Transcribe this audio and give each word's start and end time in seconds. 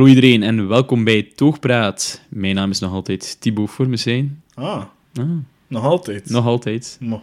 Hallo 0.00 0.14
iedereen 0.14 0.42
en 0.42 0.68
welkom 0.68 1.04
bij 1.04 1.22
Toogpraat. 1.34 2.22
Mijn 2.28 2.54
naam 2.54 2.70
is 2.70 2.78
nog 2.78 2.92
altijd 2.92 3.40
Thibaut 3.40 3.70
Formesijn. 3.70 4.42
Ah, 4.54 4.84
Ah, 5.14 5.30
nog 5.66 5.84
altijd. 5.84 6.30
nog 6.30 6.46
altijd. 6.46 6.96
Mo. 7.00 7.22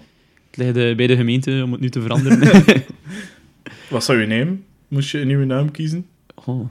Het 0.51 0.57
ligt 0.57 0.73
bij 0.97 1.07
de 1.07 1.15
gemeente 1.15 1.61
om 1.63 1.71
het 1.71 1.81
nu 1.81 1.89
te 1.89 2.01
veranderen. 2.01 2.63
Wat 3.89 4.03
zou 4.03 4.19
je 4.19 4.25
nemen? 4.27 4.65
Moest 4.87 5.09
je 5.09 5.19
een 5.19 5.27
nieuwe 5.27 5.45
naam 5.45 5.71
kiezen? 5.71 6.05
oh, 6.45 6.69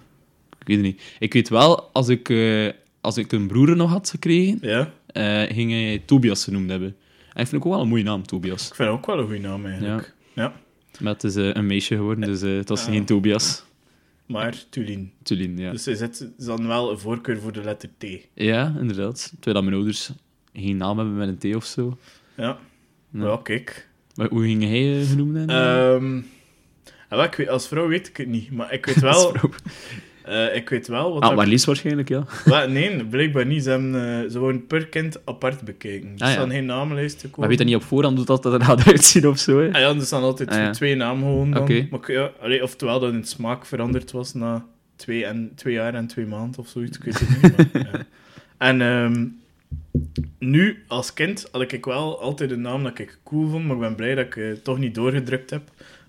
ik 0.58 0.66
weet 0.66 0.76
het 0.76 0.86
niet. 0.86 1.02
Ik 1.18 1.32
weet 1.32 1.48
wel, 1.48 1.82
als 1.92 2.08
ik, 2.08 2.28
eh, 2.28 2.68
als 3.00 3.16
ik 3.16 3.32
een 3.32 3.46
broer 3.46 3.76
nog 3.76 3.90
had 3.90 4.10
gekregen, 4.10 4.58
Ja, 4.60 4.92
eh, 5.06 5.42
ging 5.54 5.70
hij 5.70 6.02
Tobias 6.04 6.44
genoemd 6.44 6.70
hebben. 6.70 6.96
En 7.32 7.42
ik 7.42 7.48
vind 7.48 7.64
ook 7.64 7.72
wel 7.72 7.80
een 7.82 7.88
mooie 7.88 8.02
naam, 8.04 8.22
Tobias. 8.26 8.68
ik 8.68 8.74
vind 8.74 8.88
het 8.88 8.98
ook 8.98 9.06
wel 9.06 9.18
een 9.18 9.24
goede 9.24 9.40
naam 9.40 9.66
eigenlijk. 9.66 10.14
Ja. 10.34 10.52
Maar 11.00 11.12
het 11.12 11.24
is 11.24 11.36
eh, 11.36 11.50
een 11.54 11.66
meisje 11.66 11.94
geworden, 11.96 12.24
dus 12.28 12.40
het 12.40 12.68
was 12.68 12.84
Ja. 12.84 12.90
geen 12.92 13.04
Tobias. 13.04 13.64
Maar 14.26 14.64
Tulien. 14.70 15.12
Tulien, 15.22 15.56
ja. 15.58 15.70
Dus 15.70 15.84
hij 15.84 15.94
zet 15.94 16.30
dan 16.36 16.66
wel 16.66 16.90
een 16.90 16.98
voorkeur 16.98 17.40
voor 17.40 17.52
de 17.52 17.62
letter 17.62 17.88
T. 17.98 18.06
Ja, 18.34 18.74
inderdaad. 18.78 19.32
Terwijl 19.40 19.64
mijn 19.64 19.76
ouders 19.76 20.10
geen 20.52 20.76
naam 20.76 20.98
hebben 20.98 21.16
met 21.16 21.28
een 21.28 21.52
T 21.52 21.56
of 21.56 21.64
zo. 21.64 21.98
Ja. 22.36 22.58
Ja. 23.10 23.24
Ja, 23.24 23.40
kijk. 23.42 23.88
Maar 24.14 24.28
hoe 24.28 24.42
ging 24.42 24.62
hij 24.62 25.00
eh, 25.00 25.08
genoemd? 25.08 25.36
Ehm, 25.36 26.20
en 27.08 27.16
wel, 27.16 27.24
ik 27.24 27.34
weet, 27.34 27.48
als 27.48 27.68
vrouw 27.68 27.88
weet 27.88 28.08
ik 28.08 28.16
het 28.16 28.28
niet, 28.28 28.50
maar 28.50 28.72
ik 28.72 28.86
weet 28.86 29.00
wel... 29.10 29.36
eh, 30.26 30.56
ik 30.56 30.68
weet 30.68 30.88
wel 30.88 31.12
wat... 31.12 31.22
Ah, 31.22 31.36
maar 31.36 31.46
Lies 31.46 31.64
waarschijnlijk, 31.64 32.08
ja. 32.08 32.24
Wel, 32.44 32.68
nee, 32.68 33.04
blijkbaar 33.04 33.46
niet. 33.46 33.62
Ze 33.62 33.70
hebben 33.70 33.94
eh, 33.94 34.30
ze 34.30 34.32
gewoon 34.32 34.66
per 34.66 34.86
kind 34.86 35.26
apart 35.26 35.60
bekeken. 35.60 36.08
Er 36.08 36.22
Ah, 36.22 36.28
ja. 36.28 36.32
staan 36.32 36.50
geen 36.50 36.66
namenlijsten 36.66 37.20
komen. 37.20 37.40
Maar 37.40 37.48
weet 37.48 37.58
dat 37.58 37.66
niet 37.66 37.76
op 37.76 37.82
voorhand 37.82 38.16
hoe 38.16 38.26
dat 38.26 38.44
er 38.44 38.62
gaat 38.64 38.86
uitzien 38.92 39.28
of 39.28 39.38
zo, 39.38 39.60
hè? 39.60 39.66
Ah 39.72 39.80
ja, 39.80 39.94
er 39.94 40.00
staan 40.00 40.22
altijd 40.22 40.48
Ah, 40.48 40.56
ja. 40.56 40.70
twee 40.70 40.94
namen 40.94 41.22
gewoon 41.24 41.50
dan. 41.50 41.86
Maar 41.90 42.12
ja, 42.12 42.30
allee, 42.40 42.62
oftewel 42.62 43.00
dat 43.00 43.12
in 43.12 43.24
smaak 43.24 43.66
veranderd 43.66 44.12
was 44.12 44.34
na 44.34 44.64
twee, 44.96 45.24
en, 45.24 45.52
twee 45.54 45.74
jaar 45.74 45.94
en 45.94 46.06
twee 46.06 46.26
maanden 46.26 46.60
of 46.60 46.68
zoiets. 46.68 46.98
Ik 46.98 47.04
weet 47.04 47.20
het 47.20 47.42
niet. 47.42 47.72
Maar, 47.72 47.82
ja. 47.92 48.06
En 48.58 48.80
ehm, 48.80 49.26
nu, 50.38 50.82
als 50.86 51.12
kind, 51.12 51.48
had 51.52 51.72
ik 51.72 51.84
wel 51.84 52.20
altijd 52.20 52.50
een 52.50 52.60
naam 52.60 52.82
dat 52.82 52.98
ik 52.98 53.18
cool 53.24 53.48
vond, 53.48 53.64
maar 53.64 53.74
ik 53.74 53.80
ben 53.82 53.94
blij 53.94 54.14
dat 54.14 54.24
ik 54.26 54.36
eh, 54.36 54.52
toch 54.62 54.78
niet 54.78 54.94
doorgedrukt 54.94 55.50
heb 55.50 55.62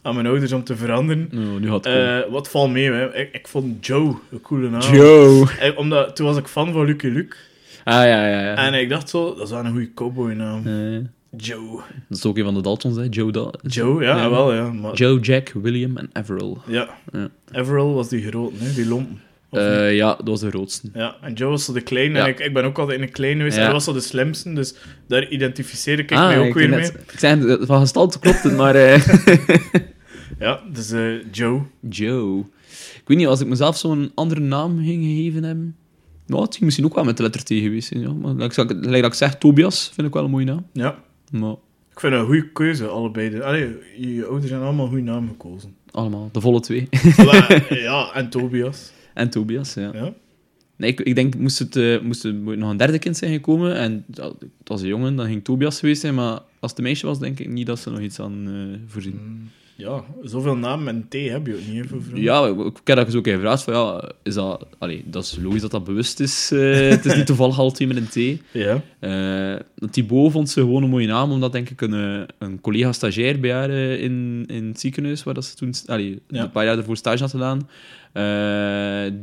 aan 0.07 0.15
mijn 0.15 0.27
ouders 0.27 0.51
om 0.51 0.63
te 0.63 0.75
veranderen. 0.75 1.29
Oh, 1.33 1.59
nu 1.59 1.67
komen. 1.67 2.23
Eh, 2.23 2.31
wat 2.31 2.49
valt 2.49 2.71
mee, 2.71 2.91
hè? 2.91 3.15
Ik, 3.15 3.29
ik 3.33 3.47
vond 3.47 3.85
Joe 3.85 4.15
een 4.31 4.41
coole 4.41 4.69
naam. 4.69 4.93
Joe! 4.95 5.47
Eh, 5.59 5.77
omdat, 5.77 6.15
toen 6.15 6.25
was 6.25 6.37
ik 6.37 6.47
fan 6.47 6.71
van 6.73 6.85
Lucky 6.85 7.07
Luke. 7.07 7.35
Ah, 7.83 7.93
ja, 7.93 8.27
ja, 8.27 8.39
ja. 8.39 8.55
En 8.55 8.73
ik 8.73 8.89
dacht 8.89 9.09
zo, 9.09 9.35
dat 9.35 9.43
is 9.43 9.49
wel 9.49 9.65
een 9.65 9.71
goede 9.71 9.93
cowboy-naam. 9.93 10.67
Eh, 10.67 10.99
Joe. 11.37 11.81
dat 12.07 12.17
is 12.17 12.25
ook 12.25 12.37
een 12.37 12.43
van 12.43 12.53
de 12.53 12.61
Daltons, 12.61 12.95
hè? 12.95 13.07
Joe 13.09 13.31
Dal. 13.31 13.53
Joe, 13.61 14.03
ja, 14.03 14.17
Ja. 14.17 14.29
wel, 14.29 14.53
ja. 14.53 14.71
Maar, 14.71 14.93
Joe, 14.93 15.19
Jack, 15.19 15.51
William 15.61 15.97
en 15.97 16.09
Averill. 16.13 16.55
ja. 16.67 16.89
Ja. 17.11 17.29
Everall 17.51 17.93
was 17.93 18.09
die 18.09 18.27
grote, 18.27 18.55
hè, 18.63 18.73
die 18.73 18.87
lompen. 18.87 19.21
Eh, 19.51 19.95
ja, 19.95 20.15
dat 20.15 20.27
was 20.27 20.39
de 20.39 20.49
grootste. 20.49 20.89
Ja, 20.93 21.15
en 21.21 21.33
Joe 21.33 21.49
was 21.49 21.65
zo 21.65 21.73
de 21.73 21.81
kleine. 21.81 22.17
Ja. 22.17 22.23
En 22.23 22.29
ik, 22.29 22.39
ik 22.39 22.53
ben 22.53 22.63
ook 22.63 22.79
altijd 22.79 22.97
in 22.97 23.03
een 23.03 23.11
klein 23.11 23.37
geweest. 23.37 23.55
Ja. 23.55 23.63
Hij 23.63 23.71
was 23.71 23.83
zo 23.83 23.93
de 23.93 23.99
slimste, 23.99 24.53
dus 24.53 24.73
daar 25.07 25.27
identificeer 25.27 25.99
ik 25.99 26.11
ah, 26.11 26.27
mij 26.27 26.39
ook 26.39 26.45
ik 26.45 26.53
weer 26.53 26.69
mee. 26.69 26.85
Ik 26.85 27.19
zei, 27.19 27.57
van 27.61 27.79
gestalte 27.79 28.19
klopt 28.19 28.43
het, 28.43 28.55
maar... 28.55 28.75
Ja, 30.39 30.61
dus 30.73 30.91
eh, 30.91 31.31
Joe. 31.31 31.61
Joe. 31.89 32.39
Ik 32.95 33.01
weet 33.05 33.17
niet, 33.17 33.27
als 33.27 33.39
ik 33.41 33.47
mezelf 33.47 33.77
zo'n 33.77 34.11
andere 34.15 34.41
naam 34.41 34.77
ging 34.83 35.03
gegeven 35.03 35.43
hebben... 35.43 35.75
Nou, 36.25 36.41
het 36.41 36.51
ging 36.53 36.63
misschien 36.65 36.85
ook 36.85 36.95
wel 36.95 37.03
met 37.03 37.17
de 37.17 37.23
letter 37.23 37.43
T 37.43 37.47
geweest 37.47 37.87
zijn, 37.87 38.01
ja. 38.01 38.11
Maar 38.13 38.33
like, 38.33 38.61
ik- 38.61 38.69
like 38.69 39.01
dat 39.01 39.05
ik 39.05 39.13
zeg, 39.13 39.37
Tobias 39.37 39.91
vind 39.93 40.07
ik 40.07 40.13
wel 40.13 40.23
een 40.23 40.29
mooie 40.31 40.45
naam. 40.45 40.65
Ja. 40.73 41.03
Maar 41.31 41.51
Ik 41.91 41.99
vind 41.99 42.13
het 42.13 42.21
een 42.21 42.27
goede 42.27 42.51
keuze, 42.51 42.87
allebei. 42.87 43.29
De, 43.29 43.43
allee, 43.43 43.75
je, 43.97 44.13
je 44.15 44.25
ouders 44.25 44.47
zijn 44.51 44.61
allemaal 44.61 44.87
goede 44.87 45.01
naam 45.03 45.27
gekozen. 45.27 45.75
allemaal, 45.91 46.29
de 46.31 46.41
volle 46.41 46.59
twee. 46.59 46.87
Ja, 47.69 48.11
en 48.13 48.29
Tobias. 48.29 48.91
en 49.13 49.29
Tobias, 49.29 49.73
ja. 49.73 49.89
Ja. 49.93 50.13
Nee, 50.75 50.89
ik, 50.91 50.99
ik 50.99 51.15
denk, 51.15 51.35
moest 51.37 51.59
het, 51.59 51.75
eh, 51.75 52.01
moest 52.01 52.23
het 52.23 52.35
nog 52.43 52.69
een 52.69 52.77
derde 52.77 52.99
kind 52.99 53.17
zijn 53.17 53.31
gekomen, 53.33 53.75
en 53.75 54.05
het 54.15 54.33
was 54.63 54.81
een 54.81 54.87
jongen, 54.87 55.15
dan 55.15 55.25
ging 55.27 55.43
Tobias 55.43 55.79
geweest 55.79 56.01
zijn, 56.01 56.15
maar 56.15 56.39
als 56.59 56.69
het 56.71 56.77
een 56.77 56.83
meisje 56.83 57.05
was, 57.05 57.19
denk 57.19 57.39
ik 57.39 57.47
niet 57.49 57.65
dat 57.65 57.79
ze 57.79 57.89
nog 57.89 57.99
iets 57.99 58.19
aan 58.19 58.47
eh, 58.47 58.79
voorzien. 58.91 59.19
Mm, 59.23 59.49
Ja, 59.77 60.03
zoveel 60.23 60.55
namen 60.55 60.83
met 60.85 60.95
een 60.95 61.27
T 61.27 61.29
heb 61.31 61.47
je 61.47 61.53
ook 61.53 61.67
niet, 61.73 61.81
hè, 61.83 61.87
voor. 61.87 62.19
Ja, 62.19 62.45
ik, 62.47 62.79
heb 62.83 62.95
dat 62.97 63.05
dus 63.05 63.15
ook 63.15 63.27
even 63.27 63.39
gevraagd, 63.39 63.63
van 63.63 63.73
ja, 63.73 64.11
is 64.23 64.33
dat... 64.33 64.65
Allee, 64.77 65.03
dat 65.05 65.23
is 65.23 65.37
logisch 65.41 65.61
dat 65.61 65.71
dat 65.71 65.83
bewust 65.83 66.19
is. 66.19 66.51
eh, 66.51 66.89
het 66.89 67.05
is 67.05 67.15
niet 67.15 67.25
toevallig 67.25 67.59
altijd 67.59 67.93
met 67.93 67.97
een 67.97 68.37
T. 68.37 68.41
Ja. 68.51 68.81
Eh 68.99 69.59
Thibaut 69.91 70.31
vond 70.31 70.49
ze 70.49 70.59
gewoon 70.59 70.83
een 70.83 70.89
mooie 70.89 71.07
naam, 71.07 71.31
omdat 71.31 71.51
denk 71.51 71.69
ik 71.69 71.81
een, 71.81 71.93
eh, 71.93 72.21
een 72.39 72.61
collega 72.61 72.91
stagiair 72.91 73.39
bij 73.39 73.51
haar 73.51 73.69
in, 73.69 74.43
in 74.47 74.67
het 74.67 74.79
ziekenhuis, 74.79 75.23
waar 75.23 75.33
dat 75.33 75.45
ze 75.45 75.55
toen 75.55 75.73
allee, 75.85 76.21
Ja. 76.27 76.43
een 76.43 76.51
paar 76.51 76.65
jaar 76.65 76.77
ervoor 76.77 76.97
stage 76.97 77.21
had 77.21 77.31
gedaan, 77.31 77.67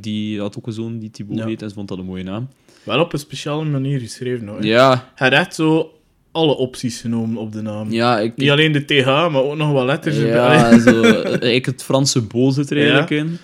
die 0.00 0.40
had 0.40 0.58
ook 0.58 0.66
een 0.66 0.72
zoon 0.72 0.98
die 0.98 1.10
Thibaut 1.10 1.38
Ja. 1.38 1.46
heet 1.46 1.62
en 1.62 1.68
ze 1.68 1.74
vond 1.74 1.88
dat 1.88 1.98
een 1.98 2.04
mooie 2.04 2.22
naam. 2.22 2.48
Wel 2.82 3.00
op 3.00 3.12
een 3.12 3.18
speciale 3.18 3.64
manier 3.64 4.00
geschreven, 4.00 4.46
hoor. 4.46 4.64
Ja, 4.64 5.10
Hij 5.14 5.28
had 5.28 5.38
echt 5.38 5.54
zo 5.54 5.93
alle 6.34 6.56
opties 6.56 7.00
genomen 7.00 7.36
op 7.36 7.52
de 7.52 7.62
naam. 7.62 7.90
ja, 7.92 8.18
ik, 8.20 8.36
Niet 8.36 8.50
alleen 8.50 8.72
de 8.72 8.84
TH, 8.84 9.06
maar 9.06 9.42
ook 9.42 9.56
nog 9.56 9.72
wat 9.72 9.84
letters 9.84 10.16
erbij. 10.16 10.56
ja, 10.58 10.78
zo, 10.80 11.02
eh, 11.02 11.24
eigenlijk 11.24 11.66
het 11.66 11.82
Franse 11.82 12.20
bool 12.22 12.50
zit 12.50 12.70
er 12.70 12.76
eigenlijk 12.78 13.10
in. 13.10 13.38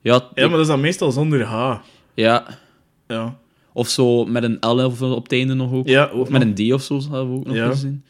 Ja, 0.00 0.28
Ja, 0.34 0.42
maar 0.42 0.50
dat 0.50 0.60
is 0.60 0.66
dan 0.66 0.80
meestal 0.80 1.12
zonder 1.12 1.42
H. 1.44 1.76
ja, 2.14 2.46
Ja. 3.08 3.38
of 3.72 3.88
zo 3.88 4.24
met 4.24 4.42
een 4.42 4.56
L 4.60 4.80
of 4.84 5.02
op 5.02 5.22
het 5.22 5.32
einde 5.32 5.54
nog 5.54 5.72
ook. 5.72 5.88
Ja, 5.88 6.10
Of 6.12 6.28
met 6.28 6.44
nog. 6.46 6.54
een 6.58 6.68
D 6.68 6.72
of 6.72 6.82
zo, 6.82 6.98
we 7.10 7.16
ook 7.16 7.46
nog 7.46 7.56
Ja. 7.56 7.66
gezien. 7.70 8.04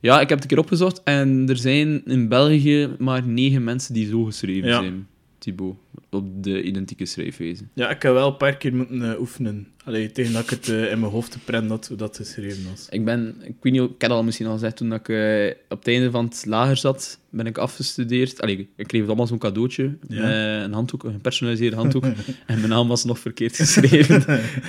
Ja, 0.00 0.14
ik 0.20 0.28
heb 0.28 0.38
het 0.38 0.42
een 0.42 0.48
keer 0.48 0.58
opgezocht 0.64 1.00
en 1.04 1.44
er 1.48 1.56
zijn 1.56 2.02
in 2.04 2.28
België 2.28 2.88
maar 2.98 3.26
negen 3.26 3.64
mensen 3.64 3.94
die 3.94 4.08
zo 4.08 4.24
geschreven 4.24 4.68
Ja. 4.68 4.80
zijn, 4.80 5.06
Thibaut, 5.42 5.74
op 6.10 6.24
de 6.44 6.62
identieke 6.62 7.06
schrijfwijze. 7.06 7.62
Ja, 7.74 7.90
ik 7.90 8.02
heb 8.02 8.12
wel 8.12 8.28
een 8.28 8.36
paar 8.36 8.56
keer 8.56 8.74
moeten 8.74 9.12
eh, 9.12 9.20
oefenen. 9.20 9.66
Allee, 9.84 10.12
tegen 10.12 10.32
dat 10.32 10.42
ik 10.42 10.50
het 10.50 10.68
eh, 10.68 10.90
in 10.90 11.00
mijn 11.00 11.12
hoofd 11.12 11.30
te 11.30 11.38
prent 11.44 11.70
had 11.70 11.88
hoe 11.88 11.96
dat 11.96 12.16
geschreven 12.16 12.64
was. 12.70 12.86
Ik 12.90 13.04
ben, 13.04 13.34
ik 13.44 13.54
weet 13.60 13.72
niet, 13.72 13.82
ik 13.82 14.02
had 14.02 14.10
al 14.10 14.22
misschien 14.22 14.46
al 14.46 14.52
gezegd, 14.52 14.76
toen 14.76 14.88
dat 14.88 14.98
ik 15.00 15.08
eh, 15.08 15.54
op 15.68 15.78
het 15.78 15.88
einde 15.88 16.10
van 16.10 16.24
het 16.24 16.42
lager 16.46 16.76
zat, 16.76 17.18
ben 17.30 17.46
ik 17.46 17.58
afgestudeerd. 17.58 18.40
Allee, 18.40 18.68
ik 18.76 18.86
kreeg 18.86 19.06
allemaal 19.06 19.26
zo'n 19.26 19.38
cadeautje, 19.38 19.96
Ja. 20.08 20.62
een 20.64 20.72
handdoek, 20.72 21.04
een 21.04 21.12
gepersonaliseerde 21.12 21.76
handdoek, 21.76 22.04
en 22.46 22.56
mijn 22.58 22.68
naam 22.68 22.88
was 22.88 23.04
nog 23.04 23.18
verkeerd 23.18 23.56
geschreven. 23.56 24.24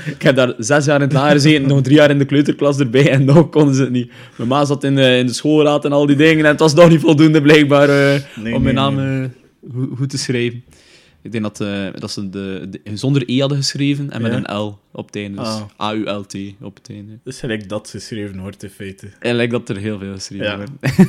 ik 0.06 0.22
heb 0.22 0.36
daar 0.36 0.54
zes 0.58 0.86
jaar 0.86 0.96
in 0.96 1.02
het 1.02 1.14
lager 1.14 1.32
gezeten, 1.32 1.68
nog 1.68 1.82
drie 1.82 1.96
jaar 1.96 2.10
in 2.10 2.18
de 2.18 2.26
kleuterklas 2.26 2.80
erbij, 2.80 3.10
en 3.10 3.26
nog 3.26 3.50
konden 3.50 3.76
ze 3.76 3.82
het 3.82 3.92
niet. 3.92 4.12
Mijn 4.38 4.50
ma 4.50 4.66
zat 4.66 4.84
in 4.84 4.96
de, 4.96 5.18
in 5.18 5.26
de 5.26 5.34
schoolraad 5.34 5.86
en 5.86 5.92
al 5.92 6.06
die 6.06 6.16
dingen, 6.16 6.44
en 6.46 6.52
het 6.52 6.60
was 6.60 6.74
nog 6.74 6.90
niet 6.90 7.00
voldoende 7.02 7.42
blijkbaar 7.42 7.88
Nee, 7.88 8.56
om 8.56 8.62
mijn 8.62 8.64
nee, 8.64 8.74
naam 8.74 8.96
nee. 8.96 9.30
Goed, 9.72 9.90
goed 9.98 10.10
te 10.10 10.18
schrijven. 10.18 10.64
Ik 11.22 11.32
denk 11.32 11.44
dat, 11.44 11.62
eh, 11.62 11.88
dat 12.00 12.12
ze 12.12 12.30
de, 12.30 12.68
de- 12.70 12.82
zonder 12.98 13.24
E 13.26 13.40
hadden 13.40 13.58
geschreven 13.58 14.12
en 14.12 14.22
met 14.22 14.32
Ja. 14.32 14.38
een 14.50 14.58
L 14.58 14.80
op 14.92 15.06
het 15.06 15.16
einde. 15.16 15.38
Dus 15.38 15.48
Ah. 15.48 15.90
A-U-L-T 15.90 16.36
op 16.62 16.76
het 16.76 16.90
einde. 16.90 17.20
Dus 17.24 17.40
gelijk 17.40 17.70
dat 17.70 17.90
geschreven 17.90 18.40
wordt 18.40 18.64
in 18.64 18.70
feite. 18.70 19.08
En 19.20 19.36
lijkt 19.36 19.52
dat 19.52 19.70
er 19.70 19.78
heel 19.78 20.00
veel 20.00 20.14
geschreven 20.14 20.46
Ja. 20.46 20.56
wordt. 20.58 20.72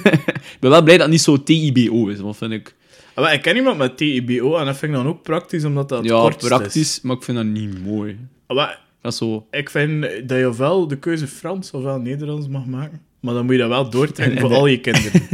ik 0.55 0.57
ben 0.61 0.71
wel 0.71 0.83
blij 0.83 0.95
dat 0.97 1.03
het 1.03 1.11
niet 1.11 1.21
zo 1.21 1.43
TIBO 1.43 2.09
is, 2.09 2.19
want 2.21 2.37
vind 2.37 2.53
ik... 2.53 2.75
Ah, 3.15 3.25
maar 3.25 3.35
ik 3.35 3.43
ken 3.43 3.57
iemand 3.57 3.79
met 3.79 3.97
TIBO 3.97 4.57
en 4.57 4.67
dat 4.67 4.77
vind 4.77 4.93
ik 4.93 4.99
dan 4.99 5.07
ook 5.07 5.23
praktisch, 5.23 5.65
omdat 5.65 5.89
dat 5.89 6.05
ja, 6.05 6.29
praktisch, 6.29 6.77
is. 6.77 7.01
maar 7.01 7.17
ik 7.17 7.23
vind 7.23 7.37
dat 7.37 7.47
niet 7.47 7.85
mooi. 7.85 8.19
Ah, 8.47 8.57
maar 8.57 8.81
Dat 9.01 9.13
is 9.13 9.19
zo... 9.19 9.47
ik 9.51 9.71
vind 9.71 10.03
dat 10.29 10.39
je 10.39 10.49
ofwel 10.49 10.89
de 10.89 10.99
keuze 10.99 11.27
Frans 11.27 11.71
ofwel 11.71 11.99
Nederlands 12.01 12.49
mag 12.49 12.67
maken, 12.67 13.00
maar 13.21 13.35
dan 13.35 13.45
moet 13.45 13.55
je 13.55 13.61
dat 13.61 13.69
wel 13.69 13.91
doortrekken 13.91 14.37
En- 14.37 14.41
voor 14.49 14.55
al 14.55 14.67
je 14.67 14.81
kinderen. 14.81 15.23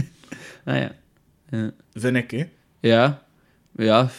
Ah 0.64 0.76
ja. 0.76 0.92
Ja. 1.50 1.70
vind 1.92 2.16
ik, 2.16 2.30
hè. 2.30 2.44
Ja. 2.80 3.22
Ja. 3.76 4.10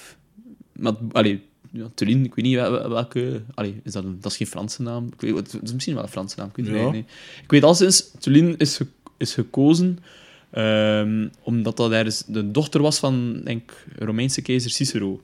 Maar, 0.73 0.93
allee, 1.11 1.41
ja, 1.71 1.85
ik 1.95 2.35
weet 2.35 2.35
niet 2.45 2.55
wel- 2.55 2.71
wel- 2.71 2.89
welke... 2.89 3.41
Allee, 3.53 3.79
is 3.83 3.91
dat, 3.91 4.03
een, 4.03 4.17
dat 4.21 4.31
is 4.31 4.37
geen 4.37 4.47
Franse 4.47 4.81
naam. 4.81 5.05
Ik 5.05 5.21
weet, 5.21 5.51
het 5.51 5.63
is 5.63 5.73
misschien 5.73 5.93
wel 5.95 6.03
een 6.03 6.09
Franse 6.09 6.35
naam, 6.39 6.47
ik 6.47 6.55
weet 6.55 6.67
het 6.67 6.75
Ja. 6.75 6.91
niet. 6.91 7.09
Ik 7.43 7.51
weet 7.51 7.63
al 7.63 7.75
sinds, 7.75 8.11
Tulien 8.19 8.57
is, 8.57 8.77
ge- 8.77 8.87
is 9.17 9.33
gekozen 9.33 9.99
ehm, 10.51 11.27
omdat 11.43 11.77
dat 11.77 11.91
ergens 11.91 12.23
de 12.27 12.51
dochter 12.51 12.81
was 12.81 12.99
van, 12.99 13.41
denk 13.43 13.61
ik, 13.71 13.85
Romeinse 13.99 14.41
keizer 14.41 14.71
Cicero. 14.71 15.21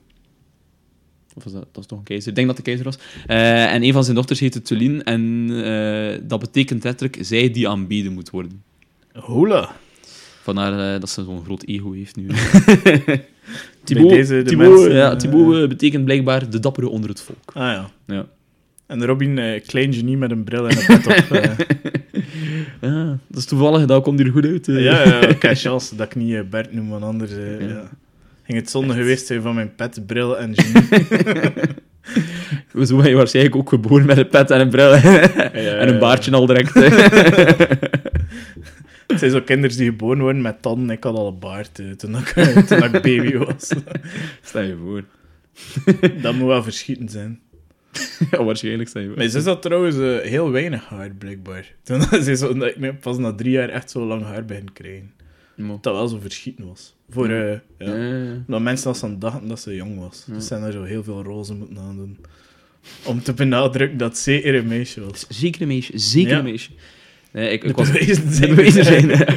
Of 1.35 1.43
was 1.43 1.53
dat, 1.53 1.65
dat 1.71 1.83
is 1.83 1.85
toch 1.89 1.97
een 1.97 2.03
keizer? 2.03 2.29
Ik 2.29 2.35
denk 2.35 2.47
dat 2.47 2.55
de 2.57 2.61
keizer 2.63 2.85
was. 2.85 2.97
Eh, 3.27 3.73
en 3.73 3.83
een 3.83 3.93
van 3.93 4.03
zijn 4.03 4.15
dochters 4.15 4.39
heette 4.39 4.61
Tulien 4.61 5.03
en 5.03 5.47
eh, 5.63 6.19
dat 6.27 6.39
betekent 6.39 6.83
letterlijk 6.83 7.17
zij 7.25 7.51
die 7.51 7.69
aanbeden 7.69 8.13
moet 8.13 8.29
worden. 8.29 8.63
Hola. 9.13 9.75
Vandaar 10.47 10.93
eh, 10.93 10.99
dat 10.99 11.09
ze 11.09 11.23
zo'n 11.23 11.43
groot 11.45 11.63
ego 11.65 11.91
heeft 11.91 12.15
nu. 12.15 12.27
Thibaut, 13.83 14.09
deze 14.09 14.35
de 14.35 14.43
Thibaut, 14.43 14.69
mensen, 14.69 14.95
ja, 14.95 15.11
eh, 15.11 15.17
Thibaut 15.17 15.69
betekent 15.69 16.05
blijkbaar 16.05 16.49
de 16.49 16.59
dappere 16.59 16.89
onder 16.89 17.09
het 17.09 17.21
volk. 17.21 17.51
Ah 17.53 17.63
ja. 17.63 17.89
Ja. 18.05 18.25
En 18.85 19.05
Robin, 19.05 19.37
eh, 19.37 19.61
klein 19.65 19.93
genie 19.93 20.17
met 20.17 20.31
een 20.31 20.43
bril 20.43 20.69
en 20.69 20.77
een 20.77 20.85
pet 20.85 21.07
op. 21.07 21.25
Ja, 22.81 23.17
dat 23.27 23.37
is 23.37 23.45
toevallig, 23.45 23.85
dat 23.85 24.03
komt 24.03 24.19
hier 24.19 24.31
goed 24.31 24.45
uit. 24.45 24.65
ja, 24.65 25.03
ja, 25.41 25.55
chance 25.55 25.95
dat 25.95 26.05
ik 26.05 26.15
niet 26.15 26.49
Bert 26.49 26.73
noem, 26.73 26.89
want 26.89 27.03
anders 27.03 27.31
Ja. 27.31 27.67
ja. 27.67 27.89
ging 28.43 28.59
het 28.59 28.69
zonde 28.69 28.93
geweest 28.93 29.27
zijn 29.27 29.41
van 29.41 29.55
mijn 29.55 29.75
pet, 29.75 30.03
bril 30.05 30.37
en 30.37 30.53
genie. 30.55 31.01
Zo 32.85 32.97
ben 32.97 33.09
je 33.09 33.15
waarschijnlijk 33.15 33.55
ook 33.55 33.69
geboren 33.69 34.05
met 34.05 34.17
een 34.17 34.27
pet 34.27 34.51
en 34.51 34.59
een 34.59 34.69
bril. 34.69 34.91
en 34.93 35.87
een 35.87 35.99
baardje 35.99 36.31
al 36.31 36.45
direct. 36.45 36.73
Het 39.07 39.19
zijn 39.19 39.31
zo 39.31 39.41
kinderen 39.41 39.77
die 39.77 39.85
geboren 39.85 40.19
worden 40.19 40.41
met 40.41 40.61
tanden. 40.61 40.89
Ik 40.95 41.03
had 41.03 41.15
al 41.15 41.27
een 41.27 41.39
baard 41.39 41.79
eh, 41.79 41.91
toen, 41.91 42.17
ik, 42.17 42.27
toen 42.67 42.83
ik 42.83 42.91
baby 42.91 43.35
was. 43.37 43.71
Stel 44.41 44.61
je 44.61 44.75
voor. 44.83 45.03
Dat 46.21 46.33
moet 46.33 46.47
wel 46.47 46.63
verschieten 46.63 47.09
zijn. 47.09 47.39
ja, 48.31 48.43
waarschijnlijk 48.43 48.89
zijn 48.89 49.09
we. 49.09 49.15
Mijn 49.15 49.29
zus 49.29 49.45
had 49.45 49.61
trouwens 49.61 49.97
eh, 49.97 50.17
heel 50.17 50.51
weinig 50.51 50.85
haar, 50.85 51.09
blijkbaar. 51.09 51.73
Toen 51.83 52.01
ze 52.01 52.35
zo, 52.35 52.53
dat 52.53 52.67
ik 52.67 52.77
me 52.77 52.93
pas 52.93 53.17
na 53.17 53.33
drie 53.33 53.51
jaar 53.51 53.69
echt 53.69 53.91
zo 53.91 54.05
lang 54.05 54.23
haar 54.23 54.45
begin 54.45 54.73
krijgen. 54.73 55.11
Dat 55.81 55.93
wel 55.93 56.07
zo 56.07 56.19
verschieten 56.19 56.67
was. 56.67 56.95
Voor, 57.09 57.29
eh, 57.29 57.59
ja. 57.77 57.95
Eh, 57.95 58.31
Dat 58.47 58.61
mensen 58.61 58.87
als 58.87 58.99
ze 58.99 59.17
dachten 59.17 59.47
dat 59.47 59.59
ze 59.59 59.75
jong 59.75 59.99
was. 59.99 60.25
Dus 60.27 60.47
zijn 60.47 60.63
er 60.63 60.71
zo 60.71 60.83
heel 60.83 61.03
veel 61.03 61.23
roze 61.23 61.53
moeten 61.53 61.77
aan 61.77 61.95
doen. 61.95 62.17
Om 63.05 63.21
te 63.23 63.33
benadrukken 63.33 63.97
dat 63.97 64.17
zeker 64.17 64.55
een 64.55 64.67
meisje 64.67 65.01
was. 65.01 65.27
zeker 65.29 65.61
een 65.61 65.67
meisje, 65.67 65.97
zeker 65.97 66.37
een 66.37 66.43
meisje. 66.43 66.69
Nee, 67.37 67.49
ik, 67.51 67.63
ik 67.63 67.75
was... 67.75 67.91
bewijzen 67.91 68.27
De 68.27 68.33
zijn. 68.33 68.49
bewijzen 68.55 68.85
zijn, 68.85 69.07
ja. 69.09 69.27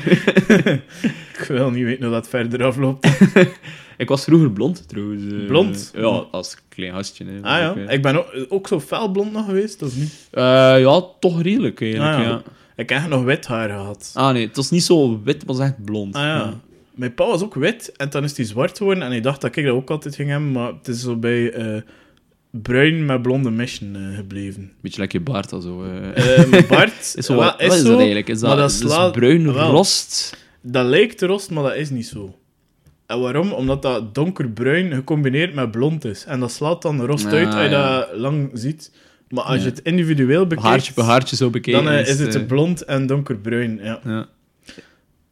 ik 1.38 1.44
wil 1.49 1.70
niet 1.70 1.85
weten 1.85 2.02
hoe 2.05 2.12
dat 2.12 2.29
verder 2.29 2.64
afloopt. 2.64 3.08
Ik 3.97 4.08
was 4.08 4.25
vroeger 4.25 4.50
blond, 4.50 4.88
trouwens. 4.88 5.23
eh, 5.32 5.47
Blond? 5.47 5.91
Ja, 5.94 6.25
als 6.31 6.56
klein 6.69 6.93
gastje. 6.93 7.25
Hè. 7.25 7.32
Ah 7.43 7.58
ja, 7.58 7.70
Ik, 7.70 7.88
eh, 7.88 7.94
ik 7.94 8.02
ben 8.02 8.17
ook, 8.19 8.47
ook 8.49 8.69
zo 8.69 8.81
felblond 8.81 9.32
nog 9.32 9.44
geweest, 9.44 9.82
of 9.82 9.97
niet? 9.97 10.29
eh, 10.31 10.43
ja, 10.81 11.02
toch 11.20 11.43
redelijk, 11.43 11.81
eigenlijk, 11.81 12.14
Ah, 12.14 12.23
ja. 12.23 12.29
ja. 12.29 12.43
Ik 12.76 12.88
heb 12.91 13.08
nog 13.08 13.25
wit 13.25 13.47
haar 13.47 13.69
gehad. 13.69 14.11
Ah 14.14 14.32
nee, 14.32 14.47
het 14.47 14.56
was 14.56 14.70
niet 14.70 14.82
zo 14.82 15.20
wit, 15.25 15.35
het 15.35 15.44
was 15.47 15.58
echt 15.58 15.85
blond. 15.85 16.14
Ah 16.14 16.23
ja. 16.23 16.61
Mijn 16.94 17.14
pa 17.14 17.26
was 17.26 17.43
ook 17.43 17.55
wit 17.55 17.93
en 17.97 18.11
dan 18.11 18.25
is 18.25 18.37
hij 18.37 18.47
zwart 18.47 18.76
geworden 18.79 19.02
en 19.02 19.12
ik 19.12 19.23
dacht 19.23 19.41
dat 19.41 19.56
ik 19.56 19.64
dat 19.64 19.75
ook 19.75 19.91
altijd 19.91 20.14
ging 20.14 20.29
hebben, 20.31 20.52
maar 20.52 20.73
het 20.73 20.88
is 20.88 21.00
zo 21.00 21.17
bij 21.17 21.52
bruin 22.50 23.05
met 23.05 23.23
blonde 23.23 23.50
mischen 23.50 23.97
eh, 23.97 24.17
gebleven. 24.17 24.73
Beetje 24.81 25.00
lekker 25.00 25.19
je 25.19 25.25
baard 25.25 25.52
al 25.52 25.61
zo. 25.61 25.85
eh. 25.85 26.38
Eh, 26.43 26.49
mijn 26.49 26.67
baard 26.69 27.12
is 27.17 27.26
zo, 27.26 27.35
wel, 27.37 27.44
wat 27.44 27.61
is 27.62 27.79
zo, 27.81 27.88
dat 27.88 27.97
eigenlijk? 27.97 28.29
Is 28.29 28.41
dat, 28.41 28.56
dat 28.56 28.70
is 28.70 28.79
slaat- 28.79 29.12
bruin 29.12 29.52
wel. 29.52 29.70
rost? 29.70 30.37
Dat 30.62 30.87
lijkt 30.87 31.23
rost, 31.23 31.50
maar 31.50 31.62
dat 31.62 31.75
is 31.76 31.91
niet 31.91 32.06
zo. 32.06 32.35
En 33.06 33.20
waarom? 33.20 33.52
Omdat 33.52 33.82
dat 33.82 34.14
donkerbruin 34.14 34.93
gecombineerd 34.94 35.55
met 35.55 35.70
blond 35.70 36.05
is. 36.05 36.25
En 36.25 36.41
dat 36.41 36.52
slaat 36.52 36.82
dan 36.82 37.05
rost 37.06 37.26
Ah, 37.26 37.32
uit 37.32 37.47
als 37.47 37.55
je 37.64 37.69
ja. 37.69 37.99
dat 37.99 38.08
lang 38.19 38.50
ziet. 38.52 38.93
Maar 39.29 39.44
als 39.44 39.56
Ja. 39.56 39.62
je 39.64 39.69
het 39.70 39.81
individueel 39.81 40.43
bekijkt, 40.47 40.69
Haartje 40.69 40.93
per 40.93 41.05
haartje 41.05 41.37
zo 41.37 41.50
bekeken. 41.50 41.85
dan 41.85 41.93
is 41.93 42.19
het 42.19 42.47
blond 42.47 42.85
en 42.85 43.06
donkerbruin. 43.06 43.81
Ja. 43.82 44.00
ja. 44.05 44.26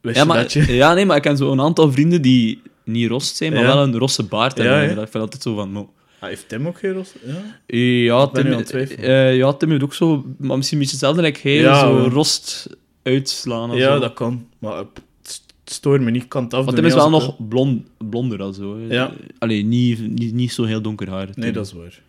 Wist 0.00 0.16
Ja, 0.16 0.22
je 0.22 0.28
maar, 0.28 0.36
dat 0.42 0.52
je... 0.52 0.74
ja, 0.74 0.94
nee, 0.94 1.06
maar 1.06 1.16
ik 1.16 1.22
ken 1.22 1.36
zo 1.36 1.52
een 1.52 1.60
aantal 1.60 1.92
vrienden 1.92 2.22
die 2.22 2.62
niet 2.84 3.08
rost 3.08 3.36
zijn, 3.36 3.52
maar 3.52 3.62
wel 3.62 3.82
een 3.82 3.96
rosse 3.98 4.22
baard 4.22 4.58
hebben. 4.58 4.90
Ik 4.90 4.96
vind 4.96 5.14
altijd 5.14 5.42
zo 5.42 5.54
van... 5.54 5.90
Ah, 6.20 6.28
heeft 6.28 6.48
Tim 6.48 6.66
ook 6.66 6.78
geen 6.78 6.92
rost? 6.92 7.14
Ja. 7.24 7.60
Ja, 7.66 8.26
Tim, 8.26 8.46
het 8.46 8.66
twijfelen. 8.66 9.04
eh, 9.04 9.36
ja, 9.36 9.52
Tim 9.52 9.70
heeft 9.70 9.82
ook 9.82 9.94
zo... 9.94 10.24
Maar 10.38 10.56
misschien 10.56 10.78
een 10.78 10.84
beetje 10.84 10.96
hetzelfde 10.98 11.22
like 11.22 11.40
hij, 11.42 11.52
Ja, 11.56 11.80
zo 11.80 12.08
rost 12.12 12.68
uitslaan. 13.02 13.70
ja, 13.76 13.94
zo. 13.94 14.00
dat 14.00 14.12
kan. 14.14 14.46
Maar 14.58 14.76
het 14.76 15.42
stoort 15.64 16.00
me 16.00 16.10
niet. 16.10 16.22
Ik 16.22 16.28
kan 16.28 16.42
het 16.44 16.52
afdoen. 16.54 16.66
Want 16.74 16.76
Tim 16.76 16.86
is 16.86 16.94
wel 16.94 17.10
nog 17.10 17.48
blond, 17.48 17.86
blonder 18.08 18.38
dan 18.38 18.54
zo. 18.54 18.78
Ja. 18.78 19.12
Allee, 19.38 19.64
niet, 19.64 20.00
niet, 20.08 20.34
niet 20.34 20.52
zo 20.52 20.64
heel 20.64 20.82
donker 20.82 21.10
haar. 21.10 21.28
Nee, 21.34 21.52
dat 21.52 21.66
is 21.66 21.72
waar. 21.72 22.02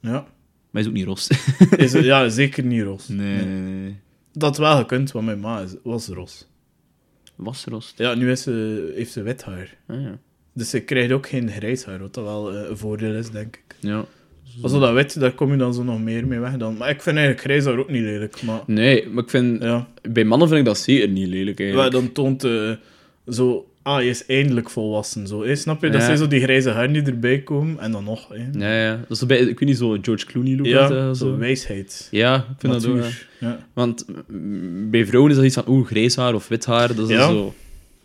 Ja. 0.00 0.10
Maar 0.10 0.24
hij 0.70 0.80
is 0.82 0.86
ook 0.88 0.92
niet 0.92 1.06
rost. 1.06 1.30
Is, 1.76 1.92
ja, 1.92 2.28
zeker 2.28 2.64
niet 2.64 2.82
rost. 2.82 3.08
nee, 3.08 3.44
nee. 3.44 3.96
Dat 4.32 4.56
wel 4.58 4.76
gekund, 4.76 5.12
want 5.12 5.26
mijn 5.26 5.40
ma 5.40 5.60
is, 5.60 5.74
was 5.82 6.06
rost. 6.08 6.48
Was 7.36 7.64
rost. 7.64 7.98
Ja, 7.98 8.14
nu 8.14 8.30
is 8.30 8.42
ze, 8.42 8.92
heeft 8.94 9.12
ze 9.12 9.22
wit 9.22 9.42
haar. 9.42 9.76
Ah, 9.86 10.00
ja. 10.00 10.18
Dus 10.56 10.70
ze 10.70 10.80
krijgt 10.80 11.12
ook 11.12 11.28
geen 11.28 11.50
grijs 11.50 11.84
haar, 11.84 11.98
wat 11.98 12.14
dat 12.14 12.24
wel 12.24 12.52
eh, 12.52 12.68
een 12.68 12.76
voordeel 12.76 13.14
is, 13.14 13.30
denk 13.30 13.56
ik. 13.56 13.76
ja. 13.80 14.04
Als 14.62 14.72
dat 14.72 14.92
wit, 14.92 15.20
daar 15.20 15.32
kom 15.32 15.50
je 15.50 15.56
dan 15.56 15.74
zo 15.74 15.82
nog 15.82 16.00
meer 16.00 16.26
mee 16.26 16.38
weg 16.38 16.56
dan. 16.56 16.76
Maar 16.76 16.90
ik 16.90 17.02
vind 17.02 17.16
eigenlijk 17.16 17.46
grijs 17.46 17.64
haar 17.64 17.78
ook 17.78 17.90
niet 17.90 18.02
lelijk. 18.02 18.42
Maar 18.42 18.60
Nee, 18.66 19.08
maar 19.08 19.22
ik 19.24 19.30
vind... 19.30 19.62
ja, 19.62 19.88
Bij 20.10 20.24
mannen 20.24 20.48
vind 20.48 20.60
ik 20.60 20.66
dat 20.66 20.78
zeker 20.78 21.08
niet 21.08 21.28
lelijk, 21.28 21.58
ja 21.58 21.64
eigenlijk. 21.64 21.92
dan 21.92 22.12
toont 22.12 22.44
eh, 22.44 22.70
zo... 23.28 23.66
Ah, 23.82 24.02
je 24.02 24.08
is 24.08 24.26
eindelijk 24.26 24.70
volwassen. 24.70 25.26
Zo, 25.26 25.44
hè? 25.44 25.56
Snap 25.56 25.82
je? 25.82 25.90
Dat 25.90 26.00
Ja. 26.00 26.06
zijn 26.06 26.18
zo 26.18 26.28
die 26.28 26.40
grijze 26.40 26.70
haren 26.70 26.92
die 26.92 27.02
erbij 27.02 27.38
komen. 27.42 27.78
En 27.78 27.92
dan 27.92 28.04
nog. 28.04 28.28
Hè? 28.28 28.58
Ja, 28.58 28.82
ja. 28.84 28.96
Dat 28.96 29.10
is 29.10 29.18
zo 29.18 29.26
bij, 29.26 29.38
ik 29.38 29.58
weet 29.58 29.68
niet, 29.68 29.78
zo 29.78 29.96
George 30.02 30.26
Clooney 30.26 30.56
look. 30.56 30.66
Ja, 30.66 30.90
eh, 30.90 31.10
zo 31.12 31.36
wijsheid. 31.38 32.08
Ja, 32.10 32.36
ik 32.36 32.42
vind 32.58 32.72
dat 32.72 32.86
ook. 32.86 32.94
Natuur. 32.96 33.26
ja. 33.40 33.48
Ja. 33.48 33.66
Want 33.72 34.04
mm, 34.28 34.90
bij 34.90 35.06
vrouwen 35.06 35.30
is 35.30 35.36
dat 35.36 35.46
iets 35.46 35.54
van, 35.54 35.64
oeh, 35.68 35.86
grijs 35.86 36.16
haar 36.16 36.34
of 36.34 36.48
wit 36.48 36.64
haar. 36.66 36.94
Dat 36.94 37.08
is 37.10 37.16
Ja. 37.16 37.28
zo... 37.28 37.54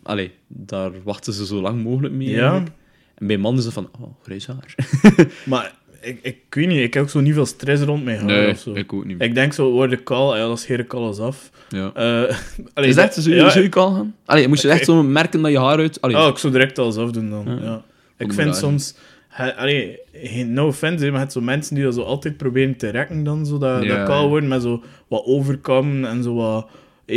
Allee, 0.02 0.30
daar 0.46 0.90
wachten 1.04 1.32
ze 1.32 1.46
zo 1.46 1.60
lang 1.60 1.82
mogelijk 1.82 2.14
mee. 2.14 2.28
Ja. 2.30 2.40
eigenlijk. 2.40 2.70
En 3.14 3.26
bij 3.26 3.36
mannen 3.38 3.58
is 3.60 3.64
het 3.64 3.74
van, 3.74 3.90
oh, 4.00 4.08
grijs 4.22 4.46
haar. 4.46 4.74
Maar 5.46 5.74
ik, 6.00 6.18
ik 6.22 6.36
weet 6.50 6.66
niet, 6.68 6.78
ik 6.80 6.94
heb 6.94 7.02
ook 7.02 7.10
zo 7.10 7.20
niet 7.20 7.34
veel 7.34 7.46
stress 7.46 7.82
rond 7.82 8.04
mijn 8.04 8.30
haar 8.30 8.48
of 8.48 8.58
zo. 8.58 8.74
ik 8.74 8.92
ook 8.92 9.04
niet. 9.04 9.22
Ik 9.22 9.34
denk 9.34 9.52
zo, 9.52 9.70
word 9.70 9.92
ik 9.92 10.04
kaal, 10.04 10.36
ja, 10.36 10.46
dat 10.46 10.60
scheer 10.60 10.78
ik 10.78 10.92
alles 10.94 11.18
af. 11.18 11.50
ja. 11.68 11.86
Allee, 12.74 12.88
is 12.88 12.94
dat, 12.94 13.24
je, 13.24 13.34
ja, 13.34 13.50
zou 13.50 13.62
je 13.64 13.68
kaal 13.70 13.94
gaan? 13.94 14.14
Allee, 14.24 14.48
moest 14.48 14.62
je 14.62 14.68
echt 14.68 14.84
zo 14.90 15.02
merken 15.02 15.42
dat 15.42 15.50
je 15.50 15.58
haar 15.58 15.78
uit... 15.78 16.00
Allee, 16.00 16.16
Oh, 16.16 16.26
ik 16.28 16.38
zou 16.38 16.52
direct 16.52 16.78
alles 16.78 16.96
afdoen 16.96 17.30
dan. 17.30 17.44
Ja. 17.46 17.62
Ja. 17.62 17.84
Ik 18.18 18.32
vind 18.32 18.56
soms... 18.56 18.94
he- 19.28 19.56
Allee, 19.56 19.98
geen 20.12 20.52
no 20.52 20.66
offense, 20.66 21.10
maar 21.10 21.20
het 21.20 21.32
zo 21.32 21.40
mensen 21.40 21.74
die 21.74 21.84
dat 21.84 21.94
zo 21.94 22.02
altijd 22.02 22.36
proberen 22.36 22.76
te 22.76 22.88
rekken 22.88 23.24
dan, 23.24 23.46
zo 23.46 23.58
dat, 23.58 23.82
Ja, 23.82 23.96
dat 23.96 24.06
kaal 24.06 24.22
ja. 24.22 24.28
worden 24.28 24.48
met 24.48 24.62
zo 24.62 24.82
wat 25.08 25.24
overkammen 25.24 26.10
en 26.10 26.22
zo 26.22 26.34
wat... 26.34 26.68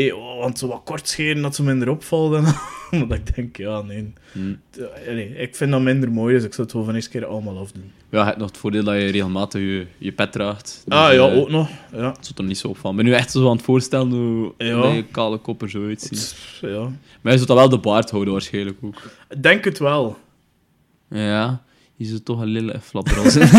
oh, 0.03 0.39
want 0.39 0.59
zo 0.59 0.67
wat 0.67 0.81
kort 0.83 1.07
scheren 1.07 1.41
dat 1.41 1.55
ze 1.55 1.63
minder 1.63 1.89
opvalt. 1.89 2.33
En, 2.33 2.43
maar 3.07 3.17
ik 3.17 3.35
denk, 3.35 3.57
ja, 3.57 3.81
nee. 3.81 4.13
hm. 4.31 4.53
Allee, 5.07 5.35
ik 5.37 5.55
vind 5.55 5.71
dat 5.71 5.81
minder 5.81 6.11
mooi, 6.11 6.33
dus 6.35 6.43
ik 6.43 6.53
zou 6.53 6.67
het 6.67 6.75
wel 6.75 6.85
van 6.85 6.95
eerste 6.95 7.09
keer 7.09 7.25
allemaal 7.25 7.57
afdoen. 7.57 7.91
Ja, 8.09 8.19
je 8.19 8.25
hebt 8.25 8.37
nog 8.37 8.47
het 8.47 8.57
voordeel 8.57 8.83
dat 8.83 8.95
je 8.95 9.05
regelmatig 9.05 9.61
je, 9.61 9.85
je 9.97 10.11
pet 10.11 10.31
draagt. 10.31 10.81
Dus, 10.85 10.97
ah, 10.97 11.13
ja, 11.13 11.27
eh, 11.27 11.37
ook 11.37 11.49
nog. 11.49 11.69
Ja. 11.91 12.15
Het 12.27 12.37
er 12.37 12.43
niet 12.43 12.57
zo 12.57 12.67
op 12.67 12.77
van. 12.77 12.89
Ik 12.91 12.95
ben 12.97 13.05
nu 13.05 13.13
echt 13.13 13.31
zo 13.31 13.45
aan 13.49 13.55
het 13.55 13.65
voorstellen 13.65 14.11
hoe 14.11 14.53
Ja. 14.57 14.81
dat 14.81 14.93
je 14.93 15.03
kale 15.11 15.37
kop 15.37 15.61
er 15.61 15.69
zo 15.69 15.85
uitziet. 15.87 16.35
ja. 16.61 16.91
Maar 17.21 17.31
je 17.31 17.37
zult 17.37 17.47
dan 17.47 17.57
wel 17.57 17.69
de 17.69 17.77
baard 17.77 18.11
houden 18.11 18.33
waarschijnlijk 18.33 18.77
ook. 18.81 19.01
Ik 19.29 19.43
denk 19.43 19.63
het 19.65 19.79
wel. 19.79 20.17
Ja, 21.09 21.63
je 21.95 22.05
zit 22.05 22.25
toch 22.25 22.41
een 22.41 22.47
lille 22.47 22.73
in. 23.35 23.49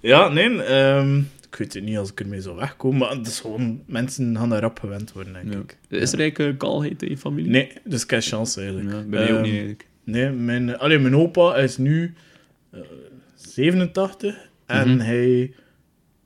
Ja, 0.00 0.28
nee, 0.28 0.62
ehm, 0.62 1.20
ik 1.50 1.56
weet 1.56 1.74
het 1.74 1.82
niet 1.84 1.98
als 1.98 2.10
ik 2.10 2.20
ermee 2.20 2.40
zou 2.40 2.56
wegkomen, 2.56 2.98
maar 2.98 3.10
het 3.10 3.26
is 3.26 3.40
gewoon, 3.40 3.82
mensen 3.86 4.36
gaan 4.36 4.48
daar 4.48 4.60
rap 4.60 4.78
gewend 4.78 5.12
worden, 5.12 5.32
denk 5.32 5.52
Ja. 5.52 5.58
ik. 5.58 5.78
Is 5.88 6.12
er 6.12 6.18
eigenlijk 6.20 6.52
eh, 6.52 6.68
kaalheid 6.68 7.02
in 7.02 7.08
je 7.08 7.16
familie? 7.18 7.50
Nee, 7.50 7.72
dus 7.84 8.04
heb 8.06 8.20
chance 8.22 8.60
eigenlijk. 8.60 8.90
Ja, 8.90 8.96
bij 9.02 9.06
mij 9.08 9.22
ook 9.22 9.28
Ehm, 9.30 9.40
niet 9.42 9.50
eigenlijk. 9.52 9.86
Nee, 10.04 10.30
mijn, 10.30 10.78
allee, 10.78 10.98
mijn 10.98 11.16
opa 11.16 11.56
is 11.56 11.76
nu 11.76 12.14
eh, 12.70 12.80
87 13.34 14.48
en 14.66 14.88
Mhm. 14.90 14.98
hij 14.98 15.54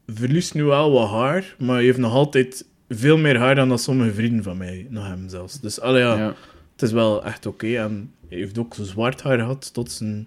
verliest 0.06 0.54
nu 0.54 0.64
wel 0.64 0.90
wat 0.92 1.10
haar, 1.10 1.54
maar 1.58 1.74
hij 1.76 1.84
heeft 1.84 1.98
nog 1.98 2.12
altijd 2.12 2.66
veel 2.88 3.16
meer 3.18 3.38
haar 3.38 3.54
dan 3.54 3.68
dat 3.68 3.80
sommige 3.82 4.14
vrienden 4.14 4.42
van 4.44 4.56
mij 4.56 4.86
nog 4.90 5.06
hebben 5.06 5.30
zelfs. 5.30 5.60
Dus 5.60 5.80
allee, 5.80 6.02
ja, 6.02 6.16
Ja. 6.16 6.34
het 6.72 6.82
is 6.82 6.92
wel 6.92 7.24
echt 7.24 7.46
oké. 7.46 7.66
En 7.76 8.12
hij 8.28 8.38
heeft 8.38 8.58
ook 8.58 8.74
zo 8.74 8.84
zwart 8.84 9.22
haar 9.22 9.38
gehad 9.38 9.72
tot 9.74 9.90
zijn 9.92 10.26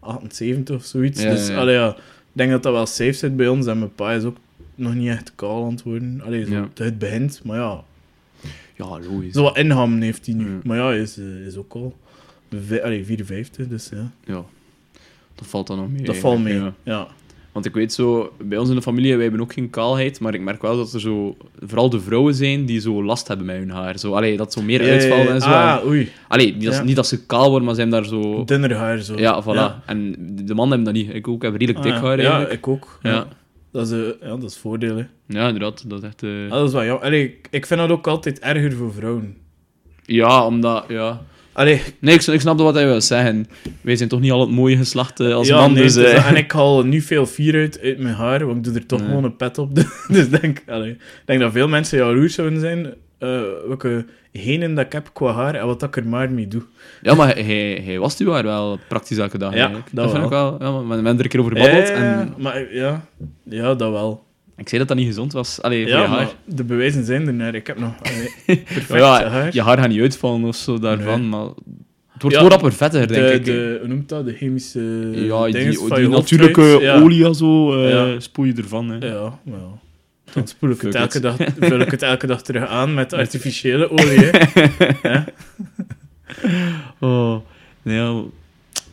78 0.00 0.76
of 0.76 0.84
zoiets. 0.84 1.22
Ja, 1.22 1.30
dus 1.30 1.46
ja, 1.46 1.52
ja. 1.52 1.58
allee, 1.60 1.74
ja, 1.74 1.96
denk 2.34 2.50
dat 2.50 2.62
dat 2.62 2.72
wel 2.72 2.86
safe 2.86 3.12
zit 3.12 3.36
bij 3.36 3.48
ons. 3.48 3.66
En 3.66 3.78
mijn 3.78 3.94
pa 3.94 4.12
is 4.12 4.24
ook 4.24 4.36
nog 4.74 4.94
niet 4.94 5.08
echt 5.08 5.32
kaal 5.34 5.64
aan 5.64 5.70
het 5.70 5.82
worden. 5.82 6.20
Allee, 6.24 6.44
zo, 6.44 6.50
Ja. 6.52 6.68
het 6.74 6.98
begint, 6.98 7.40
maar 7.44 7.58
ja, 7.58 7.84
Ja, 8.76 8.86
logisch. 8.86 9.32
zo 9.32 9.42
wat 9.42 9.56
inham 9.56 10.00
heeft 10.00 10.26
hij 10.26 10.34
nu. 10.34 10.50
Ja. 10.50 10.58
Maar 10.64 10.76
ja, 10.76 10.92
is, 10.92 11.18
eh, 11.18 11.46
is 11.46 11.56
ook 11.56 11.72
al 11.74 11.96
allee, 12.82 13.04
54, 13.04 13.68
dus 13.68 13.88
ja. 13.88 14.10
Ja. 14.24 14.44
Dat 15.34 15.46
valt 15.46 15.66
dan 15.66 15.76
nog 15.78 15.90
mee. 15.90 16.02
Dat 16.02 16.16
valt 16.16 16.42
mee, 16.42 16.62
ja. 16.82 17.08
Want 17.54 17.66
ik 17.66 17.74
weet 17.74 17.92
zo, 17.92 18.32
bij 18.42 18.58
ons 18.58 18.68
in 18.68 18.74
de 18.74 18.82
familie, 18.82 19.12
wij 19.14 19.22
hebben 19.22 19.40
ook 19.40 19.52
geen 19.52 19.70
kaalheid, 19.70 20.20
maar 20.20 20.34
ik 20.34 20.40
merk 20.40 20.62
wel 20.62 20.76
dat 20.76 20.92
er 20.92 21.00
zo, 21.00 21.36
vooral 21.60 21.90
de 21.90 22.00
vrouwen 22.00 22.34
zijn 22.34 22.64
die 22.66 22.80
zo 22.80 23.04
last 23.04 23.28
hebben 23.28 23.46
met 23.46 23.56
hun 23.56 23.70
haar. 23.70 23.98
Zo, 23.98 24.12
allee, 24.12 24.36
dat 24.36 24.52
zo 24.52 24.62
meer 24.62 24.84
Ja, 24.86 24.92
ja. 25.16 25.26
en 25.26 25.40
zo. 25.40 25.48
Ah, 25.48 25.86
oei. 25.86 26.10
Allee, 26.28 26.52
niet 26.54 26.64
dat, 26.64 26.74
Ja. 26.74 26.82
niet 26.82 26.96
dat 26.96 27.06
ze 27.06 27.26
kaal 27.26 27.48
worden, 27.48 27.64
maar 27.64 27.74
ze 27.74 27.80
hebben 27.80 28.00
daar 28.00 28.08
zo... 28.08 28.44
Dunner 28.44 28.74
haar 28.74 28.98
zo. 28.98 29.16
Ja, 29.18 29.42
voilà. 29.42 29.46
Ja, 29.54 29.82
En 29.86 30.14
de 30.44 30.54
mannen 30.54 30.76
hebben 30.76 30.94
dat 30.94 31.02
niet. 31.04 31.14
Ik 31.14 31.28
ook 31.28 31.42
heb 31.42 31.52
redelijk 31.56 31.82
dik 31.82 31.92
Ah, 31.92 32.02
haar 32.02 32.20
ja. 32.20 32.30
eigenlijk. 32.30 32.50
Ja, 32.50 32.56
ik 32.56 32.68
ook. 32.68 32.98
Ja. 33.02 33.10
Ja. 33.10 33.26
Dat, 33.72 33.86
is, 33.86 33.92
eh, 33.92 34.28
ja, 34.28 34.36
dat 34.36 34.50
is 34.50 34.56
voordeel, 34.58 34.96
hè. 34.96 35.04
Ja, 35.26 35.46
inderdaad. 35.46 35.90
Dat 35.90 36.02
is 36.02 36.08
echt... 36.08 36.22
eh, 36.22 36.30
Ah, 36.44 36.50
dat 36.50 36.66
is 36.68 36.72
wel 36.74 36.84
jammer. 36.84 37.04
Allee, 37.04 37.24
ik, 37.24 37.48
ik 37.50 37.66
vind 37.66 37.80
dat 37.80 37.90
ook 37.90 38.06
altijd 38.06 38.38
erger 38.38 38.72
voor 38.72 38.92
vrouwen. 38.92 39.36
Ja, 40.02 40.46
omdat... 40.46 40.84
Ja. 40.88 41.22
Allee, 41.54 41.80
Nee, 41.98 42.14
ik, 42.14 42.22
ik 42.26 42.40
snap 42.40 42.58
wat 42.58 42.74
hij 42.74 42.86
wil 42.86 43.00
zeggen. 43.00 43.46
Wij 43.80 43.96
zijn 43.96 44.08
toch 44.08 44.20
niet 44.20 44.32
al 44.32 44.40
het 44.40 44.50
mooie 44.50 44.76
geslacht 44.76 45.20
eh, 45.20 45.34
als 45.34 45.48
ja, 45.48 45.56
man, 45.58 45.72
nee, 45.72 45.82
dus... 45.82 45.96
is- 45.96 46.04
eh, 46.12 46.28
En 46.28 46.36
ik 46.36 46.52
haal 46.52 46.82
nu 46.84 47.00
veel 47.00 47.26
vier 47.26 47.54
uit 47.54 47.80
uit 47.82 47.98
mijn 47.98 48.14
haar, 48.14 48.46
want 48.46 48.56
ik 48.58 48.64
doe 48.64 48.74
er 48.74 48.86
toch 48.86 48.98
Nee. 49.00 49.08
gewoon 49.08 49.24
een 49.24 49.36
pet 49.36 49.58
op. 49.58 49.74
dus 50.08 50.24
ik 50.24 50.40
denk, 50.40 50.62
allee, 50.66 50.90
ik 50.90 50.98
denk 51.24 51.40
dat 51.40 51.52
veel 51.52 51.68
mensen 51.68 51.98
jaloers 51.98 52.34
zouden 52.34 52.60
zijn 52.60 52.94
eh 53.18 53.40
welke 53.66 54.04
genen 54.32 54.74
dat 54.74 54.84
ik 54.84 54.92
heb 54.92 55.10
qua 55.12 55.32
haar 55.32 55.54
en 55.54 55.66
wat 55.66 55.80
dat 55.80 55.88
ik 55.88 55.96
er 56.04 56.08
maar 56.08 56.30
mee 56.32 56.48
doe. 56.48 56.62
Ja, 57.02 57.14
maar 57.14 57.34
hij, 57.34 57.82
hij 57.84 57.98
was 57.98 58.16
die 58.16 58.26
waar 58.26 58.42
wel 58.44 58.78
praktisch 58.88 59.18
elke 59.18 59.38
dag 59.38 59.52
Ja, 59.52 59.56
eigenlijk. 59.58 59.88
dat 59.92 60.10
vind 60.10 60.24
ik 60.24 60.30
wel. 60.30 60.56
Ja, 60.60 60.70
maar 60.70 60.86
we 60.86 60.94
hebben 60.94 61.04
er 61.18 61.20
een 61.24 61.28
keer 61.28 61.40
over 61.40 61.56
gebabbeld 61.56 61.88
Eh, 61.88 61.96
en 62.18 62.34
Maar 62.38 62.74
ja, 62.74 63.04
ja, 63.42 63.74
dat 63.74 63.90
wel. 63.90 64.23
Ik 64.56 64.68
zei 64.68 64.78
dat 64.78 64.88
dat 64.88 64.96
niet 64.96 65.06
gezond 65.06 65.32
was. 65.32 65.62
Allee, 65.62 65.88
voor 65.88 65.98
je 66.00 66.06
haar. 66.06 66.28
de 66.44 66.64
bewijzen 66.64 67.04
zijn 67.04 67.26
er 67.26 67.34
naar. 67.34 67.54
Ik 67.54 67.66
heb 67.66 67.78
nog 67.78 67.92
allee, 68.02 68.30
perfect 68.74 68.88
ja, 69.00 69.28
haar. 69.28 69.48
je 69.54 69.62
haar 69.62 69.78
gaat 69.78 69.88
niet 69.88 70.00
uitvallen 70.00 70.44
of 70.44 70.56
zo 70.56 70.78
daarvan, 70.78 71.20
Nee. 71.20 71.28
maar 71.28 71.46
het 72.12 72.22
wordt 72.22 72.36
Ja, 72.36 72.42
rapper 72.48 72.72
vetter, 72.72 73.08
denk 73.08 73.26
de, 73.26 73.32
ik. 73.32 73.44
de, 73.44 73.76
hoe 73.80 73.88
noemt 73.88 74.08
dat? 74.08 74.24
De 74.24 74.32
chemische 74.34 74.80
ja, 75.12 75.44
die, 75.46 76.08
natuurlijke. 76.08 76.78
Ja. 76.80 77.00
olie 77.00 77.34
zo, 77.34 77.78
Ja. 77.88 78.20
spoel 78.20 78.44
je 78.44 78.52
ervan. 78.54 78.88
Hè. 78.90 79.06
Ja, 79.06 79.38
wel. 79.44 79.78
Dan 80.32 80.46
spoel 80.46 80.70
ik 80.70 80.80
het 80.80 80.94
elke 80.94 81.20
dag, 81.20 81.36
vul 81.58 81.80
ik 81.80 81.90
het 81.90 82.02
elke 82.12 82.26
dag 82.26 82.42
terug 82.42 82.66
aan 82.66 82.94
met 82.94 83.12
artificiële 83.12 83.90
olie. 83.90 84.30
hè. 85.02 85.20
Oh, 87.00 87.36
nee, 87.82 88.24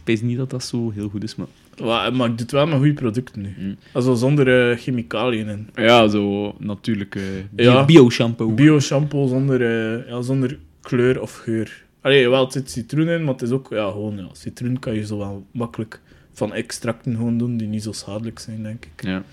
weet 0.04 0.22
niet 0.22 0.38
dat 0.38 0.50
dat 0.50 0.64
zo 0.64 0.92
heel 0.92 1.10
goed 1.10 1.24
is, 1.24 1.36
maar... 1.36 1.48
Wa- 1.78 2.10
Maar 2.10 2.26
ik 2.30 2.32
doe 2.38 2.42
het 2.42 2.52
wel 2.52 2.68
met 2.68 2.78
goede 2.78 2.94
producten 2.94 3.42
nu. 3.42 3.56
Mm. 3.58 3.76
Also 3.94 4.14
zonder 4.16 4.70
eh, 4.72 4.78
chemicaliën 4.78 5.48
in. 5.48 5.70
Ja, 5.76 6.08
zo 6.08 6.56
natuurlijk 6.60 7.20
Ja. 7.56 7.86
bio-shampoo. 7.86 8.52
Bio-shampoo 8.54 9.28
zonder, 9.28 9.62
eh, 9.62 10.08
ja, 10.10 10.22
zonder 10.22 10.58
kleur 10.82 11.22
of 11.22 11.36
geur. 11.38 11.84
Allee, 12.02 12.30
wel, 12.30 12.44
het 12.44 12.54
zit 12.54 12.72
citroen 12.72 13.08
in, 13.08 13.24
maar 13.24 13.34
het 13.34 13.42
is 13.42 13.50
ook 13.52 13.68
ja, 13.70 13.90
gewoon... 13.92 14.18
Ja, 14.18 14.28
citroen 14.32 14.80
kan 14.80 14.94
je 14.94 15.06
zo 15.06 15.18
wel 15.18 15.46
makkelijk 15.52 16.02
van 16.34 16.54
extracten 16.54 17.16
gewoon 17.16 17.38
doen 17.38 17.58
die 17.58 17.68
niet 17.68 17.84
zo 17.84 17.92
schadelijk 17.92 18.40
zijn, 18.40 18.64
denk 18.64 18.86
ik. 18.86 19.04
ja. 19.04 19.24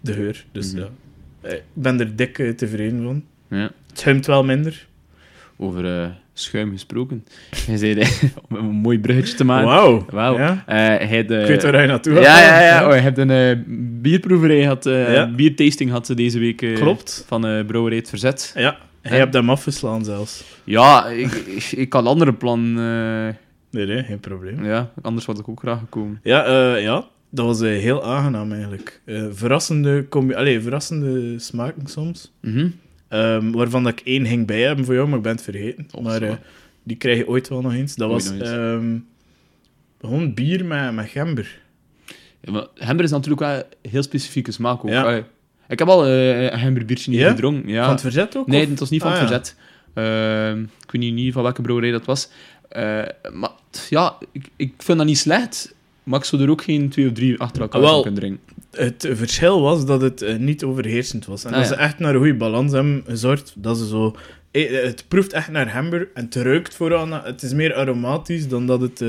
De 0.00 0.12
geur, 0.12 0.44
dus 0.52 0.72
Mhm. 0.72 0.80
ja. 0.82 0.88
Eh, 1.40 1.52
Ik 1.52 1.62
ben 1.72 2.00
er 2.00 2.16
dik 2.16 2.52
tevreden 2.56 3.02
van. 3.02 3.24
ja. 3.58 3.70
Het 3.86 3.98
schuimt 3.98 4.26
wel 4.26 4.44
minder. 4.44 4.86
Over 5.56 6.02
eh, 6.02 6.08
schuim 6.34 6.70
gesproken. 6.70 7.24
Hij 7.66 7.76
zei, 7.76 7.94
eh, 8.00 8.08
om 8.50 8.56
een 8.56 8.64
mooi 8.64 8.98
bruggetje 8.98 9.34
te 9.36 9.44
maken. 9.44 10.06
Wauw. 10.10 10.36
Ja? 10.38 10.62
Eh, 10.66 11.08
hij 11.08 11.24
de... 11.26 11.40
Ik 11.40 11.46
weet 11.46 11.62
waar 11.62 11.72
hij 11.74 11.86
naartoe 11.86 12.12
Ja, 12.14 12.22
gaat. 12.22 12.44
ja, 12.44 12.60
ja. 12.64 12.88
Oh, 12.88 12.94
je 12.94 13.00
hebt 13.00 13.18
een 13.18 13.30
eh, 13.30 13.56
bierproeverij 14.00 14.60
gehad. 14.60 14.86
eh 14.86 15.12
Ja. 15.14 15.30
Biertasting 15.30 15.90
had 15.90 16.06
ze 16.06 16.14
deze 16.14 16.38
week 16.38 16.62
eh, 16.62 16.74
Klopt. 16.74 17.24
van 17.26 17.46
eh 17.46 17.64
Brouwerij 17.66 17.98
Het 17.98 18.08
Verzet. 18.08 18.52
Ja, 18.56 18.76
hij 19.02 19.12
Ja. 19.16 19.18
hebt 19.22 19.34
hem 19.34 19.50
afgeslaan 19.50 20.04
zelfs. 20.04 20.44
Ja, 20.64 21.06
ik, 21.06 21.32
ik, 21.32 21.72
ik 21.72 21.92
had 21.92 22.06
andere 22.06 22.32
plan. 22.32 22.60
eh, 22.78 23.28
Nee, 23.70 23.86
nee, 23.86 24.02
geen 24.02 24.20
probleem. 24.20 24.64
ja, 24.64 24.90
anders 25.02 25.26
had 25.26 25.38
ik 25.38 25.48
ook 25.48 25.60
graag 25.60 25.78
gekomen. 25.78 26.20
Ja, 26.22 26.44
eh, 26.44 26.82
ja 26.82 27.04
dat 27.30 27.46
was 27.46 27.60
eh, 27.60 27.68
heel 27.68 28.04
aangenaam 28.04 28.52
eigenlijk. 28.52 29.00
Eh, 29.04 29.22
verrassende, 29.30 30.08
combi- 30.08 30.34
Allee, 30.34 30.60
verrassende 30.60 31.38
smaken 31.38 31.86
soms. 31.86 32.32
Mhm. 32.40 32.68
Ehm, 33.12 33.50
waarvan 33.50 33.82
dat 33.82 33.92
ik 33.92 34.00
één 34.06 34.26
ging 34.26 34.46
bij 34.46 34.60
hebben 34.60 34.84
voor 34.84 34.94
jou, 34.94 35.06
maar 35.08 35.16
ik 35.16 35.22
ben 35.22 35.32
het 35.32 35.42
vergeten. 35.42 35.86
Maar 36.02 36.22
eh, 36.22 36.34
die 36.82 36.96
krijg 36.96 37.18
je 37.18 37.28
ooit 37.28 37.48
wel 37.48 37.60
nog 37.60 37.72
eens. 37.72 37.94
Dat 37.94 38.10
was 38.10 38.38
ehm, 38.38 38.96
gewoon 40.00 40.34
bier 40.34 40.64
met, 40.64 40.92
met 40.94 41.08
gember. 41.08 41.60
Ja, 42.40 42.52
maar 42.52 42.66
gember 42.74 43.04
is 43.04 43.10
natuurlijk 43.10 43.40
wel 43.40 43.54
een 43.82 43.90
heel 43.90 44.02
specifieke 44.02 44.52
smaak 44.52 44.84
ook. 44.84 44.90
Ja. 44.90 45.24
Ik 45.68 45.78
heb 45.78 45.88
al 45.88 46.06
eh, 46.06 46.42
een 46.42 46.58
gemberbiertje 46.58 47.10
niet 47.10 47.20
Ja? 47.20 47.30
gedronken. 47.30 47.68
Ja. 47.68 47.82
Van 47.82 47.92
het 47.92 48.00
verzet 48.00 48.36
ook? 48.36 48.46
Nee, 48.46 48.68
het 48.68 48.78
was 48.78 48.90
niet 48.90 49.02
van 49.02 49.12
Ah, 49.12 49.18
het 49.18 49.26
verzet. 49.28 49.56
Ehm, 49.94 50.62
ik 50.62 50.90
weet 50.90 51.12
niet, 51.12 51.32
van 51.32 51.42
welke 51.42 51.62
brouwerij 51.62 51.90
dat 51.90 52.04
was. 52.04 52.28
Eh, 52.68 53.02
maar 53.32 53.50
ja, 53.88 54.16
ik, 54.32 54.48
ik 54.56 54.72
vind 54.78 54.98
dat 54.98 55.06
niet 55.06 55.18
slecht. 55.18 55.74
Maar 56.02 56.18
ik 56.18 56.24
zou 56.24 56.42
er 56.42 56.50
ook 56.50 56.62
geen 56.62 56.88
twee 56.88 57.06
of 57.06 57.12
drie 57.12 57.38
achter 57.40 57.62
elkaar 57.62 57.80
Ah, 57.80 57.86
wel. 57.88 58.02
kunnen 58.02 58.20
drinken. 58.20 58.40
Het 58.72 59.08
verschil 59.12 59.60
was 59.60 59.86
dat 59.86 60.00
het 60.00 60.22
eh, 60.22 60.36
niet 60.36 60.64
overheersend 60.64 61.26
was. 61.26 61.44
En 61.44 61.50
Ah, 61.52 61.56
dat 61.60 61.68
ja. 61.68 61.74
ze 61.74 61.80
echt 61.80 61.98
naar 61.98 62.12
een 62.12 62.18
goede 62.20 62.34
balans 62.34 62.72
hebben 62.72 63.02
gezorgd. 63.06 63.54
Dat 63.56 63.78
ze 63.78 63.86
zo... 63.86 64.14
eh, 64.50 64.70
Het 64.82 65.04
proeft 65.08 65.32
echt 65.32 65.50
naar 65.50 65.66
gember 65.66 66.08
en 66.14 66.24
het 66.24 66.34
ruikt 66.34 66.74
vooral. 66.74 67.10
Het 67.10 67.42
is 67.42 67.52
meer 67.52 67.74
aromatisch 67.74 68.48
dan 68.48 68.66
dat 68.66 68.80
het... 68.80 69.04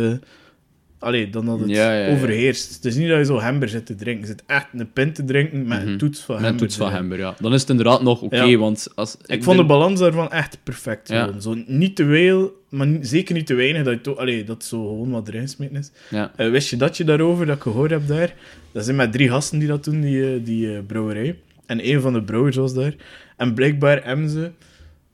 Allee, 1.04 1.30
dan 1.30 1.46
dat 1.46 1.60
het 1.60 1.70
Ja, 1.70 1.94
ja, 1.94 2.06
ja. 2.08 2.14
overheerst. 2.14 2.76
Het 2.76 2.86
is 2.86 2.96
niet 2.96 3.08
dat 3.10 3.18
je 3.18 3.26
zo 3.26 3.38
gember 3.38 3.70
zit 3.70 3.86
te 3.86 3.96
drinken. 3.96 4.22
Je 4.22 4.28
zit 4.28 4.44
echt 4.48 4.68
een 4.74 4.92
pint 4.92 5.16
te 5.16 5.26
drinken 5.26 5.68
met 5.68 5.80
Mhm. 5.82 5.88
een 5.88 5.98
toets 5.98 6.20
van 6.20 6.36
Met 6.36 6.44
gember. 6.44 6.62
een 6.62 6.68
toets 6.68 6.76
van 6.78 6.88
erin. 6.88 6.98
gember, 7.00 7.18
ja. 7.18 7.36
Dan 7.40 7.54
is 7.54 7.62
het 7.62 7.70
inderdaad 7.70 8.02
nog 8.02 8.22
oké, 8.22 8.58
want 8.58 8.88
als... 8.96 9.18
Ik, 9.26 9.44
vond 9.44 9.58
de 9.58 9.66
balans 9.66 10.00
daarvan 10.00 10.32
echt 10.32 10.58
perfect. 10.64 11.08
Gewoon. 11.12 11.42
Zo, 11.42 11.56
niet 11.68 11.96
te 11.96 12.06
veel, 12.06 12.54
maar 12.70 12.88
zeker 13.02 13.36
niet 13.36 13.46
te 13.46 13.54
weinig. 13.54 13.84
Dat, 13.84 13.98
je 14.06 14.12
allee, 14.16 14.44
dat 14.44 14.64
zo 14.64 14.88
gewoon 14.88 15.10
wat 15.12 15.28
erin 15.28 15.48
smeten 15.48 15.76
is. 15.76 15.92
Ja. 16.10 16.32
Eh, 16.36 16.50
wist 16.50 16.70
je 16.70 16.78
dat 16.78 16.98
je 16.98 17.04
daarover, 17.04 17.46
dat 17.46 17.56
ik 17.56 17.62
gehoord 17.62 17.92
heb 17.92 18.08
daar? 18.08 18.34
Dat 18.72 18.84
zijn 18.84 18.96
met 18.96 19.12
drie 19.12 19.30
gasten 19.30 19.60
die 19.60 19.68
dat 19.68 19.84
doen, 19.84 20.02
die, 20.02 20.34
eh, 20.34 20.40
die 20.44 20.74
eh, 20.76 20.80
brouwerij. 20.88 21.40
En 21.66 21.88
een 21.90 22.02
van 22.02 22.14
de 22.14 22.24
brouwers 22.24 22.56
was 22.56 22.74
daar. 22.74 22.94
En 23.38 23.54
blijkbaar 23.54 24.02
hebben 24.06 24.30
ze 24.30 24.52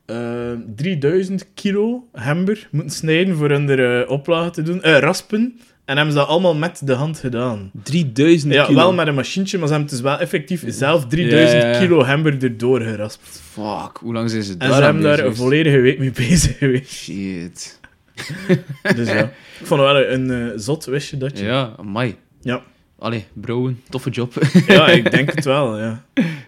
eh, 0.05 0.51
3000 0.75 1.46
kilo 1.53 2.08
gember 2.13 2.67
moeten 2.72 2.91
snijden 2.96 3.36
voor 3.36 3.50
hun 3.50 3.69
er, 3.69 4.01
eh, 4.01 4.10
oplagen 4.12 4.51
te 4.51 4.62
doen. 4.62 4.81
Raspen. 4.81 5.60
En 5.89 5.96
hebben 5.96 6.13
ze 6.13 6.19
dat 6.19 6.27
allemaal 6.27 6.55
met 6.55 6.81
de 6.84 6.93
hand 6.93 7.19
gedaan. 7.19 7.72
3000 7.84 8.53
Ja, 8.53 8.65
kilo. 8.65 8.77
wel 8.77 8.93
met 8.93 9.08
een 9.08 9.15
machientje, 9.15 9.58
maar 9.58 9.67
ze 9.67 9.74
hebben 9.74 9.91
dus 9.91 10.01
wel 10.01 10.19
effectief 10.19 10.63
zelf 10.67 11.08
3000 11.08 11.62
Ja, 11.62 11.67
ja, 11.67 11.74
ja. 11.74 11.79
kilo 11.79 12.00
gember 12.00 12.43
erdoor 12.43 12.81
geraspt. 12.81 13.41
Fuck, 13.51 13.98
hoe 14.01 14.13
lang 14.13 14.29
zijn 14.29 14.43
ze 14.43 14.58
daar 14.58 14.69
En 14.69 14.75
ze 14.75 14.81
hebben 14.84 15.03
daar 15.03 15.19
een 15.19 15.36
volledige 15.36 15.79
week 15.79 16.00
mee 16.00 16.12
bezig 16.27 16.58
geweest. 16.58 16.91
Shit. 16.91 17.79
Dus 18.96 19.08
ja, 19.08 19.24
ik 19.60 19.65
vond 19.65 19.81
het 19.81 19.91
wel 19.91 20.05
een 20.10 20.31
eh, 20.31 20.48
zot, 20.55 20.86
wist 20.86 21.10
je 21.10 21.17
dat 21.17 21.38
je? 21.39 21.46
Ja, 21.46 21.74
amai. 21.77 22.15
Ja. 22.41 22.62
Allee, 23.00 23.25
brouwen, 23.34 23.81
toffe 23.89 24.10
job. 24.10 24.34
Ja, 24.67 24.88
ik 24.88 25.12
denk 25.15 25.34
het 25.36 25.46
wel, 25.46 25.79
ja. 25.79 26.03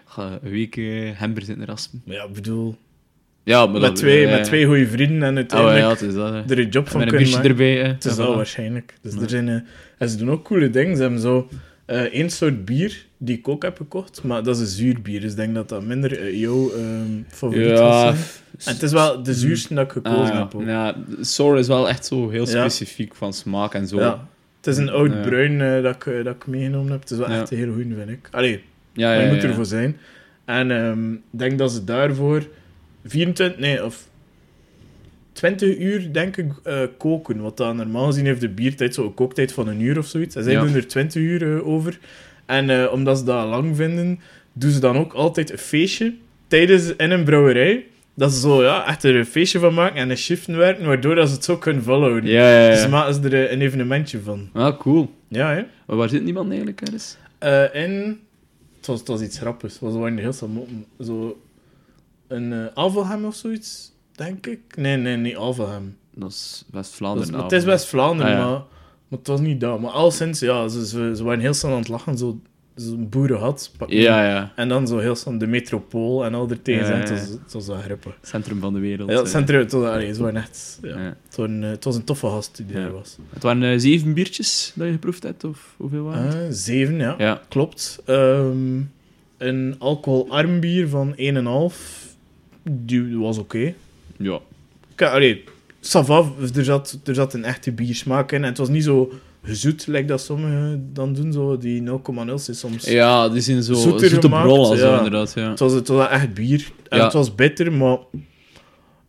Ga 0.06 0.38
een 0.42 0.50
week 0.50 0.76
eh 0.76 1.10
gember 1.18 1.42
zitten 1.42 1.66
raspen. 1.66 2.02
Ja, 2.04 2.24
ik 2.24 2.32
bedoel, 2.32 2.76
Ja, 3.44 3.62
maar 3.64 3.72
met 3.72 3.82
dat- 3.82 3.96
twee, 3.96 4.20
ja, 4.26 4.30
met 4.36 4.44
twee 4.44 4.66
goede 4.66 4.86
vrienden 4.86 5.22
en 5.22 5.30
Oh, 5.30 5.36
uiteindelijk 5.36 5.80
ja, 5.80 5.88
het 5.90 6.00
is 6.00 6.14
dat. 6.14 6.50
er 6.50 6.58
een 6.58 6.68
job 6.68 6.88
van 6.88 7.06
kunnen 7.06 7.30
maken. 7.30 7.48
erbij. 7.50 7.74
hè. 7.76 7.86
Het 7.88 8.04
is 8.04 8.16
Ja, 8.16 8.22
wel 8.22 8.36
waarschijnlijk. 8.36 8.94
Dus 9.02 9.14
Ja. 9.14 9.20
er 9.20 9.28
zijn, 9.28 9.48
eh, 9.48 9.54
en 9.98 10.08
ze 10.08 10.16
doen 10.16 10.30
ook 10.30 10.44
coole 10.44 10.70
dingen. 10.70 10.96
Ze 10.96 11.02
hebben 11.02 11.20
zo 11.20 11.48
eh, 11.86 12.00
één 12.00 12.30
soort 12.30 12.64
bier 12.64 13.04
die 13.18 13.38
ik 13.38 13.48
ook 13.48 13.62
heb 13.62 13.76
gekocht, 13.76 14.22
maar 14.22 14.42
dat 14.42 14.54
is 14.56 14.60
een 14.60 14.66
zuur 14.68 15.02
bier. 15.02 15.20
Dus 15.20 15.30
ik 15.30 15.36
denk 15.36 15.54
dat 15.54 15.68
dat 15.68 15.84
minder 15.84 16.18
eh, 16.20 16.40
jouw 16.40 16.70
ehm, 16.72 17.22
favoriet 17.28 17.66
Ja. 17.68 17.80
was. 18.04 18.40
En 18.64 18.72
het 18.72 18.82
is 18.82 18.92
wel 18.92 19.22
de 19.22 19.34
zuurste 19.34 19.74
dat 19.74 19.84
ik 19.84 19.92
gekozen 19.92 20.20
Ah, 20.20 20.28
ja. 20.28 20.38
heb 20.38 20.54
ook. 20.54 20.64
ja, 20.66 20.94
sour 21.20 21.58
is 21.58 21.66
wel 21.66 21.88
echt 21.88 22.06
zo 22.06 22.30
heel 22.30 22.40
Ja. 22.48 22.50
specifiek 22.68 23.14
van 23.14 23.32
smaak 23.32 23.74
en 23.74 23.86
zo. 23.88 23.98
Ja. 23.98 24.28
Het 24.56 24.66
is 24.66 24.76
een 24.76 24.90
oud 24.90 25.12
Ja. 25.12 25.20
bruin 25.20 25.60
eh, 25.60 25.82
dat, 25.82 25.94
ik, 25.94 26.06
eh, 26.06 26.24
dat 26.24 26.34
ik 26.34 26.46
meegenomen 26.46 26.90
heb. 26.92 27.00
Het 27.00 27.10
is 27.10 27.18
wel 27.18 27.30
Ja. 27.30 27.40
echt 27.40 27.50
een 27.50 27.58
heel 27.58 27.72
goede, 27.72 27.94
vind 27.94 28.10
ik. 28.10 28.28
Allee, 28.30 28.62
ja, 28.92 29.06
maar 29.08 29.16
ja, 29.16 29.22
je 29.22 29.32
moet 29.32 29.42
ja. 29.42 29.48
ervoor 29.48 29.64
zijn. 29.66 29.96
En 30.44 30.70
ehm, 30.70 31.12
ik 31.12 31.18
denk 31.30 31.58
dat 31.58 31.72
ze 31.72 31.84
daarvoor 31.84 32.46
24, 33.04 33.58
nee, 33.60 33.84
of 33.84 34.08
20 35.32 35.78
uur, 35.78 36.12
denk 36.12 36.36
ik, 36.36 36.52
eh, 36.62 36.80
koken. 36.98 37.40
Wat 37.40 37.56
dan 37.56 37.76
normaal 37.76 38.06
gezien 38.06 38.24
heeft 38.26 38.40
de 38.40 38.48
biertijd 38.48 38.94
zo'n 38.94 39.14
kooktijd 39.14 39.52
van 39.52 39.68
een 39.68 39.80
uur 39.80 39.98
of 39.98 40.06
zoiets. 40.06 40.36
En 40.36 40.42
zij 40.42 40.52
Ja. 40.52 40.60
doen 40.64 40.74
er 40.74 40.86
20 40.86 41.22
uur 41.22 41.56
eh, 41.56 41.66
over. 41.66 41.98
En 42.46 42.70
eh, 42.70 42.92
omdat 42.92 43.18
ze 43.18 43.24
dat 43.24 43.46
lang 43.48 43.76
vinden, 43.76 44.20
doen 44.52 44.70
ze 44.70 44.80
dan 44.80 44.96
ook 44.96 45.12
altijd 45.12 45.50
een 45.52 45.58
feestje 45.58 46.14
tijdens 46.46 46.96
in 46.96 47.10
een 47.10 47.24
brouwerij. 47.24 47.86
Dat 48.14 48.32
ze 48.32 48.40
zo 48.40 48.62
ja, 48.62 48.86
echt 48.86 49.02
er 49.04 49.16
een 49.16 49.26
feestje 49.26 49.58
van 49.58 49.74
maken 49.74 49.96
en 49.96 50.10
een 50.10 50.16
shiften 50.16 50.56
werken, 50.56 50.86
waardoor 50.86 51.14
dat 51.14 51.28
ze 51.28 51.34
het 51.34 51.44
zo 51.44 51.56
kunnen 51.56 51.82
volhouden. 51.82 52.30
Ja, 52.30 52.62
ja, 52.64 52.70
Dus 52.70 52.82
ja. 52.82 52.88
maken 52.88 53.14
ze 53.14 53.20
er 53.36 53.52
een 53.52 53.60
evenementje 53.60 54.20
van. 54.20 54.48
Ah, 54.52 54.78
cool. 54.78 55.10
Ja, 55.28 55.54
hè? 55.54 55.62
Maar 55.86 55.96
waar 55.96 56.08
zit 56.08 56.24
niemand 56.24 56.48
eigenlijk? 56.48 56.80
Eh 57.38 57.74
en 57.74 58.20
het 58.76 58.86
was, 58.86 58.98
het 58.98 59.08
was 59.08 59.20
iets 59.22 59.38
grappigs. 59.38 59.72
Het 59.72 59.82
was 59.82 59.94
waren 59.94 60.18
heel 60.18 60.32
snel 60.32 60.48
moppen. 60.48 60.84
Zo 61.00 61.40
een 62.32 62.52
eh 62.52 62.58
Alvelham 62.74 63.24
of 63.24 63.34
zoiets, 63.34 63.92
denk 64.12 64.46
ik. 64.46 64.60
Nee, 64.76 64.96
nee, 64.96 65.16
niet 65.16 65.36
Alvelham. 65.36 65.96
Dat 66.14 66.30
is 66.30 66.64
West-Vlaanderen. 66.70 67.42
het 67.42 67.52
is 67.52 67.64
West-Vlaanderen, 67.64 68.32
Ah, 68.32 68.38
ja. 68.38 68.44
maar, 68.44 68.58
maar 69.08 69.18
het 69.18 69.26
was 69.26 69.40
niet 69.40 69.60
dat. 69.60 69.80
Maar 69.80 69.90
al 69.90 70.10
sinds, 70.10 70.40
ja, 70.40 70.68
ze, 70.68 70.86
ze, 70.86 71.12
ze 71.16 71.24
waren 71.24 71.40
heel 71.40 71.54
snel 71.54 71.72
aan 71.72 71.78
het 71.78 71.88
lachen. 71.88 72.18
Zo, 72.18 72.40
zo'n 72.74 73.08
boerenhad. 73.08 73.70
Ja, 73.86 74.24
ja. 74.28 74.52
En 74.56 74.68
dan 74.68 74.86
zo 74.86 74.98
heel 74.98 75.14
snel 75.16 75.38
de 75.38 75.46
metropool 75.46 76.24
en 76.24 76.34
al 76.34 76.50
er 76.50 76.62
tegen 76.62 76.86
zijn. 76.86 77.00
ja, 77.02 77.08
Het 77.08 77.18
was, 77.20 77.28
het 77.28 77.52
was 77.52 77.66
wel 77.66 77.76
grappig. 77.76 78.18
Centrum 78.22 78.60
van 78.60 78.72
de 78.72 78.78
wereld. 78.80 79.08
Ja, 79.08 79.14
eh. 79.14 79.20
het 79.22 79.30
centrum, 79.30 79.58
het 79.60 79.72
was, 79.72 79.84
allee, 79.88 80.14
ze 80.14 80.22
waren 80.22 80.40
echt... 80.40 80.78
Ja. 80.82 80.96
Het, 81.26 81.36
waren, 81.36 81.62
eh, 81.64 81.70
het 81.70 81.84
was 81.84 81.96
een 81.96 82.04
toffe 82.04 82.26
gast 82.26 82.56
die 82.56 82.66
daar 82.66 82.92
was. 82.92 83.16
Het 83.30 83.42
waren 83.42 83.62
eh, 83.62 83.78
zeven 83.78 84.14
biertjes 84.14 84.72
dat 84.74 84.86
je 84.86 84.92
geproefd 84.92 85.22
hebt, 85.22 85.44
of 85.44 85.74
hoeveel 85.76 86.02
waren 86.04 86.24
het? 86.26 86.34
Eh, 86.34 86.40
zeven, 86.50 86.98
ja. 86.98 87.14
Ja. 87.18 87.40
Klopt. 87.48 88.02
Ehm, 88.04 88.80
een 89.38 89.74
alcoholarm 89.78 90.60
bier 90.60 90.88
van 90.88 91.14
1,5. 91.16 92.10
Die 92.70 93.18
was 93.18 93.38
oké. 93.38 93.74
Ja. 94.16 94.38
Ka- 94.94 95.10
Allee, 95.10 95.44
ça 95.80 96.00
va, 96.04 96.24
er 96.54 96.64
zat, 96.64 96.98
er 97.04 97.14
zat 97.14 97.34
een 97.34 97.44
echte 97.44 97.72
biersmaak 97.72 98.32
in. 98.32 98.42
En 98.42 98.48
het 98.48 98.58
was 98.58 98.68
niet 98.68 98.84
zo 98.84 99.12
gezoet, 99.44 99.86
like 99.86 100.04
dat 100.04 100.20
sommigen 100.20 100.90
dan 100.92 101.12
doen. 101.14 101.32
Zo, 101.32 101.58
die 101.58 101.82
0,0 101.82 102.32
is 102.48 102.58
soms. 102.58 102.84
Ja, 102.84 103.28
die 103.28 103.40
zijn 103.40 103.62
zo 103.62 103.74
Zoeter 103.74 104.08
zoete 104.08 104.28
brollen, 104.28 104.78
ja. 104.78 104.96
inderdaad. 104.96 105.32
Ja. 105.34 105.50
Het, 105.50 105.58
was, 105.58 105.72
het 105.72 105.88
was 105.88 106.08
echt 106.08 106.34
bier. 106.34 106.70
En 106.88 106.98
Ja. 106.98 107.04
het 107.04 107.12
was 107.12 107.34
bitter, 107.34 107.72
maar... 107.72 107.98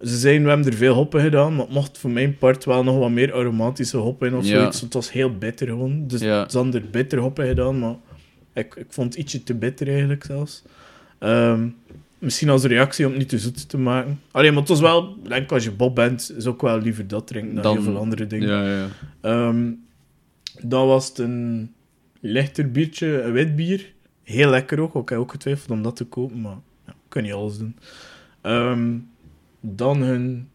Ze 0.02 0.18
zeiden, 0.18 0.44
we 0.44 0.50
hebben 0.50 0.68
er 0.72 0.78
veel 0.78 0.94
hoppen 0.94 1.22
gedaan, 1.22 1.56
maar 1.56 1.66
het 1.66 1.74
mocht 1.74 1.98
voor 1.98 2.10
mijn 2.10 2.38
part 2.38 2.66
wel 2.66 2.84
nog 2.84 2.98
wat 2.98 3.10
meer 3.10 3.34
aromatische 3.34 3.98
hoppen 3.98 4.28
in 4.28 4.36
of 4.36 4.46
Ja. 4.46 4.60
zoiets. 4.60 4.82
Het 4.82 4.94
was 4.94 5.12
heel 5.12 5.38
bitter 5.38 5.68
gewoon. 5.68 6.08
Dus 6.08 6.22
Ja. 6.22 6.50
ze 6.50 6.58
hadden 6.58 6.82
er 6.82 6.90
bitter 6.90 7.20
hoppen 7.20 7.48
gedaan, 7.48 7.80
maar 7.80 7.96
ik, 8.54 8.76
ik 8.76 8.86
vond 8.90 9.14
het 9.14 9.24
ietsje 9.24 9.44
te 9.44 9.54
bitter 9.54 9.88
eigenlijk 9.88 10.24
zelfs. 10.24 10.64
Ehm, 11.20 11.68
misschien 12.24 12.50
als 12.50 12.64
reactie 12.64 13.06
om 13.06 13.12
het 13.12 13.20
niet 13.20 13.30
te 13.30 13.40
zoet 13.40 13.70
te 13.70 13.78
maken. 13.78 14.20
Alleen, 14.32 14.52
maar 14.52 14.60
het 14.60 14.70
was 14.70 14.80
wel, 14.80 15.18
denk 15.24 15.52
als 15.52 15.64
je 15.64 15.72
Bob 15.72 15.96
bent, 15.96 16.34
is 16.38 16.46
ook 16.46 16.62
wel 16.62 16.80
liever 16.80 17.08
dat 17.08 17.28
drinken 17.28 17.54
dan, 17.54 17.64
Dan- 17.64 17.74
heel 17.74 17.84
veel 17.84 17.98
andere 17.98 18.28
dingen. 18.28 18.48
Ja, 18.50 18.78
ja. 18.78 18.88
Ehm, 19.22 19.72
dan 20.62 20.88
was 20.88 21.08
het 21.08 21.18
een 21.18 21.72
lichter 22.20 22.72
biertje, 22.72 23.22
een 23.22 23.32
wit 23.32 23.56
bier. 23.56 23.94
Heel 24.24 24.50
lekker 24.50 24.80
ook. 24.80 24.96
Ik 24.96 25.10
heb 25.10 25.20
ook 25.20 25.32
getwijfeld 25.32 25.70
om 25.72 25.82
dat 25.82 25.96
te 25.96 26.06
kopen, 26.06 26.42
maar 26.42 26.58
ja, 26.86 26.92
ik 26.92 27.10
kan 27.10 27.24
niet 27.24 27.34
alles 27.34 27.58
doen. 27.58 27.76
Ehm, 28.42 28.92
dan 29.60 30.02
hun 30.02 30.48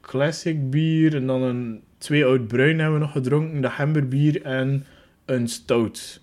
classic 0.00 0.70
bier 0.70 1.14
en 1.14 1.26
dan 1.26 1.42
een 1.42 1.80
twee 1.98 2.24
oud 2.24 2.46
bruin 2.46 2.78
hebben 2.78 2.98
we 2.98 3.04
nog 3.04 3.12
gedronken. 3.12 3.60
Dat 3.60 3.72
gemberbier 3.72 4.42
en 4.42 4.84
een 5.24 5.48
stout. 5.48 6.20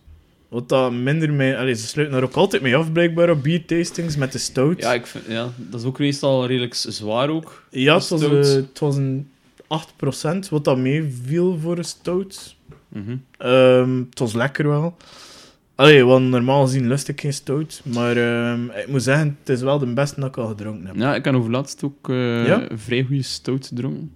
Wat 0.53 0.69
dat 0.69 0.91
minder 0.91 1.33
mee... 1.33 1.57
Allee, 1.57 1.73
ze 1.73 1.87
sluiten 1.87 2.15
daar 2.15 2.25
ook 2.29 2.35
altijd 2.35 2.61
mee 2.61 2.75
af, 2.75 2.91
blijkbaar, 2.91 3.29
op 3.29 3.43
biertastings 3.43 4.15
met 4.15 4.31
de 4.31 4.37
stout. 4.37 4.79
Ja, 4.79 4.93
ik 4.93 5.05
vind, 5.05 5.23
ja, 5.27 5.49
dat 5.57 5.79
is 5.79 5.85
ook 5.85 5.99
meestal 5.99 6.45
redelijk 6.45 6.73
zwaar 6.73 7.29
ook. 7.29 7.63
Ja, 7.69 7.93
het 7.95 8.09
was, 8.09 8.21
eh, 8.21 8.29
het 8.39 8.79
was 8.79 8.95
een 8.95 9.29
8%, 9.67 10.49
wat 10.49 10.63
dat 10.63 10.77
meeviel 10.77 11.57
voor 11.59 11.77
een 11.77 11.83
stout. 11.83 12.55
Ehm, 13.37 13.97
het 14.09 14.19
was 14.19 14.33
lekker 14.33 14.67
wel. 14.67 14.97
Allee, 15.75 16.03
want 16.05 16.29
normaal 16.29 16.65
gezien 16.65 16.87
lust 16.87 17.07
ik 17.07 17.21
geen 17.21 17.33
stout. 17.33 17.81
Maar 17.83 18.17
ehm, 18.17 18.65
ik 18.65 18.87
moet 18.87 19.03
zeggen, 19.03 19.37
het 19.39 19.49
is 19.49 19.61
wel 19.61 19.79
de 19.79 19.93
beste 19.93 20.19
dat 20.19 20.29
ik 20.29 20.37
al 20.37 20.47
gedronken 20.47 20.85
heb. 20.85 20.95
Ja, 20.95 21.15
ik 21.15 21.25
heb 21.25 21.33
overlaatst 21.35 21.83
ook 21.83 22.09
eh, 22.09 22.45
Ja? 22.45 22.71
een 22.71 22.79
vrij 22.79 23.03
goede 23.03 23.21
stout 23.21 23.67
gedronken. 23.67 24.15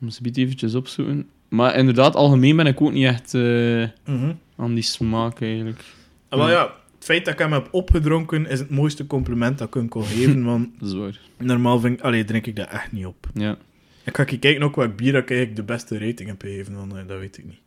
Om 0.00 0.10
ze 0.10 0.20
een 0.22 0.32
eventjes 0.34 0.74
opzoeken. 0.74 1.26
Maar 1.56 1.76
inderdaad, 1.76 2.14
algemeen 2.14 2.56
ben 2.56 2.66
ik 2.66 2.80
ook 2.80 2.92
niet 2.92 3.04
echt 3.04 3.34
eh, 3.34 3.84
Mhm. 4.14 4.32
aan 4.56 4.74
die 4.74 4.82
smaak 4.82 5.40
eigenlijk. 5.40 5.80
En 6.28 6.38
wel 6.38 6.50
ja, 6.50 6.62
het 6.94 7.04
feit 7.04 7.24
dat 7.24 7.34
ik 7.34 7.40
hem 7.40 7.52
heb 7.52 7.68
opgedronken 7.70 8.46
is 8.46 8.58
het 8.58 8.70
mooiste 8.70 9.06
compliment 9.06 9.58
dat 9.58 9.68
ik 9.68 9.74
hem 9.74 9.88
kon 9.88 10.04
geven. 10.04 10.44
Want 10.50 10.68
Dat 10.78 10.88
is 10.88 10.94
waar. 10.94 11.20
normaal 11.38 11.80
vind 11.80 11.98
ik, 11.98 12.04
allee, 12.04 12.24
drink 12.24 12.46
ik 12.46 12.56
dat 12.56 12.68
echt 12.68 12.92
niet 12.92 13.06
op. 13.06 13.26
Ja. 13.34 13.56
Ik 14.04 14.16
ga 14.16 14.24
kijken 14.24 14.62
ook 14.62 14.76
welk 14.76 14.96
bier 14.96 15.12
dat 15.12 15.22
ik 15.22 15.30
eigenlijk 15.30 15.58
de 15.58 15.72
beste 15.72 15.98
rating 15.98 16.28
heb 16.28 16.40
gegeven, 16.40 16.74
want 16.76 16.92
eh, 16.92 16.98
dat 17.06 17.18
weet 17.18 17.38
ik 17.38 17.44
niet. 17.44 17.58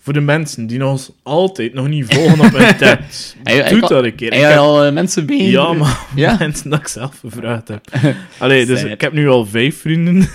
Voor 0.00 0.12
de 0.12 0.20
mensen 0.20 0.66
die 0.66 0.86
ons 0.86 1.10
altijd 1.22 1.74
nog 1.74 1.88
niet 1.88 2.14
volgen 2.14 2.40
op 2.40 2.52
hun 2.52 2.76
tabs, 2.76 3.36
Hij- 3.42 3.56
hij 3.56 3.70
doe 3.70 3.80
kan- 3.80 3.88
dat 3.88 4.04
een 4.04 4.14
keer. 4.14 4.32
Ik 4.32 4.40
heb- 4.40 4.56
al 4.58 4.84
eh, 4.84 4.92
mensen 4.92 5.26
bij? 5.26 5.36
ja, 5.36 5.72
maar 5.72 6.06
Ja? 6.14 6.36
mensen 6.38 6.70
dat 6.70 6.78
ik 6.80 6.88
zelf 6.88 7.18
gevraagd 7.18 7.68
heb. 7.68 7.84
Allee, 8.38 8.66
dus 8.66 8.82
ik 8.84 9.00
heb 9.00 9.12
nu 9.12 9.28
al 9.28 9.46
vijf 9.46 9.80
vrienden. 9.80 10.16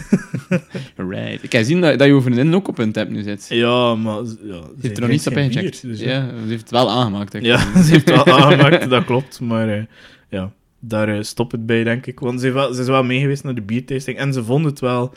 Right. 1.09 1.43
Ik 1.43 1.51
heb 1.51 1.61
gezien 1.61 1.81
dat, 1.81 1.99
dat 1.99 2.07
je 2.07 2.21
vriendin 2.21 2.55
ook 2.55 2.67
op 2.67 2.77
een 2.77 2.91
tab 2.91 3.09
nu 3.09 3.21
zit. 3.23 3.45
Ja, 3.49 3.95
maar... 3.95 4.15
Ja, 4.23 4.23
Ze 4.23 4.63
heeft 4.81 4.95
er 4.95 5.01
nog 5.01 5.09
niets 5.11 5.27
op 5.27 5.37
ingecheckt. 5.37 5.81
dus 5.81 5.99
ja, 5.99 6.27
ze 6.43 6.47
heeft 6.49 6.61
het 6.61 6.71
wel 6.71 6.89
aangemaakt. 6.91 7.37
Ja, 7.41 7.57
ze 7.83 7.91
heeft 7.91 8.09
wel 8.09 8.25
aangemaakt, 8.25 8.89
dat 8.89 9.05
klopt. 9.05 9.39
Maar 9.39 9.69
eh, 9.69 9.83
ja, 10.29 10.51
daar 10.79 11.07
eh, 11.09 11.21
stopt 11.21 11.51
het 11.51 11.65
bij, 11.65 11.83
denk 11.83 12.05
ik. 12.05 12.19
Want 12.19 12.41
ze, 12.41 12.51
wel, 12.51 12.73
ze 12.73 12.81
is 12.81 12.87
wel 12.87 13.03
mee 13.03 13.19
geweest 13.19 13.43
naar 13.43 13.55
de 13.55 13.61
biertasting 13.61 14.17
en 14.17 14.33
ze 14.33 14.43
vond 14.43 14.65
het 14.65 14.79
wel... 14.79 15.13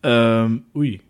ehm, 0.00 0.50
oei, 0.76 1.00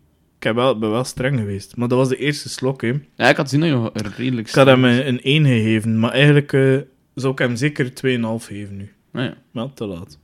heb 0.45 0.55
wel, 0.55 0.79
ben 0.79 0.91
wel 0.91 1.03
streng 1.03 1.39
geweest. 1.39 1.75
Maar 1.75 1.87
dat 1.87 1.97
was 1.97 2.09
de 2.09 2.17
eerste 2.17 2.49
slok, 2.49 2.81
hè. 2.81 2.93
Ja, 3.15 3.29
ik 3.29 3.37
had 3.37 3.49
gezien 3.49 3.59
dat 3.59 3.91
je 3.93 4.09
redelijk... 4.17 4.47
Ik 4.47 4.53
had 4.53 4.65
hem 4.65 4.83
een, 4.83 5.07
een 5.07 5.21
1 5.21 5.45
gegeven, 5.45 5.99
maar 5.99 6.11
eigenlijk 6.11 6.53
eh, 6.53 6.77
zou 7.15 7.31
ik 7.33 7.39
hem 7.39 7.55
zeker 7.55 7.85
2,5 7.89 7.91
geven 8.45 8.77
nu. 8.77 8.91
Ah, 9.13 9.23
ja. 9.23 9.33
Maar 9.51 9.73
te 9.73 9.85
laat. 9.85 10.17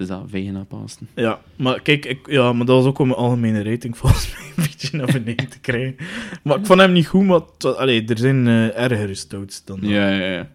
Is 0.00 0.06
dat 0.06 0.22
vegen 0.26 0.52
naar 0.52 0.64
Pasen. 0.64 1.08
Ja, 1.14 1.40
maar 1.56 1.80
kijk, 1.82 2.04
ik, 2.04 2.30
ja, 2.30 2.52
maar 2.52 2.66
dat 2.66 2.76
was 2.76 2.86
ook 2.86 2.98
om 2.98 3.06
mijn 3.06 3.18
algemene 3.18 3.62
rating 3.62 3.96
volgens 3.98 4.32
mij 4.32 4.46
een 4.56 4.62
beetje 4.70 4.96
naar 4.96 5.12
beneden 5.12 5.48
te 5.48 5.60
krijgen. 5.60 5.96
Maar 6.42 6.58
ik 6.58 6.66
vond 6.66 6.80
hem 6.80 6.92
niet 6.92 7.06
goed, 7.06 7.26
maar 7.26 7.40
allee, 7.76 8.04
er 8.04 8.18
zijn 8.18 8.46
eh, 8.46 8.82
ergere 8.82 9.14
stouts 9.14 9.64
dan 9.64 9.80
dat. 9.80 9.90
Ja, 9.90 10.08
ja, 10.10 10.32
ja. 10.32 10.48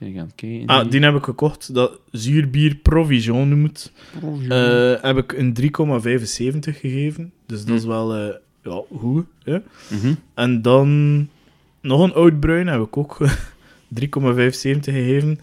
Kijk 0.00 0.16
aan 0.16 0.24
het 0.26 0.34
kijken. 0.34 0.66
Ah, 0.66 0.90
die 0.90 1.00
heb 1.00 1.14
ik 1.14 1.24
gekocht, 1.24 1.74
dat 1.74 1.98
zuurbier 2.10 2.74
Provision 2.74 3.48
noemt. 3.48 3.92
Eh, 4.48 5.02
heb 5.02 5.16
ik 5.16 5.32
een 5.32 5.52
3,75 5.52 6.78
gegeven. 6.80 7.32
Dus 7.46 7.64
dat 7.64 7.76
is 7.76 7.82
Hm. 7.82 7.88
wel 7.88 8.14
eh, 8.16 8.34
ja, 8.62 8.82
goed. 8.98 9.26
Hè? 9.44 9.58
Mhm. 9.90 10.14
En 10.34 10.62
dan 10.62 11.28
nog 11.80 12.02
een 12.02 12.12
oud 12.12 12.40
bruin 12.40 12.66
heb 12.66 12.80
ik 12.82 12.96
ook 12.96 13.18
3,75 14.00 14.94
gegeven. 14.94 15.38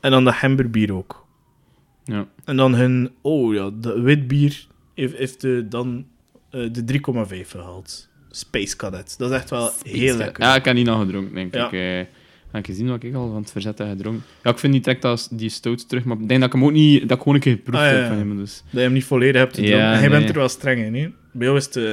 En 0.00 0.10
dan 0.10 0.24
dat 0.24 0.34
hemberbier 0.40 0.94
ook. 0.94 1.26
Ja. 2.04 2.26
En 2.44 2.56
dan 2.56 2.74
hun, 2.74 3.10
oh 3.20 3.54
ja, 3.54 3.70
de 3.80 4.00
witbier 4.00 4.66
heeft, 4.94 5.16
heeft 5.16 5.40
de, 5.40 5.66
dan 5.68 6.04
eh, 6.50 6.68
de 6.72 6.84
3,5 6.84 7.50
gehaald. 7.50 8.08
Space 8.30 8.76
Cadet. 8.76 9.14
Dat 9.18 9.30
is 9.30 9.36
echt 9.36 9.50
wel 9.50 9.70
heel 9.82 10.16
lekker. 10.16 10.44
Ja, 10.44 10.54
ik 10.54 10.64
heb 10.64 10.74
die 10.74 10.84
nog 10.84 11.00
gedronken, 11.00 11.34
denk 11.34 11.54
Ja. 11.54 11.66
ik. 11.70 11.72
Eh, 11.72 12.14
heb 12.52 12.60
ik 12.60 12.66
gezien 12.66 12.88
wat 12.88 13.02
ik 13.02 13.14
al 13.14 13.28
van 13.28 13.40
het 13.40 13.50
verzet 13.50 13.78
heb 13.78 13.88
gedronken. 13.88 14.22
Ja, 14.42 14.50
ik 14.50 14.58
vind 14.58 14.72
niet 14.72 14.84
direct 14.84 15.04
als 15.04 15.28
die 15.28 15.48
stout 15.48 15.88
terug, 15.88 16.04
maar 16.04 16.16
ik 16.20 16.28
denk 16.28 16.40
dat 16.40 16.48
ik 16.48 16.54
hem 16.54 16.64
ook 16.64 16.72
niet... 16.72 17.00
Dat 17.00 17.10
ik 17.10 17.18
gewoon 17.18 17.34
een 17.34 17.40
keer 17.40 17.52
geproefd 17.54 17.78
Ah, 17.78 17.90
ja, 17.90 17.96
heb 17.96 18.06
van 18.08 18.16
hem, 18.16 18.36
dus... 18.36 18.62
Dat 18.64 18.72
je 18.72 18.78
hem 18.78 18.92
niet 18.92 19.04
volledig 19.04 19.40
hebt 19.40 19.54
gedronken. 19.54 19.78
Ja, 19.80 19.92
en 19.92 20.00
jij 20.00 20.08
nee. 20.08 20.18
bent 20.18 20.30
er 20.30 20.36
wel 20.36 20.48
streng 20.48 20.80
in, 20.84 20.94
hè? 20.94 21.08
Bij 21.32 21.46
jou 21.46 21.56
is 21.58 21.64
het... 21.64 21.76
eh, 21.76 21.92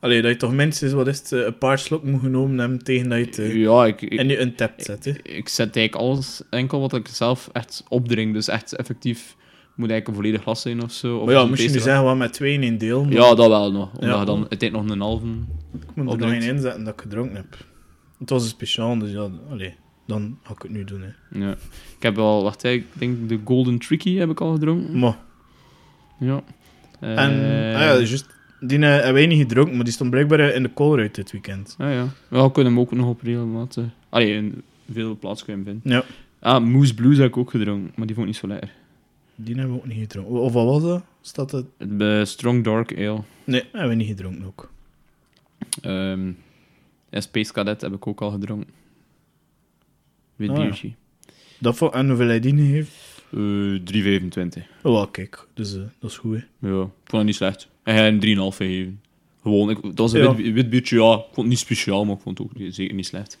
allee, 0.00 0.22
dat 0.22 0.30
je 0.30 0.36
toch 0.36 0.52
minstens, 0.52 0.92
wat 0.92 1.06
is 1.06 1.18
het, 1.18 1.32
eh, 1.32 1.40
een 1.44 1.58
paar 1.58 1.78
slok 1.78 2.02
moet 2.04 2.20
genomen 2.20 2.58
hebben 2.58 2.84
tegen 2.84 3.08
dat 3.08 3.18
je 3.18 3.24
het 3.24 3.38
eh, 3.38 3.54
Ja, 3.54 3.86
ik... 3.86 4.00
ik 4.02 4.12
in 4.20 4.28
je 4.28 4.40
untapped 4.40 4.84
zet, 4.84 5.04
hè? 5.04 5.10
ik 5.22 5.48
zet 5.48 5.76
eigenlijk 5.76 5.94
alles 6.08 6.42
enkel 6.50 6.80
wat 6.80 6.94
ik 6.94 7.08
zelf 7.08 7.48
echt 7.52 7.84
opdrink. 7.88 8.34
Dus 8.34 8.48
echt 8.48 8.72
effectief 8.76 9.36
moet 9.74 9.90
eigenlijk 9.90 10.08
een 10.08 10.14
volledig 10.24 10.42
glas 10.42 10.62
zijn 10.62 10.82
of 10.82 10.92
zo. 10.92 11.16
Of 11.16 11.24
Maar 11.26 11.34
ja, 11.34 11.46
moest 11.46 11.62
je 11.62 11.68
nu 11.70 11.78
zeggen, 11.78 12.04
wat 12.04 12.16
met 12.16 12.32
twee 12.32 12.52
in 12.52 12.62
één 12.62 12.78
deel? 12.78 13.04
maar 13.04 13.12
Ja, 13.12 13.34
dat 13.34 13.48
wel 13.48 13.72
nog. 13.72 13.88
Omdat 13.94 14.10
Ja. 14.10 14.20
je 14.20 14.26
dan 14.26 14.46
uiteindelijk 14.48 14.88
nog 14.88 14.96
een 14.96 15.02
halve... 15.02 15.26
Ik 15.26 15.94
moet 15.94 16.12
er 16.12 16.18
nog 16.18 16.30
één 16.30 16.42
inzetten 16.42 16.84
dat 16.84 16.92
ik 16.94 17.00
gedronken 17.00 17.36
heb. 17.36 17.46
Het 18.18 18.30
was 18.30 18.42
een 18.42 18.48
speciaal, 18.48 18.98
dus 18.98 19.10
ja, 19.10 19.28
allee, 19.50 19.74
dan 20.06 20.38
ga 20.42 20.52
ik 20.52 20.62
het 20.62 20.70
nu 20.70 20.84
doen, 20.84 21.02
hè. 21.02 21.38
Ja. 21.40 21.50
Ik 21.96 22.02
heb 22.02 22.14
wel... 22.16 22.42
Wacht, 22.42 22.64
ik 22.64 22.86
denk 22.92 23.28
de 23.28 23.40
Golden 23.44 23.78
Tricky 23.78 24.16
heb 24.16 24.30
ik 24.30 24.40
al 24.40 24.52
gedronken. 24.52 24.98
Maar, 24.98 25.18
Ja. 26.18 26.42
en, 27.00 27.16
Eh, 27.16 27.74
ah 27.74 27.80
ja, 27.80 27.94
juist, 27.94 28.26
die 28.60 28.78
eh, 28.78 28.84
hebben 28.88 29.12
wij 29.12 29.26
niet 29.26 29.38
gedronken, 29.40 29.74
maar 29.74 29.84
die 29.84 29.92
stond 29.92 30.10
blijkbaar 30.10 30.40
eh, 30.40 30.54
in 30.54 30.62
de 30.62 30.72
Colruyt 30.74 31.14
dit 31.14 31.32
weekend. 31.32 31.74
Ah 31.78 31.90
ja. 31.92 32.08
We 32.28 32.52
kunnen 32.52 32.72
hem 32.72 32.80
ook 32.82 32.92
nog 32.92 33.08
op 33.08 33.20
regelmaat... 33.22 33.76
eh, 33.76 33.84
Allee, 34.08 34.32
in 34.32 34.62
veel 34.92 35.16
plaatsen 35.18 35.46
kun 35.46 35.58
je 35.58 35.62
hem 35.64 35.72
vinden. 35.82 35.96
Ja, 35.98 36.04
Ah, 36.40 36.64
Moose 36.64 36.94
Blues 36.94 37.16
heb 37.18 37.26
ik 37.26 37.36
ook 37.36 37.50
gedronken, 37.50 37.92
maar 37.96 38.06
die 38.06 38.14
vond 38.16 38.26
ik 38.28 38.32
niet 38.32 38.36
zo 38.42 38.46
lekker. 38.48 38.72
die 39.34 39.54
hebben 39.54 39.74
we 39.74 39.80
ook 39.80 39.86
niet 39.86 39.98
gedronken. 39.98 40.40
Of 40.40 40.52
wat 40.52 40.64
was 40.64 40.82
dat? 40.82 41.02
Staat? 41.20 41.64
Het 41.78 42.28
Strong 42.28 42.64
Dark 42.64 42.92
Ale. 42.98 43.20
Nee, 43.44 43.62
hebben 43.72 43.88
we 43.88 43.94
niet 43.94 44.06
gedronken 44.08 44.44
ook. 44.46 44.70
Ehm 45.82 46.30
Space 47.10 47.52
Cadet 47.52 47.80
heb 47.80 47.92
ik 47.94 48.06
ook 48.06 48.20
al 48.20 48.30
gedronken. 48.30 48.68
Wit 50.36 50.50
Ah, 50.50 50.56
ja. 50.56 50.62
biertje. 50.62 50.92
Dat 51.58 51.76
voor, 51.76 51.92
en 51.92 52.08
hoeveel 52.08 52.26
hij 52.26 52.40
die 52.40 52.60
heeft? 52.60 52.90
Eh 53.32 53.38
3,25. 54.58 54.62
Oh, 54.82 54.92
wel, 54.92 55.06
kijk, 55.06 55.46
dus 55.54 55.74
eh, 55.74 55.80
dat 55.98 56.10
is 56.10 56.16
goed, 56.16 56.34
hè. 56.36 56.68
Ja, 56.68 56.82
ik 56.82 56.88
vond 57.04 57.12
het 57.12 57.24
niet 57.24 57.34
slecht. 57.34 57.68
En 57.82 57.94
hij 57.94 58.08
een 58.08 58.20
3,5 58.52 58.56
gegeven. 58.56 59.00
Gewoon, 59.42 59.70
ik, 59.70 59.82
dat 59.82 59.98
was 59.98 60.12
een 60.12 60.20
Ja. 60.22 60.34
wit, 60.34 60.52
wit 60.52 60.70
biertje, 60.70 60.96
ja. 60.96 61.12
Ik 61.14 61.20
vond 61.24 61.36
het 61.36 61.46
niet 61.46 61.58
speciaal, 61.58 62.04
maar 62.04 62.14
ik 62.16 62.20
vond 62.22 62.38
het 62.38 62.46
ook 62.46 62.58
niet- 62.58 62.74
zeker 62.74 62.94
niet 62.94 63.06
slecht. 63.06 63.38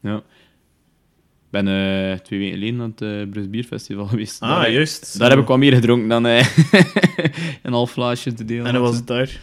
Ja. 0.00 0.16
Ik 0.16 1.54
ben 1.64 1.68
eh, 1.68 2.18
twee 2.18 2.38
weken 2.38 2.54
geleden 2.58 2.80
aan 2.80 2.90
het 2.96 3.00
uh, 3.00 3.30
Brus 3.30 3.50
Bierfestival 3.50 4.06
geweest. 4.12 4.40
Ah, 4.40 4.48
daar, 4.48 4.70
juist. 4.72 5.18
Daar 5.18 5.30
heb 5.30 5.38
ik 5.38 5.46
wat 5.46 5.58
meer 5.58 5.72
gedronken 5.74 6.08
dan 6.08 6.26
eh, 6.26 6.46
een 7.62 7.72
half 7.72 7.92
glaasje 7.92 8.32
te 8.32 8.44
delen. 8.44 8.66
En 8.66 8.74
hoe 8.74 8.84
was 8.84 8.96
het 8.96 9.06
daar? 9.06 9.40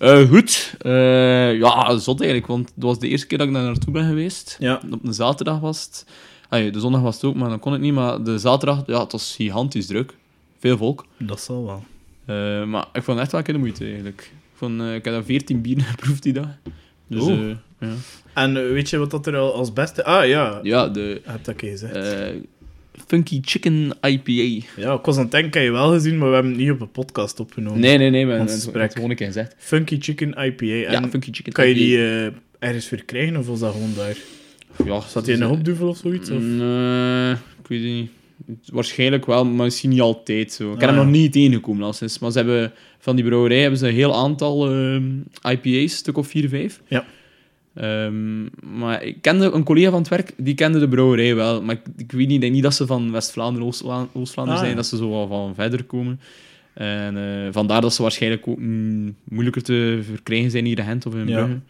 Eh, 0.00 0.28
goed. 0.28 0.74
Eh, 0.78 1.58
ja, 1.58 1.98
zot 1.98 2.20
eigenlijk, 2.20 2.50
want 2.50 2.72
dat 2.74 2.88
was 2.88 2.98
de 2.98 3.08
eerste 3.08 3.26
keer 3.26 3.38
dat 3.38 3.46
ik 3.46 3.52
daar 3.52 3.62
naartoe 3.62 3.92
ben 3.92 4.08
geweest. 4.08 4.56
Ja. 4.58 4.80
Op 4.90 5.04
een 5.04 5.14
zaterdag 5.14 5.60
was 5.60 5.84
het. 5.84 6.06
Ah, 6.48 6.72
de 6.72 6.80
zondag 6.80 7.00
was 7.00 7.14
het 7.14 7.24
ook, 7.24 7.34
maar 7.34 7.48
dan 7.48 7.58
kon 7.58 7.72
het 7.72 7.80
niet. 7.80 7.92
Maar 7.92 8.22
de 8.22 8.38
zaterdag, 8.38 8.82
ja, 8.86 9.00
het 9.00 9.12
was 9.12 9.34
gigantisch 9.36 9.86
druk. 9.86 10.14
Veel 10.58 10.76
volk. 10.76 11.06
Dat 11.18 11.40
zal 11.40 11.64
wel. 11.64 11.84
Eh, 12.24 12.64
maar 12.64 12.86
ik 12.92 13.02
vond 13.02 13.06
het 13.06 13.18
echt 13.18 13.30
wel 13.30 13.40
een 13.40 13.46
keer 13.46 13.54
de 13.54 13.60
moeite 13.60 13.84
eigenlijk. 13.84 14.20
Ik, 14.20 14.56
vond, 14.56 14.80
ik 14.80 15.04
heb 15.04 15.14
daar 15.14 15.24
14 15.24 15.60
bieren 15.60 15.84
geproefd 15.94 16.22
die 16.22 16.32
dag. 16.32 16.48
Dus 17.06 17.26
eh, 17.26 17.48
ja. 17.78 17.94
En 18.34 18.54
weet 18.72 18.90
je 18.90 18.98
wat 18.98 19.10
dat 19.10 19.26
er 19.26 19.36
al 19.36 19.54
als 19.54 19.72
beste... 19.72 20.04
Ah, 20.04 20.26
ja. 20.26 20.60
ja, 20.62 20.88
de 20.88 21.20
Heb 21.24 21.44
dat 21.44 21.54
gezegd. 21.58 21.94
Eh, 23.00 23.06
Funky 23.06 23.38
Chicken 23.42 23.92
IPA. 24.02 24.66
ja, 24.76 24.92
ik 24.94 25.04
was 25.04 25.16
aan 25.16 25.22
het 25.22 25.30
denken, 25.30 25.60
heb 25.60 25.70
je 25.70 25.76
wel 25.76 25.92
gezien, 25.92 26.18
maar 26.18 26.28
we 26.28 26.34
hebben 26.34 26.52
het 26.52 26.60
niet 26.60 26.70
op 26.70 26.80
een 26.80 26.90
podcast 26.90 27.40
opgenomen. 27.40 27.80
Nee, 27.80 27.98
nee, 27.98 28.10
nee, 28.10 28.26
maar 28.26 28.40
Ons 28.40 28.52
het 28.52 28.62
gesprek. 28.62 28.92
gewoon 28.92 29.10
een 29.10 29.16
keer 29.16 29.26
gezegd. 29.26 29.54
Funky 29.58 29.96
Chicken 30.00 30.28
IPA. 30.28 30.64
En 30.64 31.02
Ja, 31.02 31.08
Funky 31.08 31.32
Chicken 31.32 31.52
kan 31.52 31.68
je 31.68 31.74
die 31.74 31.96
eh, 31.96 32.26
ergens 32.58 32.86
verkrijgen, 32.86 33.36
of 33.36 33.46
was 33.46 33.60
dat 33.60 33.72
gewoon 33.72 33.92
daar? 33.96 34.16
Ja, 34.86 35.00
Zat 35.00 35.26
hij 35.26 35.34
in 35.34 35.42
een 35.42 35.48
hoopduvel 35.48 35.88
of 35.88 35.96
zoiets? 35.96 36.30
Of? 36.30 36.42
Nee, 36.42 37.30
ik 37.32 37.66
weet 37.68 37.80
het 37.82 37.90
niet. 37.92 38.10
Waarschijnlijk 38.72 39.26
wel, 39.26 39.44
maar 39.44 39.64
misschien 39.64 39.90
niet 39.90 40.00
altijd 40.00 40.52
zo. 40.52 40.72
Ik 40.72 40.80
heb 40.80 40.88
Ah, 40.88 40.96
hem 40.96 41.04
ja. 41.04 41.10
nog 41.10 41.20
niet 41.20 41.32
tegengekomen 41.32 41.82
al 41.84 41.92
sinds. 41.92 42.18
Maar 42.18 42.30
ze 42.30 42.38
hebben, 42.38 42.72
van 42.98 43.16
die 43.16 43.24
brouwerij 43.24 43.60
hebben 43.60 43.78
ze 43.78 43.88
een 43.88 43.94
heel 43.94 44.14
aantal 44.16 44.70
ehm, 44.70 45.02
IPA's, 45.50 45.94
stuk 45.96 46.16
of 46.16 46.26
4, 46.28 46.48
5. 46.48 46.80
Ja. 46.88 47.04
Ehm, 47.74 48.42
maar 48.78 49.02
ik 49.02 49.16
kende 49.22 49.50
een 49.50 49.62
collega 49.64 49.90
van 49.90 49.98
het 50.00 50.08
werk, 50.08 50.32
die 50.36 50.54
kende 50.54 50.78
de 50.78 50.88
brouwerij 50.88 51.34
wel. 51.34 51.62
Maar 51.62 51.74
ik, 51.74 51.82
ik 51.96 52.12
weet 52.12 52.28
niet, 52.28 52.40
denk 52.40 52.52
niet 52.52 52.62
dat 52.62 52.74
ze 52.74 52.86
van 52.86 53.12
West-Vlaanderen, 53.12 53.66
Oost- 53.68 53.84
Oost-Vlaanderen 54.12 54.46
Ah, 54.52 54.58
zijn, 54.58 54.70
ja. 54.70 54.74
dat 54.76 54.86
ze 54.86 54.96
zo 54.96 55.10
wel 55.10 55.26
van 55.26 55.54
verder 55.54 55.84
komen. 55.84 56.20
En 56.74 57.16
eh, 57.16 57.48
vandaar 57.52 57.80
dat 57.80 57.94
ze 57.94 58.02
waarschijnlijk 58.02 58.48
ook 58.48 58.58
mm, 58.58 59.14
moeilijker 59.24 59.62
te 59.62 60.00
verkrijgen 60.02 60.50
zijn 60.50 60.64
hier 60.64 60.78
in 60.78 60.84
Gent 60.84 61.06
of 61.06 61.14
in 61.14 61.28
Ja. 61.28 61.36
Brugge. 61.44 61.60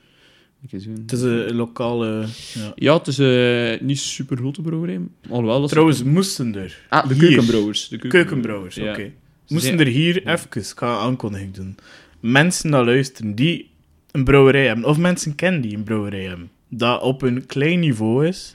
Het 1.00 1.12
is 1.12 1.22
een 1.22 1.54
lokale... 1.54 2.24
Ja. 2.54 2.72
Ja, 2.74 2.98
het 2.98 3.06
is 3.06 3.18
eh, 3.18 3.80
niet 3.86 3.98
super 3.98 4.36
grote 4.36 4.60
brouwerij. 4.62 5.00
Alhoewel, 5.28 5.60
dat 5.60 5.68
Trouwens, 5.70 6.02
moesten 6.02 6.54
er... 6.56 6.78
Ah, 6.88 7.08
de 7.08 7.14
hier- 7.14 7.22
keukenbrouwers. 7.26 7.88
De 7.88 7.98
Keukenbrouwers, 7.98 8.78
oké. 8.78 9.10
Moesten 9.48 9.78
er 9.80 9.86
hier 9.86 10.26
even, 10.26 10.46
ik 10.52 10.72
ga 10.76 10.98
aankondiging 10.98 11.54
doen, 11.54 11.76
mensen 12.20 12.70
naar 12.70 12.84
luisteren 12.84 13.34
die 13.34 13.69
een 14.12 14.24
brouwerij 14.24 14.66
hebben, 14.66 14.84
of 14.84 14.98
mensen 14.98 15.34
kennen 15.34 15.60
die 15.60 15.76
een 15.76 15.84
brouwerij 15.84 16.24
hebben, 16.24 16.50
dat 16.68 17.02
op 17.02 17.22
een 17.22 17.46
klein 17.46 17.80
niveau 17.80 18.26
is, 18.26 18.54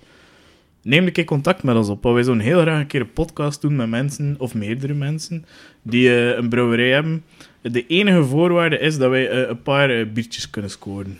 neem 0.84 1.06
een 1.06 1.12
keer 1.12 1.26
contact 1.26 1.64
met 1.64 1.76
ons 1.76 1.90
op. 1.90 2.04
Want 2.04 2.16
wij 2.16 2.24
zouden 2.24 2.46
heel 2.46 2.62
graag 2.62 2.80
een 2.80 2.88
keer 2.88 3.02
een 3.02 3.14
podcast 3.14 3.62
doen 3.62 3.76
met 3.76 3.90
mensen, 3.90 4.36
of 4.38 4.54
meerdere 4.54 4.94
mensen, 4.94 5.46
die 5.82 6.10
eh, 6.10 6.38
een 6.38 6.50
brouwerij 6.50 6.90
hebben. 6.90 7.24
De 7.62 7.88
enige 7.88 8.24
voorwaarde 8.24 8.80
is 8.80 8.98
dat 8.98 9.10
wij 9.10 9.30
eh, 9.30 9.50
een 9.50 9.62
paar 9.62 9.90
eh, 9.90 10.06
biertjes 10.14 10.50
kunnen 10.50 10.72
scoren. 10.72 11.18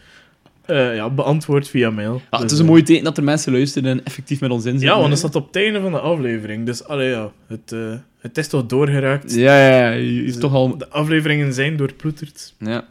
ja, 0.67 1.11
beantwoord 1.11 1.69
via 1.69 1.91
mail. 1.91 2.15
Ja, 2.31 2.39
het 2.39 2.41
Dus, 2.41 2.53
is 2.53 2.59
een 2.59 2.65
eh, 2.65 2.71
mooi 2.71 2.83
teken 2.83 3.05
dat 3.05 3.17
er 3.17 3.25
mensen 3.25 3.53
luisteren 3.53 3.91
en 3.91 4.05
effectief 4.05 4.41
met 4.41 4.51
ons 4.51 4.65
inzitten. 4.65 4.89
Ja, 4.89 4.97
want 4.97 5.09
dat 5.09 5.19
staat 5.19 5.35
op 5.35 5.47
het 5.47 5.57
einde 5.57 5.81
van 5.81 5.93
de 5.93 6.01
aflevering. 6.01 6.67
Dus 6.67 6.85
allee, 6.85 7.09
ja, 7.11 7.31
het, 7.47 7.75
het 8.21 8.39
is 8.39 8.49
toch 8.49 8.67
doorgeraakt. 8.67 9.35
Ja, 9.35 9.69
ja, 9.69 9.91
ja. 9.91 10.23
Is 10.25 10.39
toch 10.39 10.53
al... 10.53 10.79
De 10.79 10.89
afleveringen 10.89 11.53
zijn 11.53 11.77
doorploeterd. 11.77 12.55
Ja. 12.59 12.85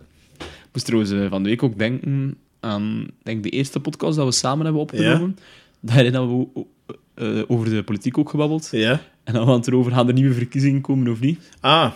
Moest 0.78 0.90
trouwens 0.90 1.14
eh, 1.14 1.30
van 1.30 1.44
de 1.44 1.50
week 1.50 1.64
ook 1.64 1.78
denken 1.78 2.38
aan 2.60 3.08
denk, 3.24 3.44
de 3.44 3.50
eerste 3.50 3.80
podcast 3.80 4.16
dat 4.16 4.26
we 4.26 4.32
samen 4.32 4.64
hebben 4.64 4.82
opgenomen. 4.82 5.38
Daarin 5.80 6.14
hebben 6.14 6.40
we 6.40 6.66
eh, 7.14 7.44
over 7.48 7.70
de 7.70 7.84
politiek 7.84 8.18
ook 8.18 8.30
gebabbeld. 8.30 8.68
Ja. 8.72 8.92
En 9.24 9.34
dan 9.34 9.36
hadden 9.36 9.54
we 9.54 9.60
het 9.60 9.68
erover, 9.68 9.92
gaan 9.92 10.08
er 10.08 10.14
nieuwe 10.14 10.34
verkiezingen 10.34 10.82
komen 10.82 11.12
of 11.12 11.20
niet? 11.20 11.40
Ah. 11.60 11.92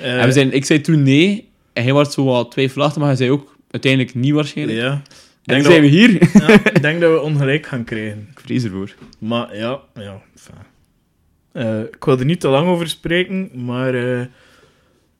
en 0.00 0.26
we 0.26 0.32
zijn, 0.32 0.52
ik 0.52 0.64
zei 0.64 0.80
toen 0.80 1.02
nee, 1.02 1.48
en 1.72 1.82
hij 1.82 1.92
was 1.92 2.14
zo 2.14 2.24
wat 2.24 2.50
twijfelachtig, 2.50 2.98
maar 2.98 3.06
hij 3.06 3.16
zei 3.16 3.30
ook 3.30 3.56
uiteindelijk 3.70 4.14
niet 4.14 4.32
waarschijnlijk. 4.32 4.78
Ja. 4.78 4.90
En 4.92 5.02
Denk 5.42 5.62
dan 5.62 5.72
zijn 5.72 5.82
we 5.82 5.88
hier. 5.88 6.30
ja, 6.32 6.48
ik 6.52 6.82
denk 6.82 7.00
dat 7.00 7.12
we 7.12 7.20
ongelijk 7.20 7.66
gaan 7.66 7.84
krijgen. 7.84 8.28
ik 8.32 8.40
vrees 8.40 8.64
ervoor. 8.64 8.94
Maar 9.18 9.56
ja, 9.56 9.80
ja. 9.94 10.22
Eh, 11.52 11.80
ik 11.80 12.04
wil 12.04 12.18
er 12.18 12.24
niet 12.24 12.40
te 12.40 12.48
lang 12.48 12.68
over 12.68 12.88
spreken, 12.88 13.50
maar... 13.54 13.94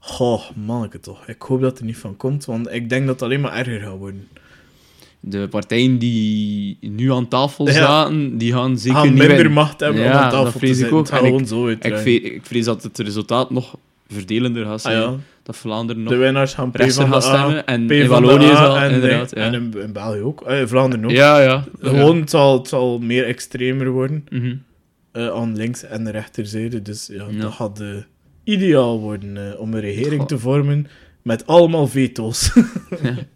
eh 0.01 0.07
goh, 0.09 0.43
manneke 0.55 1.01
toch. 1.01 1.27
Ik 1.29 1.43
hoop 1.43 1.61
dat 1.61 1.71
het 1.71 1.79
er 1.79 1.85
niet 1.85 1.97
van 1.97 2.17
komt, 2.17 2.45
want 2.45 2.73
ik 2.73 2.89
denk 2.89 3.07
dat 3.07 3.15
het 3.15 3.23
alleen 3.25 3.41
maar 3.41 3.53
erger 3.57 3.81
gaat 3.81 3.97
worden. 3.99 4.29
De 5.21 5.49
partijen 5.49 5.99
die 5.99 6.79
nu 6.81 7.13
aan 7.13 7.29
tafel 7.29 7.67
Ja. 7.67 7.73
zaten, 7.73 8.39
die 8.39 8.53
gaan 8.53 8.79
zeker 8.79 8.99
gaan 8.99 9.09
niet 9.15 9.27
minder 9.29 9.51
macht 9.51 9.81
hebben 9.81 10.01
om 10.03 10.07
Ja, 10.09 10.13
aan 10.13 10.31
tafel 10.31 10.43
dat 10.45 10.53
te 10.53 10.67
ik 11.27 11.33
ook. 11.33 11.47
Zo 11.47 11.69
Ik, 11.69 12.41
vrees 12.43 12.65
dat 12.65 12.83
het 12.83 12.99
resultaat 12.99 13.51
nog 13.51 13.77
verdelender 14.09 14.65
gaat 14.65 14.73
Ah, 14.73 14.79
zijn. 14.93 14.97
ja. 15.01 15.15
Dat 15.43 15.57
Vlaanderen 15.57 16.03
nog 16.03 16.13
De 16.13 16.19
winnaars 16.19 16.55
gaan 16.55 16.71
P 16.71 16.83
van 16.91 17.11
de 17.11 17.17
A, 17.17 17.21
stemmen. 17.21 17.67
En 17.67 17.87
P 17.87 17.91
in 17.91 18.09
Wallonië 18.09 18.45
A 18.47 18.57
zal 18.57 18.77
en, 18.77 18.91
inderdaad... 18.93 19.33
en 19.33 19.53
Ja, 19.53 19.59
in, 19.59 19.75
in 19.83 19.93
België 19.93 20.21
ook. 20.21 20.43
Eh, 20.43 20.67
Vlaanderen 20.67 21.05
ook. 21.05 21.11
ja. 21.11 21.41
ja. 21.41 21.65
Gewoon, 21.81 22.21
het, 22.21 22.31
zal, 22.31 22.59
het 22.59 22.69
zal 22.69 22.99
meer 22.99 23.25
extremer 23.27 23.89
worden 23.91 24.27
Mhm. 24.31 24.55
eh, 25.13 25.29
aan 25.29 25.57
links- 25.57 25.83
en 25.85 26.05
de 26.05 26.11
rechterzijde. 26.11 26.83
Dus 26.83 27.09
ja, 27.13 27.25
dat 27.41 27.53
gaat 27.53 27.81
eh, 27.81 27.89
ideaal 28.47 29.01
worden 29.01 29.53
eh, 29.53 29.61
om 29.61 29.75
een 29.75 29.81
regering 29.81 30.19
Goh. 30.21 30.27
te 30.29 30.39
vormen 30.39 30.87
met 31.23 31.47
allemaal 31.47 31.87
veto's. 31.89 32.51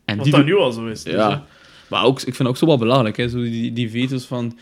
En 0.05 0.17
Wat 0.17 0.25
die 0.25 0.33
dat 0.35 0.45
nu 0.45 0.57
al 0.57 0.73
zo 0.73 0.87
is. 0.87 1.03
dus, 1.03 1.13
Ja. 1.13 1.31
hè. 1.31 1.39
Maar 1.89 2.05
ook, 2.05 2.17
ik 2.19 2.25
vind 2.25 2.39
het 2.39 2.47
ook 2.49 2.57
zo 2.57 2.67
wel 2.67 2.79
belangrijk, 2.79 3.17
hè, 3.17 3.29
zo 3.29 3.43
die, 3.43 3.73
die 3.73 3.91
veto's 3.91 4.25
van... 4.25 4.59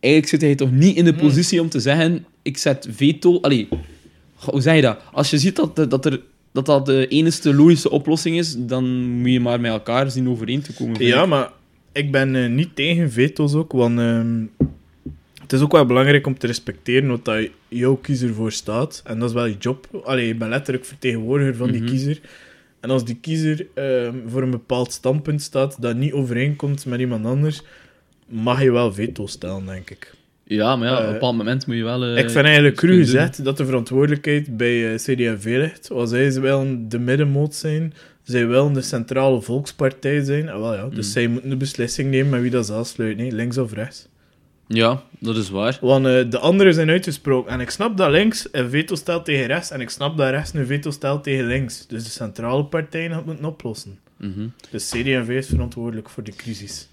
Eigenlijk 0.00 0.32
zit 0.32 0.40
hij 0.40 0.54
toch 0.54 0.70
niet 0.70 0.96
in 0.96 1.04
de 1.04 1.10
Hmm. 1.10 1.20
positie 1.20 1.60
om 1.60 1.68
te 1.68 1.80
zeggen, 1.80 2.26
ik 2.42 2.56
zet 2.56 2.88
veto... 2.90 3.38
Allee, 3.40 3.68
hoe 4.44 4.60
zeg 4.60 4.74
je 4.74 4.80
dat? 4.82 4.98
Als 5.12 5.30
je 5.30 5.38
ziet 5.38 5.56
dat, 5.56 5.76
dat, 5.90 6.04
er, 6.06 6.20
dat 6.52 6.66
dat 6.66 6.86
de 6.86 7.06
enige 7.08 7.54
logische 7.54 7.90
oplossing 7.90 8.36
is, 8.38 8.54
dan 8.58 8.84
moet 9.10 9.30
je 9.30 9.40
maar 9.40 9.60
met 9.60 9.70
elkaar 9.70 10.10
zien 10.10 10.28
overeen 10.28 10.62
te 10.62 10.72
komen. 10.72 11.04
Ja, 11.04 11.22
ik. 11.22 11.28
maar 11.28 11.50
ik 11.92 12.10
ben 12.12 12.36
eh, 12.36 12.48
niet 12.50 12.76
tegen 12.76 13.12
veto's 13.12 13.54
ook, 13.54 13.72
want 13.72 13.98
ehm, 13.98 14.42
het 15.42 15.52
is 15.52 15.60
ook 15.60 15.72
wel 15.72 15.86
belangrijk 15.86 16.26
om 16.26 16.38
te 16.38 16.46
respecteren 16.46 17.08
wat 17.08 17.24
dat 17.24 17.48
jouw 17.72 17.94
kiezer 17.94 18.34
voor 18.34 18.52
staat. 18.52 19.02
En 19.04 19.18
dat 19.18 19.28
is 19.28 19.34
wel 19.34 19.44
je 19.46 19.56
job. 19.58 20.00
Allee, 20.04 20.26
je 20.26 20.34
bent 20.34 20.50
letterlijk 20.50 20.84
vertegenwoordiger 20.84 21.54
van 21.56 21.70
die 21.70 21.80
Mhm. 21.80 21.90
kiezer. 21.90 22.20
En 22.80 22.90
als 22.90 23.04
die 23.04 23.18
kiezer 23.20 23.66
ehm, 23.74 24.14
voor 24.26 24.42
een 24.42 24.50
bepaald 24.50 24.92
standpunt 24.92 25.42
staat 25.42 25.82
dat 25.82 25.96
niet 25.96 26.12
overeenkomt 26.12 26.86
met 26.86 27.00
iemand 27.00 27.26
anders, 27.26 27.62
mag 28.26 28.62
je 28.62 28.72
wel 28.72 28.92
veto 28.92 29.26
stellen, 29.26 29.66
denk 29.66 29.90
ik. 29.90 30.12
Ja, 30.44 30.76
maar 30.76 30.88
ja, 30.88 30.94
op 30.94 31.00
Eh, 31.00 31.06
een 31.06 31.12
bepaald 31.12 31.36
moment 31.36 31.66
moet 31.66 31.76
je 31.76 31.82
wel... 31.82 32.04
eh, 32.04 32.16
ik 32.18 32.30
vind 32.30 32.44
eigenlijk 32.44 32.76
cru 32.76 32.96
gezegd 32.96 33.44
dat 33.44 33.56
de 33.56 33.64
verantwoordelijkheid 33.64 34.56
bij 34.56 34.90
eh, 34.92 34.94
CD&V 34.98 35.44
ligt. 35.44 35.88
Want 35.88 36.08
zij 36.08 36.32
willen 36.40 36.88
de 36.88 36.98
middenmoot 36.98 37.54
zijn, 37.54 37.94
zij 38.22 38.46
willen 38.46 38.72
de 38.72 38.82
centrale 38.82 39.40
volkspartij 39.42 40.24
zijn. 40.24 40.48
Ah, 40.50 40.60
wel 40.60 40.74
ja, 40.74 40.86
dus 40.88 41.06
Mm. 41.06 41.12
zij 41.12 41.28
moeten 41.28 41.50
de 41.50 41.56
beslissing 41.56 42.10
nemen 42.10 42.30
met 42.30 42.40
wie 42.40 42.50
dat 42.50 42.66
ze 42.66 42.72
aansluiten, 42.72 43.22
nee, 43.22 43.32
links 43.32 43.58
of 43.58 43.72
rechts. 43.72 44.08
Ja, 44.72 45.02
dat 45.18 45.36
is 45.36 45.50
waar. 45.50 45.78
Want 45.80 46.06
eh, 46.06 46.30
de 46.30 46.38
anderen 46.38 46.74
zijn 46.74 46.90
uitgesproken. 46.90 47.52
En 47.52 47.60
ik 47.60 47.70
snap 47.70 47.96
dat 47.96 48.10
links 48.10 48.48
een 48.52 48.70
veto 48.70 48.94
stelt 48.94 49.24
tegen 49.24 49.46
rechts, 49.46 49.70
en 49.70 49.80
ik 49.80 49.90
snap 49.90 50.16
dat 50.16 50.30
rechts 50.30 50.54
een 50.54 50.66
veto 50.66 50.90
stelt 50.90 51.22
tegen 51.22 51.46
links. 51.46 51.86
Dus 51.86 52.04
de 52.04 52.10
centrale 52.10 52.64
partijen 52.64 53.08
gaan 53.08 53.18
het 53.18 53.26
moeten 53.26 53.44
oplossen. 53.44 53.98
Dus 54.70 54.88
CD&V 54.88 55.28
is 55.28 55.46
verantwoordelijk 55.46 56.10
voor 56.10 56.22
de 56.22 56.32
crisis. 56.32 56.88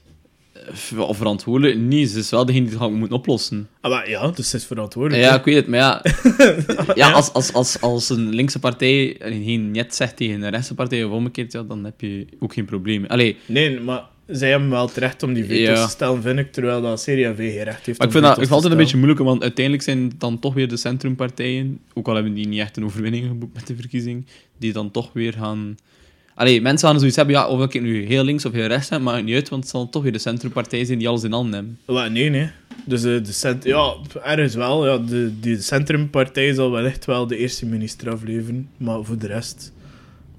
Of 0.97 1.17
verantwoordelijk? 1.17 1.77
niet. 1.77 2.09
ze 2.09 2.19
is 2.19 2.29
wel 2.29 2.45
degene 2.45 2.63
die 2.65 2.73
het 2.73 2.81
gaat 2.81 2.91
moeten 2.91 3.17
oplossen. 3.17 3.69
Ah, 3.81 3.91
maar 3.91 4.09
ja, 4.09 4.27
dus 4.27 4.51
het 4.51 4.61
is 4.61 4.67
verantwoordelijk. 4.67 5.23
Ja, 5.23 5.35
ik 5.35 5.43
weet 5.43 5.55
het, 5.55 5.67
maar 5.67 5.79
ja... 5.79 6.03
ja, 6.95 7.11
als, 7.11 7.33
als, 7.33 7.53
als, 7.53 7.81
als 7.81 8.09
een 8.09 8.29
linkse 8.35 8.59
partij 8.59 9.15
geen 9.19 9.71
net 9.71 9.95
zegt 9.95 10.17
tegen 10.17 10.41
een 10.41 10.49
rechtse 10.49 10.75
partij 10.75 11.03
of 11.03 11.11
omgekeerd, 11.11 11.51
ja, 11.51 11.63
dan 11.63 11.83
heb 11.83 12.01
je 12.01 12.27
ook 12.39 12.53
geen 12.53 12.65
probleem. 12.65 13.05
Allee, 13.05 13.37
Nee, 13.45 13.79
maar 13.79 14.03
zij 14.31 14.49
hebben 14.49 14.69
wel 14.69 14.85
het 14.87 14.97
recht 14.97 15.23
om 15.23 15.33
die 15.33 15.45
veto's 15.45 15.77
Ja. 15.77 15.85
te 15.85 15.91
stellen, 15.91 16.21
vind 16.21 16.39
ik, 16.39 16.51
terwijl 16.51 16.81
dat 16.81 16.99
CD&V 17.01 17.35
geen 17.37 17.63
recht 17.63 17.85
heeft 17.85 17.97
maar 17.97 18.07
ik 18.07 18.13
vind 18.13 18.25
dat 18.25 18.41
ik 18.41 18.49
altijd 18.49 18.71
een 18.71 18.77
beetje 18.77 18.97
moeilijk, 18.97 19.19
want 19.19 19.41
uiteindelijk 19.41 19.83
zijn 19.85 20.03
het 20.03 20.19
dan 20.19 20.39
toch 20.39 20.53
weer 20.53 20.67
de 20.67 20.77
centrumpartijen, 20.77 21.79
ook 21.93 22.07
al 22.07 22.13
hebben 22.13 22.33
die 22.33 22.47
niet 22.47 22.59
echt 22.59 22.77
een 22.77 22.85
overwinning 22.85 23.27
geboekt 23.27 23.53
met 23.53 23.67
de 23.67 23.75
verkiezing, 23.75 24.25
die 24.57 24.73
dan 24.73 24.91
toch 24.91 25.09
weer 25.13 25.33
gaan... 25.33 25.75
Allee, 26.35 26.61
mensen 26.61 26.87
gaan 26.87 26.97
zoiets 26.97 27.17
hebben, 27.17 27.35
ja, 27.35 27.47
of 27.47 27.63
ik 27.73 27.81
nu 27.81 28.05
heel 28.05 28.23
links 28.23 28.45
of 28.45 28.51
heel 28.51 28.67
rechts 28.67 28.89
heb, 28.89 29.01
maakt 29.01 29.23
niet 29.23 29.35
uit, 29.35 29.49
want 29.49 29.61
het 29.63 29.71
zal 29.71 29.89
toch 29.89 30.03
weer 30.03 30.11
de 30.11 30.17
centrumpartij 30.19 30.85
zijn 30.85 30.97
die 30.97 31.07
alles 31.07 31.23
in 31.23 31.31
handen 31.31 31.53
hebben. 31.85 32.13
Nee, 32.13 32.29
nee. 32.29 32.49
Dus 32.85 33.03
eh, 33.03 33.23
de 33.23 33.31
cent 33.31 33.63
ja, 33.63 33.93
ergens 34.23 34.55
wel. 34.55 34.87
Ja, 34.87 34.97
de, 34.97 35.39
die 35.39 35.61
centrumpartij 35.61 36.53
zal 36.53 36.71
wellicht 36.71 37.05
wel 37.05 37.27
de 37.27 37.37
eerste 37.37 37.65
minister 37.65 38.09
afleveren. 38.11 38.69
Maar 38.77 39.03
voor 39.03 39.17
de 39.17 39.27
rest 39.27 39.73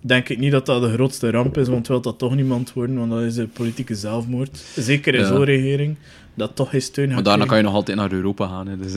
denk 0.01 0.29
ik 0.29 0.39
niet 0.39 0.51
dat 0.53 0.67
dat 0.67 0.83
de 0.83 0.93
grootste 0.93 1.31
ramp 1.31 1.59
is, 1.59 1.69
want 1.69 1.89
wil 1.89 2.01
dat 2.01 2.19
toch 2.19 2.35
niemand 2.35 2.73
worden, 2.73 2.99
want 2.99 3.11
dat 3.11 3.23
is 3.23 3.37
een 3.37 3.51
politieke 3.51 3.95
zelfmoord. 3.95 4.63
Zeker 4.77 5.15
in 5.15 5.21
Ja. 5.21 5.27
zo'n 5.27 5.45
regering, 5.45 5.97
dat 6.35 6.57
toch 6.57 6.71
geen 6.71 6.83
steun 6.83 7.07
Maar 7.07 7.17
gaat 7.17 7.25
daarna 7.25 7.45
kan 7.45 7.57
je 7.57 7.63
nog 7.63 7.75
altijd 7.75 7.97
naar 7.97 8.13
Europa 8.13 8.47
gaan. 8.47 8.67
Hè, 8.69 8.77
dus, 8.79 8.95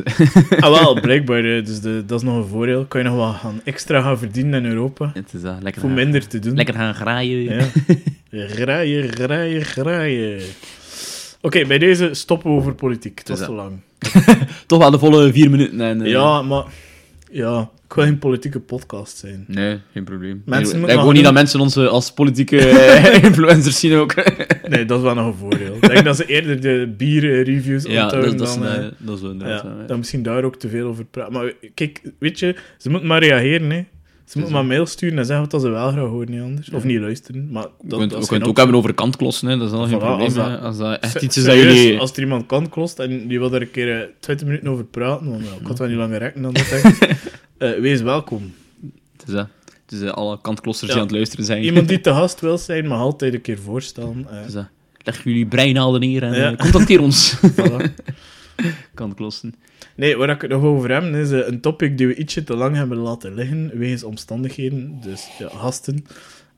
Ah, 0.60 0.82
wel, 0.82 1.00
blijkbaar. 1.02 1.58
eh, 1.58 1.66
Dus 1.66 1.80
de, 1.82 2.04
dat 2.06 2.20
is 2.20 2.26
nog 2.26 2.36
een 2.36 2.48
voordeel. 2.50 2.86
Kan 2.86 3.02
je 3.04 3.08
nog 3.10 3.16
wat 3.18 3.36
gaan, 3.36 3.62
extra 3.64 4.02
gaan 4.02 4.18
verdienen 4.18 4.64
in 4.66 4.72
Europa. 4.72 5.12
het 5.14 5.34
is 5.34 5.42
dat. 5.42 5.56
Lekker, 5.62 5.82
Voor 5.82 5.90
gaan, 5.90 6.00
minder 6.00 6.28
te 6.28 6.40
doen. 6.40 6.56
lekker 6.56 6.74
gaan 6.76 6.94
graaien. 6.96 7.44
Ja. 7.44 7.66
Graaien, 8.48 9.12
graaien, 9.14 9.62
graaien. 9.66 10.42
Oké, 11.42 11.66
bij 11.66 11.78
deze 11.78 12.10
stoppen 12.14 12.52
we 12.52 12.58
over 12.58 12.74
politiek. 12.76 13.18
Het 13.20 13.30
was 13.30 13.40
te 13.40 13.52
lang. 13.52 13.72
Toch 14.68 14.80
wel 14.80 14.92
de 14.92 15.00
volle 15.00 15.32
vier 15.34 15.50
minuten. 15.50 15.82
En, 15.82 16.02
eh, 16.02 16.12
Ja, 16.12 16.42
maar... 16.42 16.64
Ja, 17.34 17.72
ik 17.88 17.94
wil 17.94 18.04
geen 18.04 18.20
politieke 18.20 18.60
podcast 18.60 19.18
zijn. 19.18 19.46
Nee, 19.48 19.80
geen 19.92 20.04
probleem. 20.04 20.42
Mensen 20.46 20.84
ik 20.84 20.90
gewoon 20.90 21.14
niet 21.14 21.24
dat 21.24 21.34
mensen 21.34 21.60
ons 21.60 21.76
eh, 21.76 21.88
als 21.88 22.12
politieke 22.12 22.58
eh, 22.70 23.24
influencers 23.24 23.80
zien 23.80 23.96
ook. 23.96 24.16
Nee, 24.68 24.86
dat 24.86 24.98
is 24.98 25.04
wel 25.04 25.14
nog 25.14 25.26
een 25.26 25.34
voordeel. 25.34 25.76
Ik 25.76 25.88
denk 25.88 26.04
dat 26.04 26.16
ze 26.16 26.26
eerder 26.26 26.62
de 26.62 26.94
bierreviews 26.98 27.84
ja, 27.84 27.90
dat, 27.90 28.04
onthouden 28.04 28.38
dat, 28.38 28.48
is, 28.48 28.54
dan... 28.54 28.66
een, 28.66 28.84
eh, 28.84 28.92
dat 28.98 29.16
is 29.16 29.22
wel 29.22 29.32
inderdaad. 29.32 29.64
ja, 29.64 29.76
ja, 29.80 29.88
dan 29.88 29.98
misschien 29.98 30.24
daar 30.24 30.44
ook 30.44 30.56
te 30.56 30.70
veel 30.70 30.88
over 30.88 31.06
praten. 31.06 31.34
Maar 31.34 31.54
kijk, 31.74 32.02
weet 32.20 32.40
je, 32.40 32.56
ze 32.78 32.90
moeten 32.90 33.08
maar 33.08 33.24
reageren, 33.24 33.70
hè. 33.70 33.86
Ze 34.34 34.40
moeten 34.40 34.58
maar 34.58 34.66
mail 34.66 34.86
sturen 34.86 35.18
en 35.18 35.26
zeggen 35.26 35.48
wat 35.52 35.62
ze 35.62 35.70
wel 35.70 35.92
graag 35.92 36.08
horen, 36.08 36.32
niet 36.32 36.42
anders. 36.42 36.70
Of 36.70 36.84
niet 36.84 37.00
luisteren. 37.00 37.52
Maar 37.52 37.64
We 37.64 37.70
dat, 37.70 37.90
kunnen 37.90 38.10
dat 38.10 38.20
we 38.20 38.26
kunnen 38.28 38.40
het 38.40 38.50
ook 38.50 38.58
hebben 38.58 38.76
over 38.76 38.94
kantklossen, 38.94 39.48
hè. 39.48 39.58
dat 39.58 39.68
is 39.68 39.74
al 39.74 39.88
geen 39.88 39.98
Voilà, 39.98 40.02
probleem. 40.02 40.26
als 40.26 40.34
dat-. 40.34 40.60
Als 40.62 40.78
dat 40.78 41.00
echt 41.00 41.22
iets 41.22 41.38
is 41.38 41.44
dat 41.44 41.56
jullie... 41.56 42.00
Als 42.00 42.12
er 42.12 42.20
iemand 42.22 42.46
kan 42.46 42.70
klost 42.70 43.00
en 43.00 43.28
die 43.28 43.40
wil 43.40 43.50
daar 43.50 43.62
een 43.62 43.72
keer 43.72 44.02
eh, 44.02 44.08
20 44.20 44.48
minuten 44.48 44.68
over 44.70 44.84
praten, 44.86 45.30
want 45.30 45.44
ik 45.44 45.68
had 45.68 45.80
wel 45.80 45.88
niet 45.88 45.98
langer 45.98 46.18
rekken 46.20 46.42
dan 46.42 46.54
dat. 46.54 46.66
Eh, 47.58 47.72
wees 47.80 48.02
welkom. 48.02 48.54
Het 49.18 49.28
is, 49.28 49.34
dat. 49.34 49.48
het 49.84 49.92
is 49.92 50.02
eh, 50.02 50.12
alle 50.12 50.42
kantklossers 50.42 50.88
Ja. 50.88 50.94
die 50.94 51.02
aan 51.02 51.08
het 51.08 51.16
luisteren 51.18 51.46
zijn. 51.46 51.64
Iemand 51.64 51.88
die 51.88 52.02
te 52.08 52.10
gast 52.10 52.40
wil 52.40 52.58
zijn, 52.58 52.88
mag 52.88 53.00
altijd 53.00 53.34
een 53.34 53.42
keer 53.42 53.60
voorstellen. 53.60 54.26
eh, 54.30 54.38
Het 54.38 54.48
is 54.48 54.54
dat. 54.54 54.68
Leg 55.04 55.24
jullie 55.24 55.46
breinaalden 55.46 56.00
neer 56.00 56.24
en 56.24 56.34
Ja. 56.36 56.52
eh, 56.52 56.58
contacteer 56.58 57.02
ons. 57.02 57.36
voilà. 58.62 58.94
Kantklossen. 58.94 59.54
Nee, 59.96 60.18
waar 60.18 60.30
ik 60.30 60.42
het 60.42 60.52
nog 60.52 60.64
over 60.64 60.92
heb, 60.92 61.04
is 61.16 61.32
eh, 61.32 61.48
een 61.48 61.62
topic 61.62 61.98
die 61.98 62.08
we 62.08 62.16
ietsje 62.16 62.44
te 62.44 62.56
lang 62.56 62.76
hebben 62.76 62.98
laten 62.98 63.34
liggen, 63.34 63.72
wegens 63.74 64.04
omstandigheden, 64.04 65.00
dus 65.02 65.28
ja, 65.40 65.48
gasten. 65.50 66.06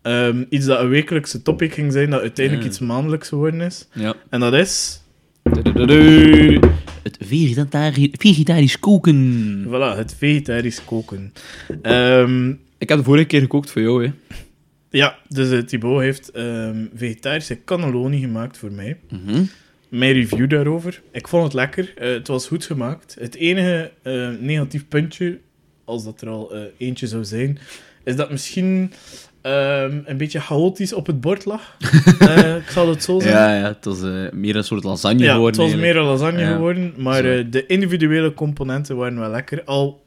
Ehm, 0.01 0.43
iets 0.49 0.65
dat 0.65 0.79
een 0.79 0.89
wekelijkse 0.89 1.41
topic 1.41 1.73
ging 1.73 1.91
zijn, 1.91 2.10
dat 2.10 2.21
uiteindelijk 2.21 2.65
Ja. 2.65 2.71
iets 2.71 2.79
maandelijks 2.79 3.27
geworden 3.29 3.62
is. 3.62 3.88
Ja. 3.93 4.13
En 4.29 4.39
dat 4.39 4.53
is, 4.53 5.01
Tudududu. 5.63 6.60
Het 7.03 7.17
vegetari- 7.19 8.12
vegetarisch 8.17 8.79
koken. 8.79 9.63
voilà, 9.67 9.97
het 9.97 10.15
vegetarisch 10.17 10.86
koken. 10.86 11.34
Ehm, 11.81 12.49
Ik 12.77 12.89
heb 12.89 12.97
de 12.97 13.03
vorige 13.03 13.25
keer 13.25 13.41
gekookt 13.41 13.71
voor 13.71 13.81
jou, 13.81 14.05
hè. 14.05 14.12
ja, 14.89 15.17
dus 15.27 15.51
uh, 15.51 15.60
Thibaut 15.60 16.01
heeft 16.01 16.29
ehm, 16.31 16.86
vegetarische 16.95 17.63
cannelloni 17.65 18.19
gemaakt 18.19 18.58
voor 18.58 18.71
mij. 18.71 18.97
Mhm. 19.10 19.43
Mijn 19.95 20.13
review 20.13 20.49
daarover. 20.49 21.01
Ik 21.12 21.27
vond 21.27 21.43
het 21.43 21.53
lekker. 21.53 21.93
Eh, 21.97 22.10
het 22.10 22.27
was 22.27 22.47
goed 22.47 22.65
gemaakt. 22.65 23.15
Het 23.19 23.36
enige 23.36 23.91
eh, 24.01 24.29
negatief 24.39 24.88
puntje, 24.88 25.39
als 25.84 26.03
dat 26.03 26.21
er 26.21 26.27
al 26.29 26.53
eh, 26.55 26.62
eentje 26.77 27.08
zou 27.08 27.23
zijn, 27.23 27.60
is 28.03 28.15
dat 28.15 28.31
misschien 28.31 28.91
een 30.05 30.17
beetje 30.17 30.39
chaotisch 30.39 30.93
op 30.93 31.08
het 31.08 31.21
bord 31.21 31.45
lag. 31.45 31.77
Ik 32.63 32.69
zal 32.69 32.89
het 32.89 33.03
zo 33.03 33.19
zeggen. 33.19 33.41
Ja, 33.41 33.55
ja, 33.58 33.67
het 33.67 33.86
was 33.86 33.99
meer 34.34 34.55
een 34.55 34.63
soort 34.63 34.84
lasagne 34.84 35.23
Ja, 35.23 35.34
geworden. 35.34 35.62
het 35.62 35.71
was 35.71 35.79
eigenlijk. 35.81 35.93
meer 35.93 36.01
een 36.03 36.10
lasagne 36.19 36.39
Ja. 36.39 36.53
geworden, 36.55 36.93
maar 36.97 37.21
de 37.49 37.65
individuele 37.67 38.34
componenten 38.34 38.95
waren 38.95 39.19
wel 39.19 39.29
lekker. 39.29 39.63
Al 39.63 40.03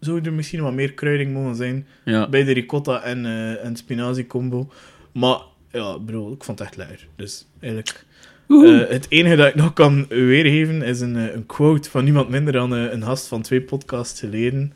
zou 0.00 0.20
er 0.24 0.32
misschien 0.32 0.62
wat 0.62 0.72
meer 0.72 0.92
kruiding 0.92 1.32
mogen 1.32 1.54
zijn 1.56 1.86
Ja. 2.04 2.28
bij 2.28 2.44
de 2.44 2.52
ricotta 2.52 3.02
en, 3.02 3.26
en 3.62 3.76
spinazie 3.76 4.26
combo. 4.26 4.70
Maar 5.12 5.38
ja, 5.72 5.98
bro, 5.98 6.32
ik 6.32 6.44
vond 6.44 6.58
het 6.58 6.68
echt 6.68 6.76
lekker. 6.76 7.06
Dus 7.16 7.46
eigenlijk... 7.60 8.06
Eh, 8.48 8.88
het 8.88 9.06
enige 9.08 9.36
dat 9.36 9.46
ik 9.48 9.54
nog 9.54 9.72
kan 9.72 10.06
weergeven 10.08 10.82
is 10.82 11.00
een, 11.00 11.16
eh, 11.16 11.34
een 11.34 11.46
quote 11.46 11.90
van 11.90 12.04
niemand 12.04 12.28
minder 12.28 12.52
dan 12.52 12.74
eh, 12.74 12.92
een 12.92 13.02
gast 13.02 13.26
van 13.26 13.42
twee 13.42 13.60
podcasts 13.60 14.20
geleden. 14.20 14.72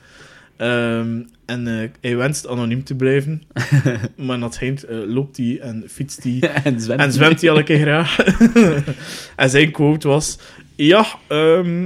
Ehm, 0.56 1.20
en 1.46 1.90
hij 2.00 2.16
wenst 2.16 2.48
anoniem 2.48 2.84
te 2.84 2.94
blijven, 2.94 3.42
maar 4.16 4.40
dat 4.40 4.58
eh, 4.60 4.74
loopt 4.88 5.36
hij 5.36 5.58
en 5.60 5.84
fietst 5.88 6.22
hij 6.22 6.40
en 6.64 6.80
zwemt. 6.80 7.00
en 7.00 7.12
zwemt 7.12 7.40
hij 7.40 7.50
elke 7.50 7.62
keer 7.62 7.78
graag. 7.78 8.18
en 9.36 9.50
zijn 9.50 9.70
quote 9.70 10.08
was: 10.08 10.38
Ja, 10.74 11.06
ehm, 11.28 11.82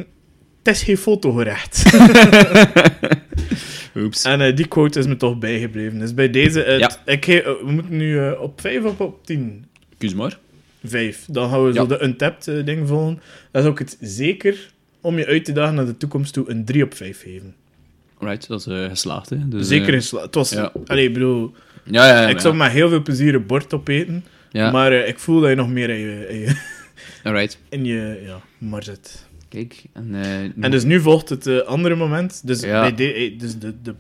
het 0.63 0.75
is 0.75 0.83
geen 0.83 0.97
fotogerecht. 0.99 1.85
Oeps. 3.97 4.25
en 4.25 4.55
die 4.55 4.69
quote 4.69 4.99
is 4.99 5.07
me 5.07 5.17
toch 5.17 5.39
bijgebleven. 5.39 5.99
Dus 5.99 6.15
bij 6.15 6.31
deze, 6.31 6.77
Ja. 6.79 6.91
ik, 7.05 7.25
we 7.25 7.71
moeten 7.73 7.97
nu 7.97 8.31
op 8.31 8.61
5 8.61 8.85
of 8.85 9.01
op 9.01 9.27
10? 9.27 9.65
Kies 9.99 10.15
maar. 10.15 10.39
Vijf. 10.89 11.25
Dan 11.31 11.51
gaan 11.51 11.65
we 11.65 11.73
zo 11.73 11.81
Ja. 11.83 11.87
de 11.89 12.03
untapped 12.03 12.49
eh, 12.49 12.65
ding 12.65 12.89
volgen. 12.89 13.21
Dan 13.51 13.63
zou 13.63 13.75
ik 13.75 13.79
het 13.79 13.97
zeker, 14.01 14.71
om 15.01 15.19
je 15.19 15.27
uit 15.27 15.45
te 15.45 15.53
dagen 15.53 15.75
naar 15.75 15.87
de 15.87 15.97
toekomst 15.97 16.33
toe, 16.33 16.51
een 16.51 16.65
3 16.65 16.85
op 16.85 16.95
5 16.95 17.23
geven. 17.23 17.55
Right, 18.19 18.49
dat 18.49 18.61
is 18.61 18.67
eh, 18.67 18.85
geslaagd, 18.89 19.31
hè. 19.31 19.49
Dus, 19.49 19.69
zeker 19.69 19.89
eh, 19.89 19.95
in 19.95 20.03
sla- 20.03 20.23
Het 20.23 20.35
was... 20.35 20.51
ja. 20.51 20.73
Allee, 20.87 21.07
ik 21.07 21.13
bedoel, 21.13 21.55
Ja, 21.85 22.07
ja, 22.09 22.21
ja. 22.23 22.29
ik 22.29 22.41
zou 22.41 22.55
met 22.55 22.71
heel 22.71 22.89
veel 22.89 23.03
plezier 23.03 23.35
een 23.35 23.47
bord 23.47 23.75
opeten. 23.75 24.25
Maar 24.53 24.93
eh, 24.93 25.09
ik 25.09 25.19
voel 25.19 25.41
dat 25.41 25.51
je 25.51 25.57
nog 25.57 25.69
meer 25.69 25.91
in 25.91 25.99
je, 25.99 26.29
in 26.29 26.39
je, 26.39 26.57
Alright. 27.25 27.59
in 27.69 27.85
je 27.85 28.23
ja, 28.27 28.41
mar 28.59 28.83
zit. 28.83 29.27
Kijk, 29.49 29.85
en... 29.93 30.15
eh, 30.15 30.43
En 30.65 30.71
dus 30.71 30.85
nu 30.85 31.01
volgt 31.01 31.29
het 31.29 31.47
eh, 31.47 31.59
andere 31.61 31.95
moment. 31.95 32.47
Dus, 32.47 32.61
Ja. 32.61 32.81
bij 32.81 32.95
de, 32.95 33.13
eh, 33.13 33.39
dus 33.39 33.59
de, 33.59 33.75
de 33.83 33.95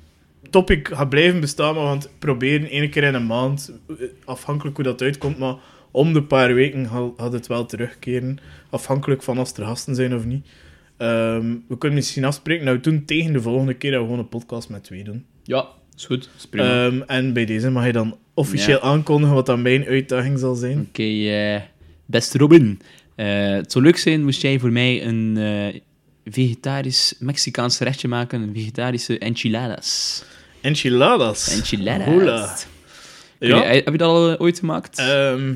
topic 0.50 0.88
gaat 0.92 1.08
blijven 1.08 1.40
bestaan, 1.40 1.74
maar 1.74 1.82
we 1.82 1.88
gaan 1.88 1.98
het 1.98 2.10
proberen 2.18 2.68
één 2.70 2.90
keer 2.90 3.02
in 3.02 3.14
een 3.14 3.26
maand, 3.26 3.72
eh, 3.88 3.94
afhankelijk 4.24 4.76
hoe 4.76 4.84
dat 4.84 5.02
uitkomt, 5.02 5.38
maar 5.38 5.54
om 5.96 6.12
de 6.12 6.22
paar 6.22 6.54
weken 6.54 6.88
gaat 7.16 7.32
het 7.32 7.46
wel 7.46 7.66
terugkeren, 7.66 8.38
afhankelijk 8.70 9.22
van 9.22 9.38
als 9.38 9.52
er 9.52 9.64
gasten 9.64 9.94
zijn 9.94 10.14
of 10.14 10.24
niet. 10.24 10.46
Ehm, 10.96 11.54
we 11.68 11.78
kunnen 11.78 11.98
misschien 11.98 12.24
afspreken, 12.24 12.64
nou 12.64 12.80
toen 12.80 13.04
tegen 13.04 13.32
de 13.32 13.40
volgende 13.40 13.74
keer 13.74 13.90
dat 13.90 14.00
we 14.00 14.06
gewoon 14.06 14.20
een 14.20 14.28
podcast 14.28 14.68
met 14.68 14.84
twee 14.84 15.04
doen. 15.04 15.24
Ja, 15.42 15.66
is 15.96 16.04
goed. 16.04 16.22
Dat 16.22 16.32
is 16.38 16.46
prima. 16.46 16.86
Ehm, 16.86 17.00
en 17.00 17.32
bij 17.32 17.44
deze 17.44 17.70
mag 17.70 17.86
je 17.86 17.92
dan 17.92 18.18
officieel 18.34 18.80
aankondigen 18.80 19.34
wat 19.34 19.46
dan 19.46 19.62
mijn 19.62 19.84
uitdaging 19.84 20.38
zal 20.38 20.54
zijn. 20.54 20.86
Oké, 20.88 21.02
eh, 21.02 21.60
beste 22.06 22.38
Robin. 22.38 22.80
Eh, 23.14 23.50
het 23.50 23.72
zou 23.72 23.84
leuk 23.84 23.96
zijn 23.96 24.24
moest 24.24 24.42
jij 24.42 24.58
voor 24.58 24.72
mij 24.72 25.06
een 25.06 25.36
eh, 25.36 25.80
vegetarisch 26.24 27.14
Mexicaans 27.18 27.76
gerechtje 27.76 28.08
maken. 28.08 28.40
Een 28.42 28.54
vegetarische 28.54 29.18
enchiladas. 29.18 30.22
Enchiladas. 30.60 31.56
Enchiladas. 31.56 32.06
Hola. 32.06 32.56
Ja. 33.38 33.62
heb 33.62 33.90
je 33.90 33.96
dat 33.96 34.08
al 34.08 34.38
ooit 34.38 34.58
gemaakt? 34.58 34.98
Ehm 34.98 35.52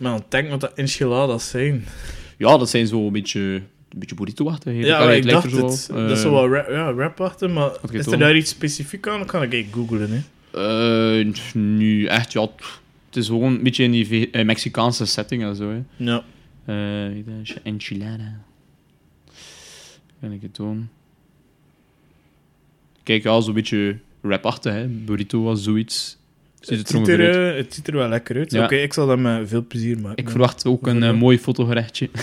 maar 0.00 0.20
denk 0.28 0.50
wat 0.50 0.60
dat 0.60 0.72
enchiladas 0.74 1.48
zijn. 1.48 1.84
ja, 2.36 2.58
dat 2.58 2.70
zijn 2.70 2.86
zo 2.86 3.06
een 3.06 3.12
beetje, 3.12 3.40
een 3.40 3.98
beetje 3.98 4.14
burrito-achtig. 4.14 4.84
Ja, 4.84 4.98
Allee, 4.98 5.16
ik 5.16 5.28
dacht 5.28 5.52
het. 5.52 5.60
dat 5.60 5.72
is 5.72 5.88
eh, 5.88 6.14
zo 6.14 6.30
wel 6.30 6.48
rap, 6.48 6.68
ja, 6.68 6.92
rapachtig, 6.92 7.50
maar 7.50 7.70
is 7.90 8.06
er 8.06 8.18
daar 8.18 8.36
iets 8.36 8.50
specifiek 8.50 9.08
aan? 9.08 9.18
Dan 9.18 9.26
kan 9.26 9.42
ik 9.42 9.52
even 9.52 9.72
googlen. 9.72 10.10
Hè. 10.10 10.20
eh, 11.20 11.34
nu, 11.54 12.04
echt, 12.06 12.32
ja. 12.32 12.48
Het 13.06 13.16
is 13.16 13.26
gewoon 13.26 13.52
een 13.54 13.62
beetje 13.62 13.84
in 13.84 13.90
die 13.90 14.30
eh, 14.30 14.44
Mexicaanse 14.44 15.06
setting 15.06 15.42
en 15.42 15.56
zo. 15.56 15.70
Hè. 15.70 15.82
Ja. 15.96 16.24
Enchilada. 17.62 18.40
Kan 20.20 20.32
ik 20.32 20.42
het 20.42 20.56
doen? 20.56 20.88
Kijk, 23.02 23.22
ja, 23.22 23.40
zo'n 23.40 23.54
beetje 23.54 23.98
rapachtig, 24.22 24.72
hè. 24.72 24.86
Burrito 24.86 25.42
was 25.42 25.62
zoiets. 25.62 26.18
Ziet 26.60 26.78
Het, 26.78 26.88
het, 26.88 26.96
ziet 26.96 27.08
er 27.08 27.20
er, 27.20 27.50
eh, 27.50 27.56
het 27.56 27.74
ziet 27.74 27.86
er 27.88 27.94
wel 27.96 28.08
lekker 28.08 28.36
uit. 28.36 28.52
Ja. 28.52 28.64
Oké, 28.64 28.74
ik 28.74 28.92
zal 28.92 29.06
dat 29.06 29.18
met 29.18 29.48
veel 29.48 29.64
plezier 29.68 29.98
maken. 29.98 30.16
Ik 30.24 30.30
verwacht 30.30 30.66
ook 30.66 30.86
een 30.86 31.02
eh, 31.02 31.12
mooi 31.14 31.38
fotogerechtje. 31.38 32.08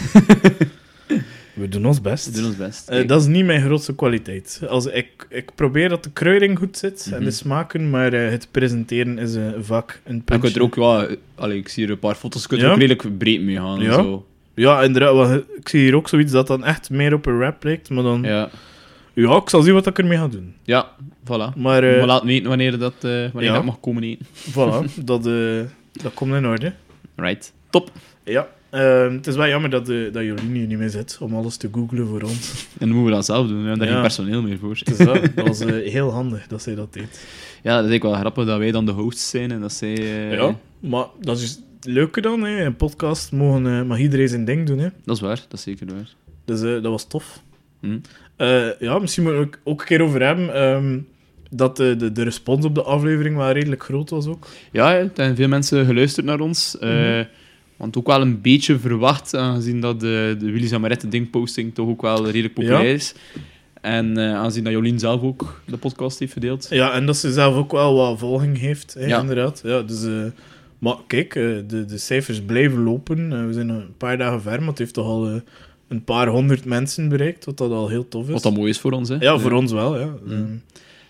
We 1.54 1.70
doen 1.70 1.86
ons 1.86 2.02
best. 2.02 2.26
We 2.26 2.32
doen 2.32 2.46
ons 2.46 2.56
best. 2.58 2.90
Eh, 2.90 3.08
dat 3.08 3.22
is 3.22 3.28
niet 3.28 3.46
mijn 3.46 3.62
grootste 3.62 3.96
kwaliteit. 3.96 4.62
Als 4.68 4.86
ik, 4.86 5.08
ik 5.30 5.56
probeer 5.56 5.90
dat 5.90 6.04
de 6.04 6.10
kruiding 6.14 6.58
goed 6.58 6.78
zit 6.78 7.04
en 7.06 7.16
Mhm. 7.16 7.24
de 7.24 7.32
smaken, 7.32 7.90
maar 7.90 8.14
eh, 8.14 8.30
het 8.30 8.48
presenteren 8.52 9.18
is 9.18 9.36
vaak 9.62 9.92
een 10.04 10.12
En 10.12 10.16
je 10.16 10.22
puntje. 10.22 10.40
kunt 10.52 10.56
er 10.56 10.62
ook, 10.62 11.08
allee, 11.36 11.58
ik 11.58 11.68
zie 11.68 11.84
hier 11.84 11.94
een 11.94 12.00
paar 12.00 12.16
foto's, 12.16 12.42
je 12.42 12.48
kunt 12.48 12.62
er 12.62 12.68
Ja? 12.68 12.74
ook 12.74 12.80
redelijk 12.80 13.18
breed 13.18 13.42
mee 13.42 13.56
gaan. 13.56 13.78
en 13.78 13.84
Ja? 13.84 13.94
Zo. 13.94 14.26
Ja, 14.54 14.82
inderdaad. 14.84 15.44
Ik 15.60 15.70
zie 15.70 15.80
hier 15.82 15.96
ook 15.96 16.08
zoiets 16.10 16.32
dat 16.32 16.48
dan 16.48 16.64
echt 16.66 16.90
meer 16.90 17.14
op 17.14 17.26
een 17.26 17.40
rap 17.40 17.64
lijkt, 17.64 17.90
maar 17.90 18.04
dan... 18.04 18.22
Ja, 18.24 18.50
Ja. 19.22 19.36
ik 19.36 19.50
zal 19.50 19.62
zien 19.62 19.74
wat 19.74 19.88
ik 19.88 19.98
ermee 19.98 20.18
ga 20.18 20.28
doen. 20.28 20.54
ja, 20.64 20.92
voilà. 21.24 21.56
Maar 21.58 21.84
eh, 21.84 21.98
Maar 21.98 22.08
laat 22.08 22.24
weten 22.24 22.48
wanneer 22.50 22.78
dat, 22.80 22.94
eh, 23.02 23.12
wanneer 23.12 23.44
Ja. 23.44 23.54
dat 23.54 23.64
mag 23.66 23.80
komen 23.80 24.04
eten. 24.04 24.26
voilà, 24.56 25.04
dat, 25.04 25.26
eh, 25.26 25.60
dat 26.04 26.14
komt 26.14 26.34
in 26.34 26.46
orde. 26.46 26.74
Right. 27.16 27.54
Top. 27.70 27.92
Ja, 28.24 28.48
ehm, 28.70 29.14
het 29.14 29.28
is 29.28 29.36
wel 29.36 29.48
jammer 29.48 29.70
dat, 29.70 29.90
eh 29.90 30.14
dat 30.14 30.24
Jolien 30.24 30.52
hier 30.54 30.68
niet 30.68 30.78
meer 30.78 30.90
zit 30.90 31.18
om 31.22 31.36
alles 31.36 31.58
te 31.58 31.70
googlen 31.72 32.08
voor 32.08 32.22
ons. 32.22 32.52
En 32.80 32.88
dan 32.88 32.90
moeten 32.90 33.06
we 33.06 33.12
dat 33.12 33.26
zelf 33.26 33.48
doen. 33.48 33.62
We 33.62 33.68
hebben 33.68 33.78
daar 33.80 33.88
Ja. 33.88 33.94
geen 33.94 34.02
personeel 34.02 34.42
meer 34.42 34.58
voor. 34.58 34.80
Dus 34.84 34.98
dat, 34.98 35.22
dat 35.36 35.48
was 35.48 35.60
heel 35.64 36.12
handig 36.12 36.48
dat 36.48 36.62
zij 36.62 36.76
dat 36.76 36.94
deed. 36.94 37.04
Ja, 37.64 37.76
dat 37.76 37.86
is 37.86 37.90
eigenlijk 37.92 38.04
wel 38.04 38.14
grappig 38.14 38.46
dat 38.46 38.58
wij 38.58 38.72
dan 38.72 38.86
de 38.86 38.92
hosts 38.92 39.30
zijn 39.30 39.52
en 39.52 39.60
dat 39.62 39.74
zij... 39.74 39.96
Ja, 40.32 40.56
maar 40.80 41.06
dat 41.22 41.40
is 41.40 41.50
het 41.50 41.62
leuke 41.86 42.22
dan. 42.22 42.44
Hè. 42.44 42.66
Een 42.66 42.76
podcast 42.76 43.32
mogen, 43.32 43.88
mag 43.88 44.00
iedereen 44.00 44.28
zijn 44.28 44.46
ding 44.46 44.68
doen. 44.68 44.78
Hè. 44.80 44.88
Dat 45.06 45.16
is 45.16 45.22
waar, 45.22 45.36
dat 45.50 45.54
is 45.54 45.62
zeker 45.62 45.88
waar. 45.88 46.14
Dus 46.46 46.62
dat 46.62 46.84
was 46.84 47.08
tof. 47.08 47.42
Hm. 47.80 47.98
Eh, 48.38 48.80
ja, 48.80 49.00
misschien 49.00 49.24
moeten 49.24 49.42
we 49.42 49.58
ook, 49.64 49.80
een 49.80 49.86
keer 49.86 50.02
over 50.02 50.22
hebben 50.26 50.54
ehm, 50.54 51.00
dat 51.50 51.78
de, 51.78 51.96
de, 51.96 52.12
de 52.12 52.24
respons 52.24 52.66
op 52.66 52.76
de 52.76 52.82
aflevering 52.84 53.36
wel 53.36 53.52
redelijk 53.52 53.84
groot 53.84 54.10
was 54.10 54.28
ook. 54.28 54.48
Ja, 54.72 54.96
er 54.98 55.10
zijn 55.14 55.36
veel 55.36 55.48
mensen 55.48 55.86
geluisterd 55.86 56.26
naar 56.26 56.40
ons. 56.40 56.78
eh, 56.80 56.90
Mhm. 56.90 57.24
want 57.78 57.98
ook 57.98 58.08
wel 58.08 58.22
een 58.22 58.42
beetje 58.42 58.80
verwacht, 58.80 59.36
aangezien 59.36 59.82
dat 59.82 60.00
de, 60.00 60.36
de 60.40 60.52
Willy's 60.52 60.74
Amarette 60.74 61.08
dingposting 61.08 61.74
toch 61.74 61.88
ook 61.88 62.02
wel 62.02 62.26
redelijk 62.26 62.54
populair 62.54 62.88
Ja. 62.88 62.94
is. 62.94 63.16
En 63.82 64.18
eh, 64.18 64.34
aangezien 64.36 64.64
dat 64.64 64.74
Jolien 64.74 65.00
zelf 65.00 65.22
ook 65.22 65.62
de 65.66 65.78
podcast 65.78 66.20
heeft 66.20 66.32
verdeeld. 66.32 66.68
Ja, 66.70 66.94
en 66.94 67.06
dat 67.06 67.18
ze 67.18 67.32
zelf 67.32 67.56
ook 67.56 67.72
wel 67.72 67.96
wat 67.96 68.20
volging 68.20 68.60
heeft, 68.60 68.96
Ja. 69.00 69.20
inderdaad. 69.20 69.62
Ja, 69.66 69.82
dus, 69.82 70.06
eh, 70.06 70.12
Maar 70.80 70.96
kijk, 71.08 71.36
eh, 71.36 71.44
de, 71.68 71.86
de 71.86 71.98
cijfers 71.98 72.42
blijven 72.42 72.84
lopen. 72.84 73.34
Eh, 73.34 73.46
we 73.46 73.54
zijn 73.54 73.70
een 73.70 73.94
paar 73.98 74.18
dagen 74.18 74.42
ver, 74.42 74.60
maar 74.60 74.68
het 74.70 74.78
heeft 74.78 74.94
toch 74.94 75.06
al 75.06 75.28
eh, 75.28 75.36
een 75.88 76.04
paar 76.04 76.28
honderd 76.28 76.66
mensen 76.66 77.10
bereikt, 77.10 77.46
wat 77.46 77.58
dat 77.58 77.72
al 77.72 77.88
heel 77.90 78.08
tof 78.08 78.26
is. 78.28 78.34
Wat 78.34 78.44
dan 78.44 78.54
mooi 78.54 78.70
is 78.70 78.80
voor 78.80 78.92
ons, 78.92 79.10
hè. 79.10 79.16
Ja, 79.20 79.38
voor 79.40 79.52
ons 79.52 79.72
wel, 79.72 80.00
ja. 80.00 80.10
Mm. 80.26 80.62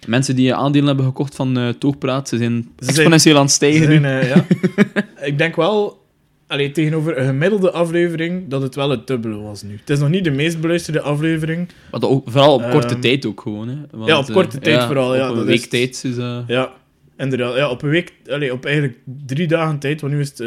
Mensen 0.08 0.36
die 0.36 0.54
aandelen 0.54 0.88
hebben 0.88 1.06
gekocht 1.06 1.36
van 1.36 1.58
eh 1.58 1.70
Toogpraat, 1.70 2.28
ze 2.30 2.38
zijn 2.38 2.52
Ze 2.54 2.68
zijn- 2.78 2.90
exponentieel 2.96 3.36
aan 3.36 3.42
het 3.42 3.52
stijgen. 3.52 3.86
zijn, 3.86 4.06
eh, 4.06 4.30
ja. 4.30 4.46
Ik 5.32 5.38
denk 5.38 5.56
wel, 5.56 6.06
allee, 6.48 6.72
tegenover 6.72 7.18
een 7.18 7.26
gemiddelde 7.26 7.72
aflevering, 7.72 8.48
dat 8.48 8.62
het 8.62 8.76
wel 8.76 8.90
het 8.90 9.08
dubbele 9.08 9.36
was 9.36 9.64
nu. 9.64 9.78
Het 9.80 9.90
is 9.90 10.00
nog 10.00 10.10
niet 10.10 10.24
de 10.24 10.32
meest 10.32 10.62
beluisterde 10.62 11.02
aflevering. 11.02 11.68
Maar 11.92 12.00
dat 12.00 12.10
ook, 12.10 12.30
vooral 12.30 12.54
op 12.54 12.70
korte 12.72 12.88
Ehm, 12.94 13.00
tijd 13.00 13.26
ook 13.26 13.42
gewoon, 13.42 13.68
hè. 13.68 13.76
Want, 13.92 14.08
ja, 14.10 14.18
op 14.20 14.26
korte 14.32 14.58
eh, 14.58 14.64
tijd 14.64 14.84
vooral, 14.84 15.16
ja, 15.16 15.24
Op 15.26 15.30
een 15.32 15.36
dat 15.38 15.46
week 15.46 15.56
is- 15.56 15.68
tijd 15.70 16.04
is 16.04 16.16
dat... 16.16 16.44
Ja, 16.48 16.72
inderdaad. 17.18 17.56
Ja, 17.56 17.70
op 17.70 17.82
een 17.82 17.90
week, 17.90 18.14
allee, 18.30 18.54
op 18.54 18.66
eigenlijk 18.66 18.98
drie 19.26 19.48
dagen 19.48 19.80
tijd, 19.80 20.02
want 20.02 20.14
nu 20.14 20.20
is 20.20 20.30
het 20.30 20.40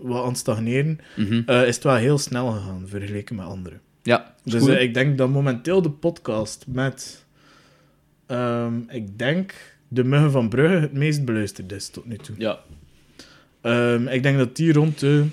wat 0.00 0.22
aan 0.22 0.28
het 0.28 0.38
stagneren, 0.38 0.98
Mhm. 1.16 1.42
eh, 1.46 1.66
is 1.66 1.74
het 1.74 1.84
wel 1.84 1.94
heel 1.94 2.18
snel 2.18 2.50
gegaan, 2.50 2.84
vergeleken 2.88 3.36
met 3.36 3.44
anderen. 3.46 3.80
Ja, 4.02 4.34
Dus 4.44 4.66
eh, 4.66 4.82
ik 4.82 4.94
denk 4.94 5.18
dat 5.18 5.28
momenteel 5.28 5.82
de 5.82 5.90
podcast 5.90 6.64
met, 6.68 7.24
ehm, 8.26 8.74
ik 8.88 9.18
denk, 9.18 9.54
de 9.88 10.04
Muggen 10.04 10.30
van 10.30 10.48
Brugge 10.48 10.76
het 10.76 10.92
meest 10.92 11.24
beluisterd 11.24 11.72
is 11.72 11.88
tot 11.88 12.04
nu 12.06 12.16
toe. 12.16 12.34
Ja. 12.38 12.58
Ehm, 13.60 14.06
ik 14.08 14.22
denk 14.22 14.38
dat 14.38 14.56
die 14.56 14.72
rond 14.72 15.00
de 15.00 15.24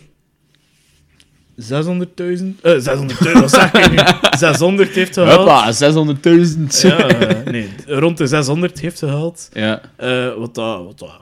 600.000, 1.56 2.62
eh 2.62 2.74
600.000, 2.74 3.32
wat 3.34 3.50
zeg 3.52 3.72
ik 3.74 3.92
nu? 3.92 3.98
600 4.48 4.90
heeft 4.90 5.14
gehaald. 5.14 5.38
Hoppa, 5.38 5.74
600.000. 5.74 6.82
Ja, 6.82 7.08
eh, 7.08 7.52
nee, 7.52 7.70
rond 7.86 8.18
de 8.18 8.28
600 8.28 8.80
heeft 8.80 9.00
gehaald. 9.00 9.50
Ja. 9.54 9.82
Eh, 9.96 10.34
wat 10.36 10.56
dat, 10.56 10.84
wat 10.86 11.00
dat 11.00 11.22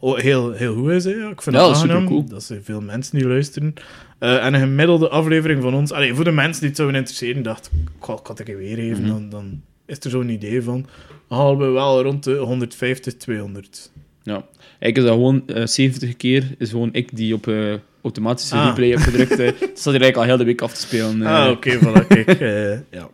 oh, 0.00 0.18
heel, 0.18 0.52
heel 0.52 0.74
goed 0.74 0.90
is. 0.90 1.04
Hè. 1.04 1.10
Ja, 1.10 1.28
ik 1.28 1.42
vind 1.42 1.56
Ja, 1.56 1.62
het 1.62 1.72
dat 1.72 1.76
aangenaam. 1.82 2.00
supercool. 2.02 2.24
Dat 2.28 2.42
zijn 2.42 2.64
veel 2.64 2.80
mensen 2.80 3.18
die 3.18 3.28
luisteren. 3.28 3.74
Eh, 4.18 4.44
en 4.44 4.54
een 4.54 4.60
gemiddelde 4.60 5.08
aflevering 5.08 5.62
van 5.62 5.74
ons... 5.74 5.92
Allee, 5.92 6.14
voor 6.14 6.24
de 6.24 6.30
mensen 6.30 6.58
die 6.60 6.68
het 6.68 6.76
zouden 6.78 6.98
interesseren, 6.98 7.42
dacht 7.42 7.70
ik, 7.72 7.88
ik 8.18 8.26
had 8.26 8.38
het 8.38 8.46
weer 8.46 8.78
even, 8.78 9.02
Mhm. 9.02 9.08
dan, 9.12 9.28
dan 9.28 9.60
is 9.86 9.98
er 10.00 10.10
zo'n 10.10 10.28
idee 10.28 10.62
van. 10.62 10.86
Halen 11.28 11.58
we 11.58 11.66
wel 11.66 12.02
rond 12.02 12.24
de 12.24 12.36
150, 12.36 13.16
200. 13.16 13.90
Ja. 14.22 14.44
Eigenlijk 14.78 14.96
is 14.96 15.02
dat 15.02 15.12
gewoon 15.12 15.42
eh, 15.46 15.66
70 15.66 16.16
keer 16.16 16.54
is 16.58 16.70
gewoon 16.70 16.88
ik 16.92 17.16
die 17.16 17.34
op 17.34 17.46
eh, 17.48 17.74
automatische 18.02 18.54
Ah. 18.54 18.66
replay 18.66 18.88
heb 18.88 18.98
gedrukt. 18.98 19.38
eh. 19.38 19.46
Het 19.46 19.78
staat 19.78 19.92
hier 19.92 20.02
eigenlijk 20.02 20.16
al 20.16 20.22
heel 20.22 20.36
de 20.36 20.44
week 20.44 20.60
af 20.62 20.74
te 20.74 20.80
spelen. 20.80 21.22
eh. 21.22 21.34
Ah, 21.44 21.50
oké, 21.50 21.78
voilà, 21.78 22.06
kijk. 22.08 22.28
eh, 22.40 22.70
ja. 22.98 23.08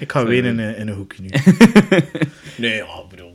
Ik 0.00 0.12
ga 0.12 0.26
weer 0.26 0.44
in, 0.44 0.58
een- 0.58 0.76
in 0.76 0.88
een 0.88 0.94
hoekje 0.94 1.22
nu. 1.22 1.28
nee, 2.66 2.74
ja, 2.76 2.86
bedoel... 3.10 3.32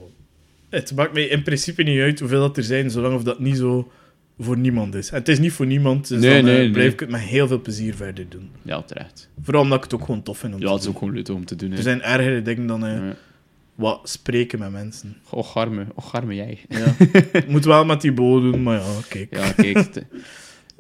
Het 0.70 0.96
maakt 0.96 1.14
mij 1.14 1.24
in 1.24 1.44
principe 1.44 1.84
niet 1.84 2.00
uit 2.00 2.20
hoeveel 2.20 2.40
dat 2.40 2.58
er 2.58 2.64
zijn, 2.64 2.90
zolang 2.92 3.16
of 3.16 3.24
dat 3.24 3.40
niet 3.40 3.58
zo 3.58 3.92
voor 4.40 4.58
niemand 4.58 4.96
is. 4.96 5.10
En 5.10 5.16
het 5.18 5.28
is 5.28 5.40
niet 5.40 5.52
voor 5.52 5.66
niemand, 5.66 6.08
dus 6.08 6.22
Nee, 6.22 6.42
dan 6.42 6.52
eh, 6.52 6.58
nee. 6.58 6.72
blijf 6.72 6.94
ik 6.94 7.00
het 7.00 7.10
met 7.10 7.20
heel 7.22 7.48
veel 7.48 7.62
plezier 7.62 7.96
verder 7.96 8.26
doen. 8.30 8.50
Ja, 8.62 8.82
terecht. 8.82 9.30
Vooral 9.44 9.62
omdat 9.64 9.78
ik 9.78 9.84
het 9.84 9.94
ook 9.94 10.06
gewoon 10.06 10.24
tof 10.24 10.38
vind 10.38 10.54
om 10.54 10.60
Ja, 10.60 10.66
te 10.66 10.72
het 10.72 10.80
is 10.80 10.86
doen. 10.86 10.94
ook 10.96 11.00
gewoon 11.00 11.16
leuk 11.16 11.30
om 11.30 11.46
te 11.46 11.56
doen. 11.56 11.72
hè. 11.72 11.78
Er 11.78 11.84
zijn 11.84 12.02
ergere 12.02 12.42
dingen 12.42 12.68
dan 12.68 12.86
eh, 12.86 12.94
Ja. 12.94 13.16
wat 13.76 14.00
spreken 14.04 14.60
met 14.60 14.72
mensen. 14.72 15.18
Och, 15.30 15.56
arme, 15.58 15.86
och, 15.96 16.14
arme 16.14 16.36
jij. 16.36 16.60
Ja. 16.70 16.96
Moet 17.48 17.66
wel 17.66 17.86
met 17.86 18.02
die 18.02 18.12
bo 18.12 18.40
doen, 18.42 18.64
maar 18.64 18.80
ja, 18.80 18.86
kijk. 19.10 19.36
Ja, 19.36 19.52
kijk. 19.52 19.90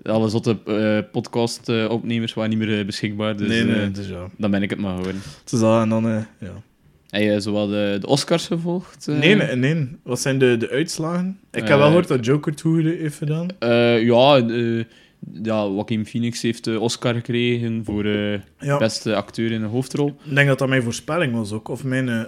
Alle 0.04 0.30
zotte 0.30 0.58
eh 0.66 1.12
podcast-opnemers 1.12 2.34
waren 2.34 2.50
niet 2.50 2.60
meer 2.60 2.80
eh, 2.80 2.86
beschikbaar, 2.86 3.36
dus 3.38 3.48
nee, 3.48 3.64
nee, 3.64 3.82
eh, 3.86 3.94
dus 3.94 4.08
ja. 4.08 4.28
dan 4.38 4.52
ben 4.52 4.64
ik 4.64 4.70
het 4.70 4.80
maar 4.80 4.96
geworden. 4.96 5.22
Het 5.44 5.52
is 5.52 5.60
dat, 5.60 5.82
en 5.82 5.90
dan, 5.90 6.08
eh, 6.08 6.24
ja. 6.40 6.62
Heb 7.10 7.22
je 7.22 7.40
zowel 7.40 7.68
de, 7.68 7.98
de 8.02 8.08
Oscars 8.08 8.48
gevolgd? 8.48 9.08
eh? 9.08 9.18
Nee, 9.18 9.36
nee, 9.36 9.56
nee. 9.56 9.88
Wat 10.04 10.20
zijn 10.20 10.40
de, 10.40 10.58
de 10.58 10.70
uitslagen? 10.70 11.40
Ik 11.52 11.60
heb 11.62 11.70
Eh, 11.70 11.78
wel 11.78 11.86
gehoord 11.88 12.08
dat 12.08 12.26
Joker 12.26 12.56
toe 12.56 12.82
heeft 12.82 13.18
gedaan. 13.18 13.48
Eh, 13.60 14.02
ja, 14.04 14.38
eh, 14.38 14.78
ja, 15.44 15.64
Joaquin 15.66 16.06
Phoenix 16.06 16.42
heeft 16.42 16.64
de 16.64 16.80
Oscar 16.80 17.14
gekregen 17.14 17.82
voor 17.86 18.06
eh, 18.06 18.40
Ja. 18.60 18.78
beste 18.78 19.16
acteur 19.16 19.52
in 19.52 19.62
een 19.62 19.70
hoofdrol. 19.70 20.08
Ik 20.26 20.36
denk 20.36 20.48
dat 20.48 20.60
dat 20.60 20.68
mijn 20.70 20.84
voorspelling 20.84 21.34
was 21.34 21.52
ook. 21.52 21.68
Of 21.68 21.84
mijn... 21.84 22.28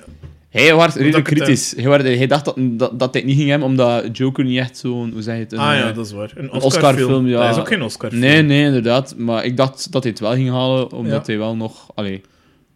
Hij 0.52 0.74
was 0.76 0.96
redelijk 0.96 1.26
kritisch. 1.26 1.74
Hij, 1.78 2.28
dacht 2.28 2.46
dat, 2.46 2.56
dat, 2.58 3.00
dat 3.00 3.14
hij 3.14 3.24
niet 3.24 3.38
ging 3.38 3.50
hebben, 3.50 3.68
omdat 3.68 4.18
Joker 4.18 4.44
niet 4.44 4.58
echt 4.58 4.78
zo'n... 4.78 5.12
Hoe 5.12 5.22
zeg 5.22 5.36
je 5.36 5.42
het? 5.42 5.52
een, 5.52 5.60
ah 5.60 5.76
ja, 5.76 5.90
eh, 5.90 5.96
dat 5.96 6.06
is 6.06 6.12
waar. 6.12 6.32
Een 6.36 6.52
Oscarfilm, 6.52 7.28
ja. 7.28 7.42
Dat 7.42 7.56
is 7.56 7.60
ook 7.62 7.68
geen 7.68 7.82
Oscar-film. 7.82 8.22
Nee, 8.22 8.42
nee, 8.42 8.64
inderdaad. 8.66 9.14
Maar 9.18 9.46
ik 9.46 9.58
dacht 9.58 9.92
dat 9.92 10.04
hij 10.04 10.12
het 10.12 10.22
wel 10.22 10.34
ging 10.34 10.50
halen, 10.50 10.92
omdat 10.92 11.12
Ja. 11.12 11.22
hij 11.26 11.38
wel 11.38 11.56
nog... 11.56 11.88
Allee, 11.96 12.22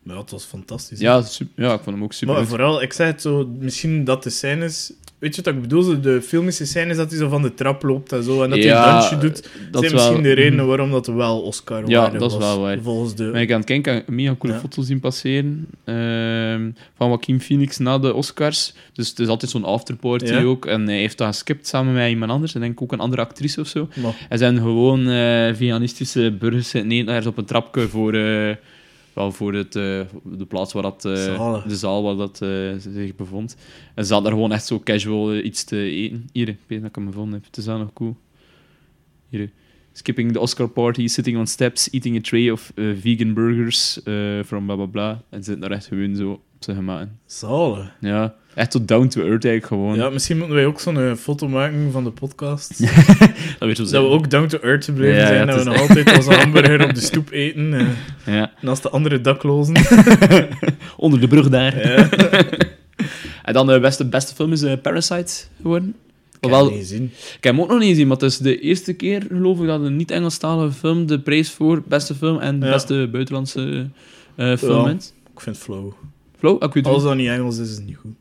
Maar 0.06 0.18
het 0.18 0.32
was 0.32 0.44
fantastisch. 0.44 1.00
ja, 1.00 1.22
super, 1.22 1.64
ja, 1.64 1.74
ik 1.74 1.80
vond 1.84 1.96
hem 1.96 2.04
ook 2.04 2.14
super 2.14 2.34
maar 2.34 2.44
goed. 2.44 2.52
vooral, 2.54 2.82
ik 2.82 2.94
zei 2.94 3.12
het 3.12 3.22
zo, 3.22 3.50
misschien 3.60 4.04
dat 4.04 4.24
de 4.24 4.30
scènes... 4.30 4.94
Weet 5.20 5.36
je 5.36 5.42
wat 5.42 5.54
ik 5.54 5.62
bedoel? 5.62 6.02
De 6.02 6.22
filmische 6.22 6.66
scènes 6.66 6.98
dat 6.98 7.10
hij 7.10 7.20
zo 7.20 7.30
van 7.30 7.42
de 7.42 7.54
trap 7.54 7.84
loopt 7.84 8.12
en 8.12 8.24
zo, 8.24 8.44
en 8.44 8.50
dat 8.50 8.60
hij 8.60 8.68
een 8.72 8.84
dansje 8.84 9.18
doet, 9.18 9.34
dat 9.44 9.52
zijn 9.72 9.84
is 9.84 9.92
misschien 9.92 10.14
wel- 10.14 10.22
de 10.22 10.32
redenen 10.34 10.68
waarom 10.68 10.92
dat 10.92 11.08
wel 11.08 11.42
Oscar 11.42 11.90
Ja, 11.90 12.10
dat 12.10 12.32
is 12.32 12.38
wel 12.38 12.60
waar. 12.60 12.82
Volgens 12.82 13.16
de... 13.16 13.30
Ben 13.32 13.42
ik 13.42 13.52
aan 13.52 13.58
het 13.58 13.66
kijken, 13.66 14.04
mega 14.08 14.36
coole 14.36 14.56
Ja. 14.56 14.62
foto's 14.62 14.86
zien 14.86 15.00
passeren 15.00 15.68
ehm, 15.84 16.70
van 16.98 17.08
Joaquin 17.08 17.42
Phoenix 17.42 17.78
na 17.78 18.00
de 18.00 18.14
Oscars. 18.14 18.74
Dus 18.94 19.10
het 19.10 19.20
is 19.20 19.28
altijd 19.28 19.52
zo'n 19.52 19.64
afterparty 19.64 20.26
Ja. 20.26 20.42
ook. 20.44 20.66
En 20.66 20.88
hij 20.88 20.98
heeft 20.98 21.18
dat 21.18 21.28
geskipt 21.28 21.68
samen 21.68 21.94
met 21.94 22.10
iemand 22.10 22.32
anders. 22.32 22.54
En 22.56 22.60
denk 22.62 22.72
ik 22.74 22.82
ook 22.82 22.92
een 22.92 23.00
andere 23.00 23.22
actrice 23.22 23.62
of 23.62 23.68
zo. 23.68 23.90
Maar, 23.96 24.26
Er 24.30 24.38
zijn 24.38 24.58
gewoon 24.58 25.04
veganistische 25.56 26.36
burgers 26.40 26.74
ergens 26.74 27.26
op 27.26 27.38
een 27.38 27.46
trapje 27.46 27.88
voor, 27.88 28.14
eh, 28.14 28.56
wel 29.16 29.32
voor 29.32 29.54
het, 29.54 29.76
eh, 29.76 30.02
de 30.24 30.46
plaats 30.48 30.74
waar 30.74 30.84
dat, 30.84 31.06
eh, 31.06 31.68
de 31.68 31.76
zaal 31.76 32.04
waar 32.04 32.16
dat 32.16 32.42
eh, 32.42 32.74
zich 32.78 33.16
bevond. 33.16 33.58
En 33.94 34.06
ze 34.06 34.14
hadden 34.14 34.32
daar 34.32 34.40
gewoon 34.40 34.56
echt 34.56 34.66
zo 34.66 34.80
casual 34.80 35.36
iets 35.36 35.64
te 35.64 35.78
eten. 35.78 36.30
Hier, 36.32 36.48
ik 36.48 36.60
weet 36.68 36.80
dat 36.80 36.90
ik 36.90 36.96
hem 36.96 37.06
gevonden 37.06 37.34
heb. 37.34 37.46
Het 37.46 37.58
is 37.58 37.66
wel 37.66 37.78
nog 37.78 37.94
cool. 37.94 38.18
Hier. 39.30 39.52
Skipping 39.92 40.32
the 40.32 40.40
Oscar 40.40 40.68
party, 40.68 41.08
sitting 41.08 41.38
on 41.38 41.48
steps, 41.48 41.90
eating 41.90 42.18
a 42.18 42.22
tray 42.22 42.50
of 42.50 42.72
vegan 42.76 43.34
burgers 43.34 44.00
from 44.46 44.66
bla 44.66 44.76
bla 44.76 44.86
bla. 44.86 45.10
En 45.30 45.44
ze 45.44 45.44
zitten 45.44 45.60
daar 45.60 45.78
echt 45.78 45.86
gewoon 45.88 46.16
zo 46.16 46.32
op 46.32 46.42
zijn 46.60 46.76
gemaakt. 46.78 47.10
zalig. 47.26 47.96
Ja, 48.00 48.36
echt 48.56 48.72
tot 48.72 48.88
down 48.88 49.08
to 49.08 49.22
earth 49.22 49.46
eigenlijk 49.46 49.66
gewoon. 49.66 49.96
Ja, 49.96 50.10
misschien 50.10 50.38
moeten 50.38 50.56
wij 50.56 50.66
ook 50.66 50.80
zo'n 50.80 50.98
eh, 51.00 51.14
foto 51.14 51.48
maken 51.48 51.92
van 51.92 52.04
de 52.04 52.12
podcast. 52.12 52.80
Dat 53.60 53.68
weet 53.68 53.78
je 53.78 53.84
dat 53.84 53.92
we 53.92 53.98
ook 53.98 54.30
down 54.30 54.48
to 54.48 54.58
earth 54.60 54.94
blijven 54.96 55.20
Ja, 55.20 55.28
zijn. 55.28 55.40
ja, 55.40 55.46
dat 55.46 55.64
we 55.64 55.70
nog 55.70 55.80
altijd 55.80 56.18
onze 56.18 56.34
hamburger 56.34 56.84
op 56.84 56.94
de 56.94 57.02
stoep 57.12 57.32
eten. 57.32 57.74
eh, 57.74 57.88
Ja. 58.36 58.52
naast 58.62 58.84
de 58.84 58.90
andere 58.90 59.22
daklozen. 59.22 59.76
Onder 60.98 61.20
de 61.20 61.28
brug 61.28 61.50
daar. 61.50 61.88
ja. 61.88 62.10
En 63.44 63.54
dan 63.54 63.68
de 63.68 63.80
beste, 63.80 64.06
beste 64.06 64.36
film 64.36 64.52
is 64.52 64.62
eh, 64.62 64.74
Parasite 64.82 65.34
geworden. 65.62 65.96
Ik 66.42 66.50
Wel, 66.50 66.66
heb 66.66 66.74
gezien. 66.80 67.04
ik 67.38 67.44
heb 67.44 67.54
hem 67.54 67.62
ook 67.62 67.70
nog 67.70 67.80
niet 67.80 67.90
gezien, 67.90 68.08
maar 68.08 68.18
het 68.18 68.26
is 68.32 68.38
de 68.38 68.60
eerste 68.60 68.94
keer, 68.94 69.26
geloof 69.28 69.60
ik, 69.60 69.68
dat 69.68 69.82
een 69.82 69.96
niet-Engelstalige 69.96 70.72
film 70.74 71.06
de 71.08 71.20
prijs 71.20 71.52
voor 71.52 71.84
beste 71.88 72.16
film 72.16 72.40
en 72.40 72.60
Ja. 72.60 72.72
beste 72.72 73.10
buitenlandse 73.12 73.90
eh, 74.36 74.58
film 74.58 74.78
Ja. 74.78 74.84
wint. 74.84 75.14
Ik 75.34 75.40
vind 75.42 75.56
het 75.56 75.66
flow. 75.66 75.92
Flo, 76.38 76.56
ik 76.60 76.74
weet 76.74 76.86
Als 76.86 77.04
dat 77.04 77.16
niet 77.16 77.28
Engels 77.28 77.58
is, 77.58 77.70
is 77.70 77.76
het 77.76 77.86
niet 77.86 77.98
goed. 77.98 78.12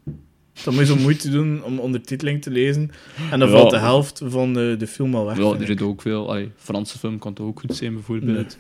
Dan 0.65 0.75
moet 0.75 0.87
je 0.87 0.95
zo 0.95 1.01
moeite 1.01 1.31
doen 1.31 1.63
om 1.65 1.79
ondertiteling 1.79 2.43
te 2.43 2.51
lezen. 2.51 2.91
En 3.31 3.39
dan 3.39 3.49
Ja. 3.51 3.55
valt 3.57 3.71
de 3.71 3.79
helft 3.79 4.21
van 4.25 4.53
de, 4.55 4.75
de 4.79 4.87
film 4.87 5.15
al 5.15 5.27
weg. 5.27 5.37
Ja, 5.39 5.55
er 5.61 5.67
zit 5.67 5.83
ook 5.83 6.03
veel. 6.03 6.29
Allee, 6.29 6.51
Franse 6.57 6.99
film 6.99 7.19
kan 7.19 7.35
toch 7.35 7.47
ook 7.47 7.61
goed 7.61 7.77
zijn, 7.77 7.93
bijvoorbeeld. 7.95 8.59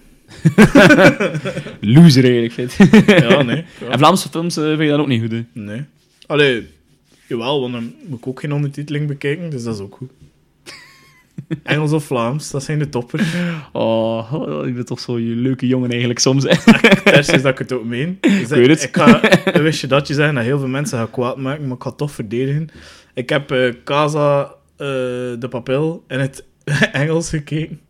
Loser 1.81 2.25
eigenlijk. 2.25 2.53
vind. 2.53 3.07
Ja, 3.07 3.43
nee. 3.43 3.65
Ja. 3.81 3.87
En 3.89 3.99
Vlaamse 3.99 4.29
films 4.29 4.57
eh, 4.57 4.65
vind 4.65 4.81
je 4.81 4.89
dat 4.89 4.99
ook 4.99 5.07
niet 5.07 5.21
goed, 5.21 5.31
hè? 5.31 5.45
Nee. 5.53 5.83
Allee, 6.27 6.67
jawel, 7.27 7.61
want 7.61 7.73
dan 7.73 7.95
moet 8.07 8.19
ik 8.19 8.27
ook 8.27 8.41
geen 8.41 8.53
ondertiteling 8.53 9.07
bekijken, 9.07 9.51
dus 9.51 9.63
dat 9.63 9.75
is 9.75 9.81
ook 9.81 9.95
goed. 9.97 10.11
Engels 11.63 11.93
of 11.93 12.05
Vlaams, 12.05 12.51
dat 12.51 12.63
zijn 12.63 12.79
de 12.79 12.89
toppers. 12.89 13.35
Oh, 13.73 14.33
oh, 14.33 14.67
ik 14.67 14.75
ben 14.75 14.85
toch 14.85 15.01
zo'n 15.01 15.41
leuke 15.41 15.67
jongen 15.67 15.91
eigenlijk 15.91 16.19
soms. 16.19 16.45
Ters 17.05 17.29
is 17.29 17.43
dat 17.43 17.53
ik 17.53 17.59
het 17.59 17.73
ook 17.73 17.85
meen. 17.85 18.19
Dus 18.21 18.49
weet 18.49 18.69
het. 18.69 18.83
Ik 18.83 18.97
ga, 18.97 19.21
wist 19.61 19.81
je 19.81 19.87
dat 19.87 20.07
je 20.07 20.15
zeggen 20.15 20.35
dat 20.35 20.45
heel 20.45 20.59
veel 20.59 20.69
mensen 20.69 20.99
gaan 20.99 21.11
kwaad 21.11 21.37
maken, 21.37 21.67
maar 21.67 21.77
ik 21.77 21.83
ga 21.83 21.89
het 21.89 21.99
toch 21.99 22.11
verdedigen. 22.11 22.69
Ik 23.15 23.29
heb 23.29 23.51
eh, 23.51 23.73
Casa 23.85 24.43
eh, 24.77 24.87
de 25.39 25.47
Papel 25.51 26.05
in 26.09 26.19
het 26.19 26.45
Engels 26.93 27.29
gekeken. 27.29 27.81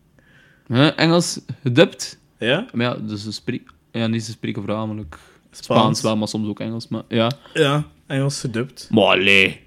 Huh? 0.67 0.89
Engels 0.95 1.41
gedubt. 1.61 2.19
Ja? 2.39 2.65
Maar 2.73 2.85
ja, 2.85 2.95
dus 2.95 3.23
ze 3.23 3.31
spreken... 3.31 3.73
Ja, 3.91 4.07
niet 4.07 4.23
ze 4.23 4.31
spreken 4.31 4.63
voornamelijk 4.63 5.17
Spaans 5.51 6.01
wel, 6.01 6.17
maar 6.17 6.27
soms 6.27 6.47
ook 6.47 6.59
Engels. 6.59 6.87
Maar 6.87 7.03
ja. 7.07 7.31
Ja, 7.53 7.85
Engels 8.07 8.39
gedubt. 8.39 8.87
Maar 8.91 9.03
allee. 9.03 9.64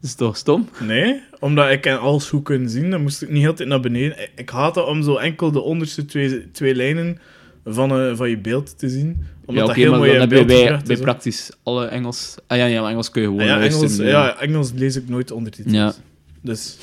Dat 0.00 0.10
is 0.10 0.14
toch 0.14 0.36
stom? 0.36 0.68
Nee, 0.80 1.20
omdat 1.38 1.70
ik 1.70 1.86
alles 1.86 2.28
goed 2.28 2.42
kunnen 2.42 2.70
zien, 2.70 2.90
dan 2.90 3.02
moest 3.02 3.22
ik 3.22 3.30
niet 3.30 3.40
heel 3.40 3.50
de 3.50 3.56
tijd 3.56 3.68
naar 3.68 3.80
beneden. 3.80 4.16
Ik, 4.36 4.50
haat 4.50 4.74
het 4.74 4.86
om 4.86 5.02
zo 5.02 5.16
enkel 5.16 5.52
de 5.52 5.60
onderste 5.60 6.04
twee, 6.04 6.50
twee 6.50 6.74
lijnen 6.74 7.18
van, 7.64 7.90
eh, 8.00 8.16
van 8.16 8.30
je 8.30 8.38
beeld 8.38 8.78
te 8.78 8.88
zien. 8.88 9.26
Omdat 9.44 9.62
ja, 9.62 9.66
dat 9.66 9.76
heel 9.76 9.96
mooi 9.96 10.18
dan 10.18 10.28
beeld 10.28 10.46
bij, 10.46 10.80
bij 10.84 10.96
hè. 10.96 11.02
praktisch 11.02 11.50
alle 11.62 11.86
Engels... 11.86 12.34
Ah 12.46 12.58
ja, 12.58 12.64
ja, 12.64 12.80
maar 12.80 12.90
Engels 12.90 13.10
kun 13.10 13.22
je 13.22 13.28
gewoon 13.28 13.42
Ah 13.42 13.46
ja. 13.46 13.60
Engels, 13.60 13.96
ja, 13.96 14.40
Engels 14.40 14.72
lees 14.74 14.96
ik 14.96 15.08
nooit 15.08 15.30
ondertitels. 15.30 15.74
Ja. 15.74 15.94
Dus 16.40 16.76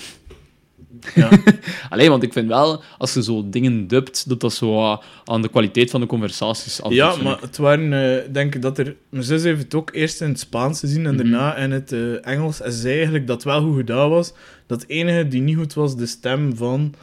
Ja. 1.15 1.29
Alleen, 1.89 2.09
want 2.09 2.23
ik 2.23 2.33
vind 2.33 2.47
wel, 2.47 2.83
als 2.97 3.13
je 3.13 3.23
zo 3.23 3.49
dingen 3.49 3.87
dubt, 3.87 4.29
dat 4.29 4.39
dat 4.39 4.53
zo 4.53 4.79
ah, 4.83 5.01
aan 5.25 5.41
de 5.41 5.49
kwaliteit 5.49 5.89
van 5.89 6.01
de 6.01 6.07
conversaties 6.07 6.81
afdoet, 6.81 6.97
Ja, 6.97 7.15
maar 7.15 7.35
ik. 7.35 7.41
het 7.41 7.57
waren, 7.57 7.93
eh, 7.93 8.33
denk 8.33 8.55
ik 8.55 8.61
dat 8.61 8.77
er... 8.77 8.95
Mijn 9.09 9.23
zus 9.23 9.43
heeft 9.43 9.61
het 9.63 9.73
ook 9.75 9.89
eerst 9.93 10.21
in 10.21 10.27
het 10.29 10.39
Spaans 10.39 10.79
gezien 10.79 11.05
en 11.05 11.13
Mhm. 11.15 11.23
daarna 11.23 11.55
in 11.55 11.71
het 11.71 11.91
eh, 11.91 12.25
Engels. 12.27 12.61
En 12.61 12.71
ze 12.71 12.77
zei 12.79 12.93
eigenlijk 12.95 13.27
dat 13.27 13.43
wel 13.43 13.61
goed 13.61 13.75
gedaan 13.77 14.09
was. 14.09 14.33
Dat 14.67 14.81
het 14.81 14.89
enige 14.89 15.27
die 15.27 15.41
niet 15.41 15.57
goed 15.57 15.73
was, 15.73 15.95
de 15.97 16.05
stem 16.05 16.55
van 16.55 16.93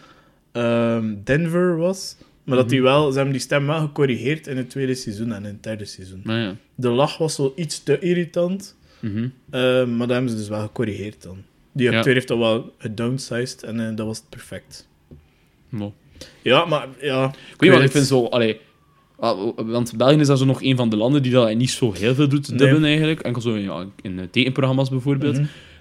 ehm, 0.53 1.15
Denver 1.25 1.77
was. 1.77 2.17
Maar 2.45 2.57
dat 2.57 2.69
die 2.69 2.81
Mhm. 2.81 2.89
wel... 2.89 3.09
Ze 3.11 3.15
hebben 3.15 3.33
die 3.33 3.43
stem 3.43 3.67
wel 3.67 3.81
gecorrigeerd 3.81 4.47
in 4.47 4.57
het 4.57 4.71
tweede 4.71 4.95
seizoen 4.95 5.33
en 5.33 5.39
in 5.45 5.45
het 5.53 5.63
derde 5.63 5.85
seizoen. 5.85 6.21
Maar 6.25 6.39
ja. 6.41 6.57
De 6.75 6.89
lach 6.89 7.19
was 7.19 7.35
zo 7.35 7.53
iets 7.57 7.83
te 7.83 7.99
irritant. 7.99 8.77
Mhm. 9.01 9.29
eh, 9.51 9.61
maar 9.87 9.99
dat 10.07 10.09
hebben 10.11 10.31
ze 10.31 10.37
dus 10.37 10.49
wel 10.49 10.61
gecorrigeerd 10.61 11.23
dan. 11.23 11.37
Die 11.75 11.97
acteur 11.97 12.15
heeft 12.15 12.29
dat 12.29 12.39
wel 12.39 12.73
gedownsized 12.79 13.63
en 13.63 13.81
eh, 13.89 13.97
dat 13.97 14.07
was 14.07 14.23
perfect. 14.29 14.89
Maar- 15.69 15.91
Ja, 16.43 16.65
maar 16.65 16.89
ja... 17.01 17.27
Ik 17.27 17.35
weet 17.61 17.71
weet 17.71 17.83
ik 17.83 17.91
vind 17.91 18.07
zo... 18.07 18.25
Allee, 18.27 18.61
want 19.57 19.97
België 19.97 20.17
is 20.21 20.27
dan 20.27 20.39
zo 20.39 20.45
nog 20.45 20.63
een 20.63 20.77
van 20.77 20.89
de 20.89 20.97
landen 20.97 21.23
die 21.23 21.33
dat 21.33 21.55
niet 21.55 21.71
zo 21.71 21.93
heel 21.93 22.15
veel 22.15 22.29
doet, 22.29 22.59
dubben 22.59 22.85
eigenlijk. 22.85 23.21
Enkel 23.21 23.43
zo 23.43 23.57
ja, 23.57 23.87
in 24.03 24.19
eh, 24.19 24.25
tekenprogramma's 24.31 24.91
bijvoorbeeld. 24.91 25.37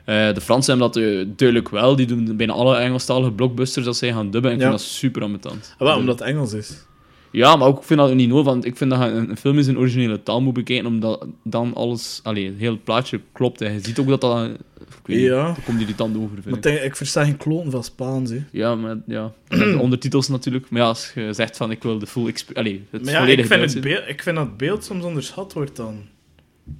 Eh, 0.06 0.34
de 0.34 0.42
Fransen 0.42 0.80
hebben 0.80 0.92
dat 1.02 1.38
duidelijk 1.38 1.70
wel. 1.70 1.96
Die 1.96 2.06
doen 2.06 2.38
bijna 2.38 2.54
alle 2.54 2.76
Engelstalige 2.78 3.32
blockbusters 3.32 3.86
dat 3.86 3.98
zij 3.98 4.12
gaan 4.14 4.32
dubben. 4.32 4.52
En 4.52 4.56
ik 4.58 4.64
Ja. 4.64 4.70
vind 4.70 4.80
dat 4.82 4.90
super 4.90 5.22
ambetant. 5.24 5.76
Ah, 5.78 5.88
wel, 5.88 5.98
omdat 5.98 6.20
het 6.20 6.28
Engels 6.28 6.54
is. 6.54 6.86
Ja, 7.32 7.56
maar 7.56 7.68
ook, 7.68 7.78
ik 7.78 7.84
vind 7.84 8.00
dat 8.00 8.14
niet 8.14 8.30
nodig, 8.30 8.46
want 8.46 8.66
ik 8.66 8.78
vind 8.78 8.90
dat 8.92 9.00
je 9.00 9.06
een, 9.06 9.38
film 9.38 9.58
in 9.58 9.64
zijn 9.64 9.78
originele 9.78 10.24
taal 10.24 10.42
moet 10.42 10.54
bekijken, 10.54 10.86
omdat 10.86 11.26
dan 11.44 11.74
alles, 11.74 12.20
allee, 12.24 12.46
het 12.46 12.58
hele 12.58 12.78
plaatje 12.78 13.20
klopt. 13.32 13.60
Hè. 13.60 13.70
Je 13.70 13.80
ziet 13.80 14.00
ook 14.00 14.08
dat 14.08 14.22
dat, 14.22 14.50
ik 14.88 15.08
weet 15.08 15.18
niet, 15.18 15.26
Ja. 15.26 15.44
daar 15.44 15.62
komt 15.66 15.82
irritant 15.82 16.18
over, 16.18 16.42
vind 16.42 16.64
Maar 16.64 16.74
ik. 16.84 16.96
versta 16.96 17.24
geen 17.26 17.38
kloten 17.38 17.72
van 17.72 17.84
Spaans, 17.84 18.30
hè. 18.30 18.44
Ja, 18.52 18.76
maar 18.76 18.98
ja, 19.08 19.34
de 19.48 19.78
ondertitels 19.80 20.28
natuurlijk. 20.28 20.70
Maar 20.70 20.82
ja, 20.82 20.88
als 20.88 21.12
je 21.16 21.34
zegt 21.34 21.58
van, 21.58 21.72
ik 21.72 21.84
wil 21.84 22.00
de 22.00 22.08
full 22.08 22.28
exp- 22.28 22.58
allee, 22.58 22.84
het 22.90 23.02
Maar 23.04 23.12
ja, 23.12 23.18
ik 23.20 23.24
volledige 23.26 23.48
vind, 23.60 23.74
het 23.74 23.84
beeld, 23.84 24.04
ik 24.08 24.24
vind 24.24 24.36
dat 24.36 24.46
het 24.46 24.58
beeld 24.58 24.84
soms 24.84 25.04
onderschat 25.04 25.54
wordt 25.54 25.76
dan. 25.76 26.02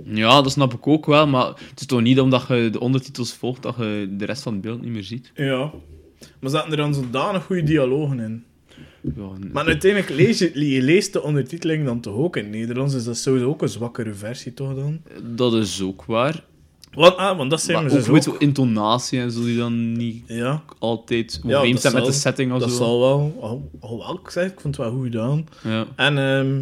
Ja, 0.04 0.42
dat 0.42 0.52
snap 0.52 0.74
ik 0.74 0.88
ook 0.88 1.06
wel, 1.06 1.28
maar 1.28 1.48
het 1.48 1.80
is 1.80 1.86
toch 1.86 2.02
niet 2.02 2.20
omdat 2.20 2.46
je 2.48 2.70
de 2.72 2.80
ondertitels 2.80 3.34
volgt 3.34 3.62
dat 3.62 3.76
je 3.78 4.08
de 4.18 4.26
rest 4.26 4.42
van 4.44 4.54
het 4.54 4.62
beeld 4.62 4.82
niet 4.82 4.92
meer 4.92 5.04
ziet. 5.04 5.32
Ja. 5.36 5.72
Maar 6.40 6.50
zaten 6.52 6.72
er 6.72 6.78
dan 6.78 6.94
zodanig 6.94 7.44
goede 7.44 7.64
dialogen 7.64 8.20
in? 8.20 8.44
Ja, 9.16 9.30
Maar 9.52 9.66
uiteindelijk 9.66 10.12
lees 10.12 10.40
je, 10.40 10.70
je 10.74 10.82
leest 10.82 11.14
de 11.14 11.22
ondertiteling 11.22 11.86
dan 11.86 12.00
toch 12.00 12.16
ook 12.16 12.38
in 12.38 12.44
het 12.44 12.52
Nederlands, 12.54 12.94
dus 12.94 13.04
dat 13.04 13.16
is 13.16 13.22
sowieso 13.22 13.48
ook 13.48 13.62
een 13.62 13.70
zwakkere 13.70 14.14
versie, 14.14 14.54
toch 14.54 14.76
dan? 14.76 15.02
dat 15.36 15.54
is 15.54 15.82
ook 15.82 16.04
waar. 16.06 16.44
Want, 16.94 17.18
ah, 17.18 17.38
want 17.38 17.50
dat 17.50 17.62
zijn 17.62 17.78
Maar 17.78 17.92
we 17.92 17.98
ook 18.00 18.14
dus 18.14 18.24
zo 18.24 18.36
intonatie 18.40 19.20
en 19.20 19.32
zo 19.32 19.44
die 19.44 19.58
dan 19.58 19.92
niet 19.92 20.24
Ja, 20.28 20.64
altijd 20.80 21.40
dat 21.44 21.82
zijn 21.82 21.94
met 21.94 22.06
de 22.06 22.12
setting 22.12 22.54
of 22.54 22.60
dat 22.60 22.70
zo. 22.70 22.76
zal 22.76 23.00
wel. 23.00 23.38
Al, 23.42 23.70
alhoewel, 23.80 24.20
ik 24.24 24.30
zeg, 24.30 24.52
ik 24.52 24.60
vond 24.60 24.78
het 24.78 24.86
wel 24.86 24.94
goed 24.96 25.04
gedaan. 25.04 25.48
Ja. 25.64 25.86
En 25.96 26.18
ehm 26.18 26.62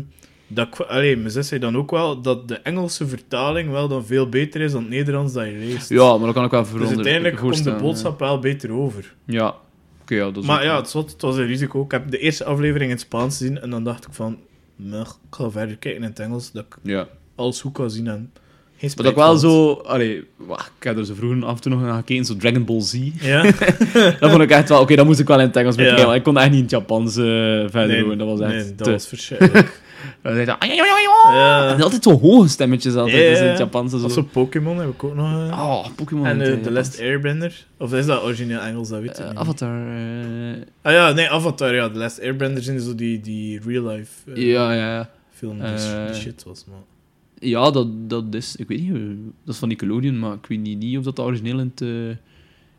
dat, 0.53 0.87
allee, 0.87 1.17
mijn 1.17 1.31
zus 1.31 1.47
zei 1.47 1.59
dan 1.59 1.77
ook 1.77 1.91
wel 1.91 2.21
dat 2.21 2.47
de 2.47 2.55
Engelse 2.55 3.07
vertaling 3.07 3.69
wel 3.71 3.87
dan 3.87 4.05
veel 4.05 4.29
beter 4.29 4.61
is 4.61 4.71
dan 4.71 4.81
het 4.81 4.89
Nederlands 4.89 5.33
dat 5.33 5.45
je 5.45 5.51
leest. 5.51 5.89
ja, 5.89 6.17
maar 6.17 6.25
dat 6.25 6.33
kan 6.33 6.45
ik 6.45 6.51
wel 6.51 6.61
dus 6.61 6.69
veranderen. 6.69 6.95
uiteindelijk 7.05 7.37
komt 7.41 7.63
de 7.63 7.75
boodschap 7.83 8.19
wel 8.19 8.39
beter 8.39 8.71
over. 8.71 9.15
Ja, 9.25 9.55
oké, 10.01 10.15
ja, 10.15 10.25
dat 10.31 10.37
is 10.37 10.45
Maar 10.45 10.63
ja, 10.63 10.75
het, 10.77 10.89
zot, 10.89 11.11
het 11.11 11.21
was 11.21 11.35
een 11.37 11.45
risico. 11.45 11.83
Ik 11.83 11.91
heb 11.91 12.11
de 12.11 12.17
eerste 12.17 12.43
aflevering 12.45 12.83
in 12.83 12.95
het 12.95 12.99
Spaans 13.05 13.37
gezien 13.37 13.61
en 13.61 13.69
dan 13.69 13.83
dacht 13.83 14.07
ik 14.07 14.13
van, 14.13 14.37
"Meh, 14.75 14.99
ik 15.01 15.07
ga 15.35 15.49
verder 15.49 15.77
kijken 15.77 16.01
in 16.01 16.07
het 16.07 16.19
Engels, 16.19 16.51
dat 16.51 16.65
ik 16.65 16.77
Ja. 16.83 17.07
alles 17.35 17.61
goed 17.61 17.73
kan 17.73 17.91
zien 17.91 18.07
en 18.07 18.31
dat 18.95 19.05
ik 19.05 19.15
wel 19.15 19.37
zo... 19.37 19.71
Allee, 19.73 20.23
wacht, 20.37 20.71
ik 20.77 20.83
heb 20.83 20.97
er 20.97 21.05
zo 21.05 21.13
vroeger 21.13 21.45
af 21.45 21.55
en 21.55 21.61
toe 21.61 21.71
nog 21.71 21.81
naar 21.81 21.93
gekeken, 21.93 22.25
zo 22.25 22.35
Dragon 22.35 22.65
Ball 22.65 22.81
Z. 22.81 22.93
had. 22.93 23.01
Ja? 23.21 23.41
dat 24.19 24.29
vond 24.29 24.41
ik 24.41 24.49
echt 24.51 24.69
wel... 24.69 24.81
Oké, 24.81 24.95
dat 24.95 25.05
moest 25.05 25.19
ik 25.19 25.27
wel 25.27 25.39
in 25.39 25.45
het 25.47 25.55
Engels 25.55 25.75
Ja. 25.75 25.81
bekijken, 25.81 26.05
want 26.05 26.17
ik 26.17 26.23
kon 26.23 26.37
echt 26.37 26.47
niet 26.49 26.55
in 26.57 26.61
het 26.61 26.71
Japans 26.71 27.15
eh, 27.17 27.23
verder 27.69 27.97
doen. 27.97 28.17
Dat 28.17 28.27
was 28.27 28.39
echt... 28.39 28.51
nee, 28.51 28.75
dat 28.75 28.83
te- 28.85 28.91
was 28.91 29.07
verschrikkelijk. 29.07 29.81
Ja. 31.33 31.73
En 31.75 31.81
altijd 31.81 32.03
zo 32.03 32.19
hoge 32.19 32.47
stemmetjes 32.47 32.95
altijd, 32.95 33.15
Ja, 33.17 33.23
ja, 33.23 33.29
dus 33.29 33.39
in 33.39 33.47
het 33.47 33.57
Japans. 33.57 33.91
Dat 33.91 34.01
Zo. 34.01 34.07
zo 34.09 34.27
Pokémon 34.31 34.77
heb 34.79 34.89
ik 34.89 35.03
ook 35.03 35.15
nog. 35.15 35.51
Oh, 35.51 35.85
Pokémon. 35.95 36.25
en 36.25 36.41
eh, 36.41 36.53
The. 36.53 36.71
Last 36.71 36.99
Airbender. 36.99 37.65
Of 37.77 37.93
is 37.93 38.05
dat 38.05 38.23
origineel 38.23 38.59
Engels? 38.59 38.89
Dat 38.89 38.99
weet 39.01 39.19
ik 39.19 39.27
niet. 39.27 39.35
Avatar... 39.37 39.81
Ah 40.81 40.91
ja, 40.93 41.11
nee, 41.11 41.29
Avatar, 41.29 41.75
ja. 41.75 41.89
The 41.89 41.97
Last 41.97 42.21
Airbender 42.21 42.63
zijn 42.63 42.79
zo 42.79 42.95
die, 42.95 43.19
die 43.21 43.59
real-life 43.65 44.11
ja, 44.33 44.73
ja, 44.73 44.93
ja. 44.95 45.09
film 45.33 45.59
die, 45.59 46.05
die 46.11 46.21
shit 46.21 46.43
was, 46.43 46.65
man. 46.67 46.83
Ja, 47.43 47.71
dat, 47.71 47.87
dat 48.09 48.23
is... 48.31 48.55
Ik 48.55 48.67
weet 48.67 48.81
niet, 48.81 48.91
dat 49.45 49.53
is 49.53 49.57
van 49.59 49.67
Nickelodeon, 49.67 50.19
maar 50.19 50.33
ik 50.33 50.45
weet 50.47 50.59
niet, 50.59 50.77
niet 50.79 50.97
of 50.97 51.03
dat 51.03 51.19
origineel 51.19 51.59
in 51.59 51.71
het... 51.73 51.81
eh, 51.81 51.87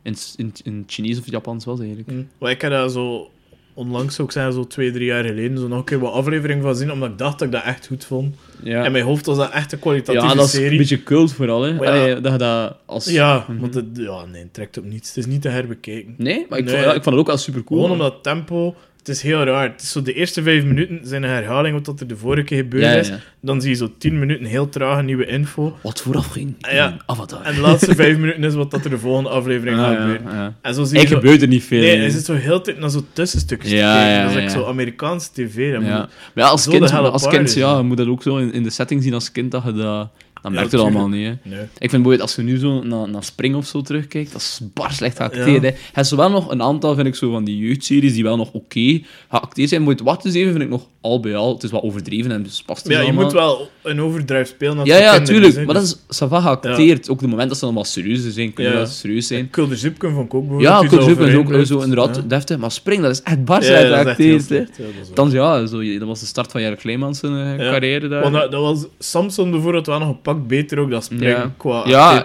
in, 0.01 0.11
het- 0.11 0.33
in, 0.37 0.45
het- 0.45 0.61
in 0.63 0.77
het 0.77 0.91
Chinees 0.91 1.19
of 1.19 1.29
Japans 1.29 1.65
was, 1.65 1.79
eigenlijk. 1.79 2.09
Maar 2.37 2.51
ik 2.51 2.61
heb 2.61 2.71
daar 2.71 2.89
zo 2.89 3.29
onlangs, 3.75 4.15
zou 4.15 4.27
ik 4.27 4.33
zeggen, 4.33 4.53
zo 4.53 4.67
twee, 4.67 4.91
drie 4.91 5.05
jaar 5.05 5.23
geleden, 5.23 5.57
zo 5.57 5.67
nog 5.67 5.77
een 5.79 5.83
keer 5.85 5.99
wat 5.99 6.13
aflevering 6.13 6.61
van 6.61 6.75
zien, 6.75 6.91
omdat 6.91 7.09
ik 7.09 7.17
dacht 7.17 7.39
dat 7.39 7.47
ik 7.47 7.53
dat 7.53 7.63
echt 7.63 7.87
goed 7.87 8.05
vond. 8.05 8.35
Ja. 8.63 8.85
In 8.85 8.91
mijn 8.91 9.03
hoofd 9.03 9.25
was 9.25 9.37
dat 9.37 9.51
echt 9.51 9.71
een 9.71 9.79
kwalitatieve 9.79 10.27
Ja, 10.27 10.33
dat 10.33 10.45
is 10.45 10.51
serie. 10.51 10.71
een 10.71 10.77
beetje 10.77 11.03
cult 11.03 11.33
vooral, 11.33 11.61
hè. 11.61 11.73
Maar 11.73 11.95
ja. 11.95 12.01
Allee, 12.01 12.21
dat 12.21 12.31
je 12.31 12.37
dat 12.37 12.77
als... 12.85 13.05
Ja, 13.05 13.45
Mhm. 13.47 13.59
want 13.59 13.73
het, 13.73 13.85
ja, 13.93 14.25
nee, 14.25 14.41
het 14.41 14.53
trekt 14.53 14.77
op 14.77 14.85
niets. 14.85 15.07
Het 15.07 15.17
is 15.17 15.25
niet 15.25 15.41
te 15.41 15.49
herbekijken. 15.49 16.15
Nee, 16.17 16.45
maar 16.49 16.59
ik, 16.59 16.65
Nee. 16.65 16.73
Vond, 16.73 16.85
ja, 16.85 16.93
ik 16.93 17.03
vond 17.03 17.05
het 17.05 17.15
ook 17.15 17.27
wel 17.27 17.37
super 17.37 17.63
cool. 17.63 17.79
Gewoon 17.81 17.95
omdat 17.99 18.23
tempo... 18.23 18.75
Het 19.03 19.15
is 19.15 19.21
heel 19.21 19.43
raar. 19.43 19.71
Het 19.71 19.81
is 19.81 19.91
zo 19.91 20.01
de 20.01 20.13
eerste 20.13 20.43
vijf 20.43 20.63
minuten 20.63 20.99
zijn 21.03 21.23
een 21.23 21.29
herhaling 21.29 21.85
wat 21.85 21.99
er 21.99 22.07
de 22.07 22.17
vorige 22.17 22.43
keer 22.43 22.57
gebeurd 22.57 22.83
ja, 22.83 22.91
is. 22.91 23.07
ja. 23.07 23.19
Dan 23.41 23.61
zie 23.61 23.69
je 23.69 23.75
zo 23.75 23.91
tien 23.97 24.19
minuten 24.19 24.45
heel 24.45 24.69
trage 24.69 25.01
nieuwe 25.03 25.25
info. 25.25 25.77
Wat 25.81 26.01
vooraf 26.01 26.27
ging 26.27 26.55
Ah, 26.61 26.71
ja. 26.73 26.97
Avatar. 27.05 27.41
En 27.41 27.53
de 27.55 27.61
laatste 27.61 27.95
vijf 27.95 28.17
minuten 28.17 28.43
is 28.43 28.53
wat 28.53 28.71
dat 28.71 28.83
er 28.83 28.89
de 28.89 28.97
volgende 28.97 29.29
aflevering 29.29 29.77
Ah, 29.79 29.83
gaat 29.85 29.97
gebeuren. 29.97 30.55
En 30.61 30.73
zo 30.73 30.83
zie 30.83 30.99
je 30.99 31.07
zo... 31.07 31.15
gebeurt 31.15 31.41
er 31.41 31.47
niet 31.47 31.63
veel. 31.63 31.79
Nee, 31.81 31.97
hij 31.97 32.09
zit 32.09 32.25
zo 32.25 32.33
heel 32.33 32.61
tijd 32.61 32.79
naar 32.79 32.89
zo 32.89 33.05
tussenstukjes 33.13 33.69
te 33.69 33.75
Ja, 33.75 33.95
kijken. 34.03 34.33
dat 34.33 34.43
is 34.43 34.51
zo 34.51 34.65
Amerikaanse 34.65 35.29
tv. 35.33 35.71
Ja. 35.81 36.09
Maar 36.35 36.43
als 36.45 36.67
kind, 36.67 36.91
als 36.93 37.27
kind 37.27 37.53
ja, 37.53 37.77
je 37.77 37.83
moet 37.83 37.97
dat 37.97 38.07
ook 38.07 38.23
zo 38.23 38.37
in, 38.37 38.53
in 38.53 38.63
de 38.63 38.69
setting 38.69 39.03
zien 39.03 39.13
als 39.13 39.31
kind, 39.31 39.51
dat 39.51 39.63
je 39.63 39.73
dat... 39.73 40.07
Dan 40.43 40.51
Ja, 40.51 40.57
merkt 40.57 40.71
dat 40.73 40.81
allemaal 40.81 41.07
niet, 41.07 41.25
hè. 41.27 41.49
Nee. 41.49 41.59
Ik 41.59 41.67
vind 41.89 41.91
bijvoorbeeld, 41.91 42.21
als 42.21 42.35
je 42.35 42.41
nu 42.41 42.57
zo 42.57 42.83
naar, 42.83 43.09
naar 43.09 43.23
Spring 43.23 43.55
of 43.55 43.65
zo 43.65 43.81
terugkijkt, 43.81 44.31
dat 44.31 44.41
is 44.41 44.59
bar 44.73 44.91
slecht 44.91 45.17
geacteerd, 45.17 45.61
Ja. 45.63 45.69
hè. 45.69 45.75
Hij 45.93 46.03
is 46.03 46.11
wel 46.11 46.29
nog 46.29 46.51
een 46.51 46.61
aantal, 46.61 46.95
vind 46.95 47.07
ik, 47.07 47.15
zo 47.15 47.31
van 47.31 47.43
die 47.43 47.57
jeugdseries 47.57 48.13
die 48.13 48.23
wel 48.23 48.37
nog 48.37 48.51
oké 48.51 49.01
geacteerd 49.29 49.69
zijn. 49.69 49.81
Moet 49.81 50.01
wachten 50.01 50.25
eens 50.29 50.35
even, 50.39 50.51
vind 50.51 50.63
ik 50.63 50.69
nog 50.69 50.87
al 51.01 51.19
bij 51.19 51.35
al. 51.35 51.53
Het 51.53 51.63
is 51.63 51.71
wat 51.71 51.81
overdreven 51.83 52.31
en 52.31 52.43
dus 52.43 52.63
past 52.65 52.87
Ja, 52.87 52.97
je 52.99 53.03
allemaal. 53.03 53.23
moet 53.23 53.33
wel 53.33 53.69
een 53.83 54.01
overdrijf 54.01 54.47
spelen. 54.47 54.77
als 54.77 54.87
Ja, 54.87 54.95
het 54.95 55.03
ja, 55.03 55.19
tuurlijk. 55.21 55.55
Maar 55.55 55.65
dat 55.73 55.83
dus- 55.83 55.99
is 56.09 56.21
ça 56.23 56.27
va 56.27 56.41
geacteerd. 56.41 57.09
Ook 57.09 57.19
de 57.19 57.27
moment 57.27 57.49
dat 57.49 57.57
ze 57.57 57.63
allemaal 57.63 57.83
serieus 57.85 58.27
zijn, 58.33 58.53
kunnen 58.53 58.73
Ja. 58.73 58.79
dat 58.79 58.89
serieus 58.89 59.27
zijn. 59.27 59.49
Kulde 59.49 59.75
Zipken 59.75 60.11
vond 60.13 60.25
ik 60.25 60.33
ook 60.33 60.41
bijvoorbeeld. 60.47 60.91
Ja, 60.91 60.97
zo 60.97 61.01
Zuppen 61.01 61.27
is 61.27 61.35
ook 61.35 61.51
eh, 61.51 61.61
zo 61.61 61.79
inderdaad 61.79 62.15
Ja. 62.15 62.21
deftig. 62.27 62.57
Maar 62.57 62.71
Spring, 62.71 63.01
dat 63.01 63.11
is 63.11 63.21
echt 63.21 63.45
bar 63.45 63.61
Ja, 63.61 63.65
slecht 63.67 63.81
dat 63.89 63.97
is 63.97 64.03
geacteerd, 64.03 64.47
ja, 64.49 64.83
dat 64.83 64.87
is. 65.01 65.13
Dan, 65.13 65.31
ja, 65.31 65.65
zo, 65.65 65.97
dat 65.99 66.07
was 66.07 66.19
de 66.19 66.25
start 66.25 66.51
van 66.51 66.75
Kleimans 66.75 67.19
zijn 67.19 67.33
eh, 67.33 67.65
Ja. 67.65 67.71
carrière 67.71 68.07
daar. 68.07 68.21
Want 68.21 68.33
dat, 68.33 68.51
dat 68.51 68.61
was 68.61 68.85
Samson 68.99 69.51
bijvoorbeeld 69.51 69.85
wel 69.85 69.99
nog 69.99 70.09
een 70.09 70.21
pak 70.21 70.32
beter 70.35 70.77
ook 70.79 70.89
dan 70.89 71.01
Spring 71.01 71.21
Ja. 71.23 71.51
qua 71.57 71.83
Ja. 71.87 72.23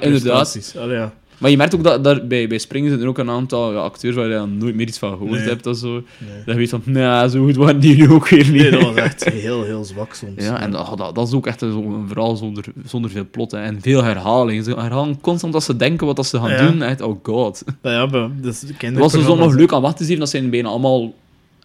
Allee, 0.78 0.96
ja. 0.96 1.12
Maar 1.38 1.50
je 1.50 1.56
merkt 1.56 1.74
ook 1.74 1.82
dat 1.84 2.04
daar, 2.04 2.26
bij, 2.26 2.48
bij 2.48 2.58
Spring 2.58 2.84
zitten 2.86 3.02
er 3.02 3.08
ook 3.08 3.18
een 3.18 3.30
aantal 3.30 3.72
ja, 3.72 3.78
acteurs 3.78 4.14
waar 4.14 4.26
je 4.26 4.34
dan 4.34 4.56
nooit 4.58 4.74
meer 4.74 4.86
iets 4.86 4.98
van 4.98 5.10
gehoord 5.10 5.30
Nee. 5.38 5.48
hebt. 5.48 5.64
Dat, 5.64 5.78
zo. 5.78 5.92
Nee. 5.92 6.02
dat 6.44 6.44
je 6.46 6.54
weet 6.54 6.68
van, 6.70 6.82
nou, 6.84 7.28
zo 7.28 7.44
goed 7.44 7.56
waren 7.56 7.80
die 7.80 7.96
nu 7.96 8.10
ook 8.10 8.28
weer 8.28 8.50
niet. 8.50 8.60
nee, 8.62 8.70
dat 8.70 8.82
was 8.92 8.94
echt 8.94 9.24
heel, 9.24 9.64
heel 9.64 9.84
zwak 9.84 10.14
soms. 10.14 10.44
Ja, 10.44 10.60
en 10.60 10.70
dat, 10.70 10.98
dat, 10.98 11.14
dat 11.14 11.28
is 11.28 11.34
ook 11.34 11.46
echt 11.46 11.58
zo 11.58 11.82
een 11.82 12.04
verhaal 12.08 12.36
zonder, 12.36 12.64
zonder 12.86 13.10
veel 13.10 13.26
plot 13.30 13.50
hè. 13.50 13.58
en 13.58 13.78
veel 13.80 14.02
herhaling. 14.04 14.64
Ze 14.64 14.70
herhalen 14.74 15.20
constant 15.20 15.52
dat 15.52 15.62
ze 15.62 15.76
denken 15.76 16.06
wat 16.06 16.16
dat 16.16 16.26
ze 16.26 16.38
gaan 16.38 16.50
Ja. 16.50 16.70
doen. 16.70 16.82
Echt, 16.82 17.00
oh 17.00 17.18
god. 17.22 17.64
Maar 17.82 17.92
ja, 17.92 18.06
maar 18.06 18.28
dat 18.40 18.64
Het 18.78 18.98
was 18.98 19.12
er 19.14 19.22
zo 19.22 19.36
nog 19.36 19.54
leuk 19.54 19.72
aan 19.72 19.82
wat 19.82 19.96
te 19.96 20.04
zien. 20.04 20.18
Dat 20.18 20.28
zijn 20.28 20.50
bijna 20.50 20.68
allemaal, 20.68 21.14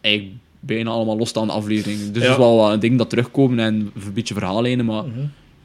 eigenlijk 0.01 0.35
bijna 0.59 0.89
allemaal 0.89 1.17
losstaande 1.17 1.53
afleveringen. 1.53 2.13
Dus 2.13 2.21
het 2.23 2.31
is 2.31 2.37
wel 2.37 2.71
een 2.71 2.79
ding 2.79 2.97
dat 2.97 3.09
terugkomen 3.09 3.59
en 3.59 3.73
een 3.73 4.13
beetje 4.13 4.33
verhaallijnen. 4.33 4.85
Maar 4.85 5.03
Mhm. 5.03 5.19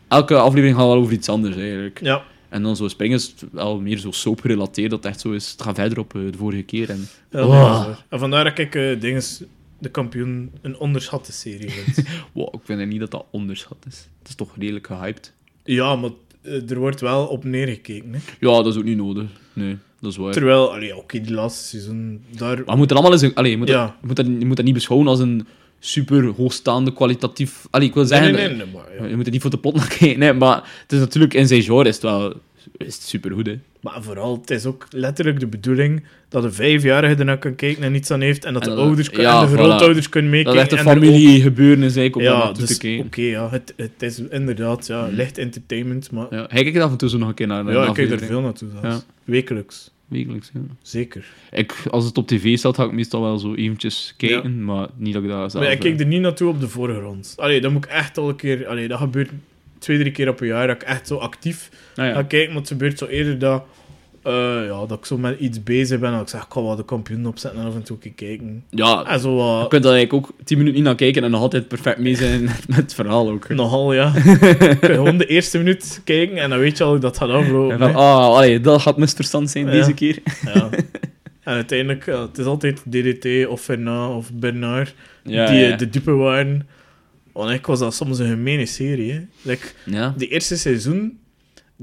Elke 0.08 0.36
aflevering 0.36 0.76
gaat 0.76 0.86
wel 0.86 0.96
over 0.96 1.12
iets 1.12 1.28
anders 1.28 1.56
eigenlijk. 1.56 2.00
Ja, 2.02 2.22
En 2.48 2.62
dan 2.62 2.76
zo 2.76 2.88
springen 2.88 3.16
is 3.16 3.26
het 3.26 3.44
wel 3.52 3.80
meer 3.80 3.98
zo 3.98 4.10
soap 4.10 4.40
gerelateerd. 4.40 4.90
Dat 4.90 5.02
het 5.02 5.12
echt 5.12 5.20
zo 5.20 5.32
is. 5.32 5.50
Het 5.50 5.62
gaat 5.62 5.74
verder 5.76 5.98
op 5.98 6.14
eh, 6.14 6.20
de 6.30 6.36
vorige 6.38 6.62
keer. 6.62 6.90
En, 6.90 7.08
ja 7.30 7.38
nee, 7.38 7.46
Oh. 7.46 7.88
En 8.08 8.18
vandaar 8.18 8.44
dat 8.44 8.58
ik 8.58 8.74
eh 8.74 9.00
dinges, 9.00 9.42
de 9.78 9.88
kampioen 9.88 10.50
een 10.62 10.78
onderschatte 10.78 11.32
serie 11.32 11.70
vind. 11.70 12.08
wow, 12.34 12.54
ik 12.54 12.60
vind 12.64 12.86
niet 12.86 13.00
dat 13.00 13.10
dat 13.10 13.24
onderschat 13.30 13.78
is. 13.88 14.08
Het 14.18 14.28
is 14.28 14.34
toch 14.34 14.50
redelijk 14.58 14.86
gehyped. 14.86 15.32
ja, 15.64 15.96
maar 15.96 16.10
eh, 16.42 16.70
er 16.70 16.78
wordt 16.78 17.00
wel 17.00 17.26
op 17.26 17.44
neergekeken. 17.44 18.12
Hè. 18.12 18.18
Ja, 18.40 18.50
dat 18.62 18.66
is 18.66 18.76
ook 18.76 18.84
niet 18.84 18.96
nodig. 18.96 19.24
Nee, 19.52 19.76
dat 20.00 20.10
is 20.10 20.16
waar. 20.16 20.32
Terwijl, 20.32 20.72
allee, 20.74 20.96
oké, 20.96 21.20
die 21.20 21.32
laatste 21.34 21.64
seizoen, 21.68 22.22
daar... 22.36 22.56
Maar 22.56 22.64
je 22.70 22.76
moet 22.76 22.90
er 22.90 22.96
allemaal 22.96 23.12
eens... 23.12 23.22
een- 23.22 23.34
Allee, 23.34 23.50
je, 23.50 23.56
moet 23.56 23.68
Ja. 23.68 23.84
dat, 23.84 23.94
je, 24.00 24.06
moet 24.06 24.16
dat, 24.16 24.26
je 24.26 24.46
moet 24.46 24.56
dat 24.56 24.64
niet 24.64 24.74
beschouwen 24.74 25.08
als 25.08 25.18
een 25.18 25.46
super 25.78 26.24
hoogstaande 26.36 26.92
kwalitatief... 26.92 27.66
Allee, 27.70 27.88
ik 27.88 27.94
wil 27.94 28.04
zeggen... 28.04 28.32
nee, 28.32 28.46
nee, 28.46 28.56
nee, 28.56 28.66
maar, 28.74 28.84
ja. 29.00 29.04
Je 29.06 29.16
moet 29.16 29.26
er 29.26 29.32
niet 29.32 29.40
voor 29.40 29.50
de 29.50 29.58
plot 29.58 29.74
naar 29.74 29.88
kijken. 29.98 30.18
Nee, 30.18 30.32
maar 30.32 30.56
het 30.82 30.92
is 30.92 30.98
natuurlijk 30.98 31.34
in 31.34 31.46
zijn 31.46 31.62
genre 31.62 31.88
is 31.88 31.94
het 31.94 32.02
wel 32.04 32.34
is 32.76 32.94
het 32.94 33.02
supergoed, 33.04 33.46
hè. 33.46 33.58
Maar 33.80 34.02
vooral, 34.02 34.38
het 34.40 34.50
is 34.50 34.66
ook 34.66 34.86
letterlijk 34.90 35.40
de 35.40 35.46
bedoeling 35.46 36.04
dat 36.28 36.42
de 36.42 36.52
vijfjarige 36.52 37.14
ernaar 37.14 37.38
kan 37.38 37.54
kijken 37.54 37.82
en 37.82 37.92
niets 37.92 38.10
aan 38.10 38.20
heeft, 38.20 38.44
en 38.44 38.52
dat 38.52 38.62
En 38.62 38.68
de 38.70 38.74
dat- 38.76 38.84
ouders 38.84 39.08
ja, 39.12 39.40
en 39.42 39.46
de 39.48 39.52
voilà. 39.52 39.56
grootouders 39.58 40.08
kunnen 40.08 40.30
Dat 40.30 40.44
meekijken. 40.44 40.66
is 40.66 40.72
echt 40.78 40.86
een 40.86 40.92
en 40.92 41.02
er 41.02 41.08
ook- 41.08 41.14
familie 41.14 41.40
gebeuren 41.42 41.82
is 41.84 41.96
eigenlijk 41.96 42.16
om 42.16 42.22
Ja, 42.22 42.44
naartoe 42.44 42.66
dus 42.66 42.98
oké, 43.06 43.20
ja, 43.20 43.50
het, 43.50 43.72
het 43.76 43.90
is 44.02 44.20
inderdaad 44.30 44.86
ja, 44.86 45.08
licht 45.12 45.38
entertainment, 45.38 46.10
maar 46.10 46.26
ja, 46.30 46.36
Ja, 46.36 46.46
hij 46.48 46.62
kijkt 46.62 46.78
af 46.78 46.90
en 46.90 46.96
toe 46.96 47.08
zo 47.08 47.18
nog 47.18 47.28
een 47.28 47.34
keer 47.34 47.46
naar, 47.46 47.64
naar 47.64 47.74
een 47.74 47.88
ik 47.88 47.94
kijk 47.94 48.10
er 48.10 48.18
veel 48.26 48.40
naartoe 48.40 48.68
zelfs. 48.80 48.96
Ja. 48.96 49.02
Wekelijks. 49.24 49.90
Wekelijks. 50.08 50.50
Ja. 50.54 50.60
Zeker. 50.82 51.24
Ik, 51.50 51.74
als 51.90 52.04
het 52.04 52.18
op 52.18 52.26
tv 52.26 52.58
staat, 52.58 52.74
ga 52.74 52.84
ik 52.84 52.92
meestal 52.92 53.22
wel 53.22 53.38
zo 53.38 53.54
eventjes 53.54 54.14
kijken, 54.16 54.64
maar 54.64 54.88
niet 54.96 55.14
dat 55.14 55.22
ik 55.22 55.28
dat 55.28 55.50
zelf... 55.50 55.64
Maar 55.64 55.72
ik 55.72 55.78
eh, 55.78 55.84
kijk 55.84 56.00
er 56.00 56.06
niet 56.06 56.20
naartoe 56.20 56.48
op 56.48 56.60
de 56.60 56.68
voorgrond. 56.68 57.34
Allee, 57.36 57.60
dat 57.60 57.72
moet 57.72 57.84
ik 57.84 57.90
echt 57.90 58.18
al 58.18 58.28
een 58.28 58.36
keer... 58.36 58.66
Allee, 58.66 58.88
dat 58.88 58.98
gebeurt 58.98 59.30
twee, 59.78 59.98
drie 59.98 60.12
keer 60.12 60.28
op 60.28 60.40
een 60.40 60.46
jaar 60.46 60.66
dat 60.66 60.76
ik 60.76 60.88
echt 60.88 61.06
zo 61.06 61.16
actief 61.16 61.70
nou 61.94 62.08
ja. 62.08 62.14
ga 62.14 62.22
kijken. 62.22 62.52
Maar 62.52 62.60
het 62.60 62.70
gebeurt 62.70 62.98
zo 62.98 63.06
eerder 63.06 63.38
dat... 63.38 63.64
eh, 64.22 64.32
ja, 64.66 64.86
dat 64.86 64.98
ik 64.98 65.04
zo 65.04 65.18
met 65.18 65.40
iets 65.40 65.62
bezig 65.62 65.98
ben. 66.00 66.12
Dat 66.12 66.20
ik 66.20 66.28
zeg, 66.28 66.42
ik 66.42 66.52
ga 66.52 66.62
wel 66.62 66.76
de 66.76 66.84
kampioen 66.84 67.26
opzetten 67.26 67.60
en 67.60 67.66
af 67.66 67.74
en 67.74 67.82
toe 67.82 67.98
kijken. 67.98 68.64
ja, 68.70 69.04
En 69.06 69.20
zo 69.20 69.30
je 69.30 69.36
wat... 69.42 69.68
kunt 69.68 69.84
er 69.84 69.92
eigenlijk 69.92 70.26
ook 70.26 70.34
10 70.44 70.56
minuten 70.58 70.76
niet 70.78 70.86
naar 70.88 70.96
kijken 70.96 71.24
en 71.24 71.30
nog 71.30 71.40
altijd 71.40 71.68
perfect 71.68 71.98
mee 71.98 72.14
zijn 72.14 72.42
met 72.68 72.76
het 72.76 72.94
verhaal 72.94 73.30
ook. 73.30 73.48
hè. 73.48 73.54
Nogal, 73.54 73.92
ja. 73.92 74.12
Je 74.14 74.78
gewoon 74.80 75.18
de 75.18 75.26
eerste 75.26 75.58
minuut 75.58 76.00
kijken 76.04 76.36
en 76.36 76.50
dan 76.50 76.58
weet 76.58 76.78
je 76.78 76.84
al 76.84 76.92
dat 76.92 77.00
dat 77.02 77.16
gaat 77.16 77.30
aflopen. 77.30 77.72
En 77.72 77.78
van, 77.78 77.94
ah, 77.94 78.24
allee, 78.26 78.60
dat 78.60 78.80
gaat 78.80 78.96
misverstand 78.96 79.50
zijn 79.50 79.64
Ja. 79.66 79.70
deze 79.72 79.92
keer. 79.94 80.18
Ja. 80.44 80.68
En 81.42 81.54
uiteindelijk, 81.54 82.06
het 82.06 82.38
is 82.38 82.44
altijd 82.44 82.82
DDT 82.90 83.46
of 83.46 83.60
Fernand 83.60 84.14
of 84.16 84.32
Bernard 84.32 84.94
Ja, 85.24 85.46
die 85.46 85.62
eh, 85.62 85.68
ja. 85.68 85.76
de 85.76 85.88
dupe 85.90 86.10
waren. 86.12 86.68
Want 87.32 87.50
ik 87.50 87.66
was 87.66 87.78
dat 87.78 87.94
soms 87.94 88.18
een 88.18 88.28
gemene 88.28 88.66
serie. 88.66 89.12
Hè. 89.12 89.20
Like, 89.42 89.66
ja. 89.84 90.14
de 90.16 90.28
eerste 90.28 90.56
seizoen, 90.56 91.18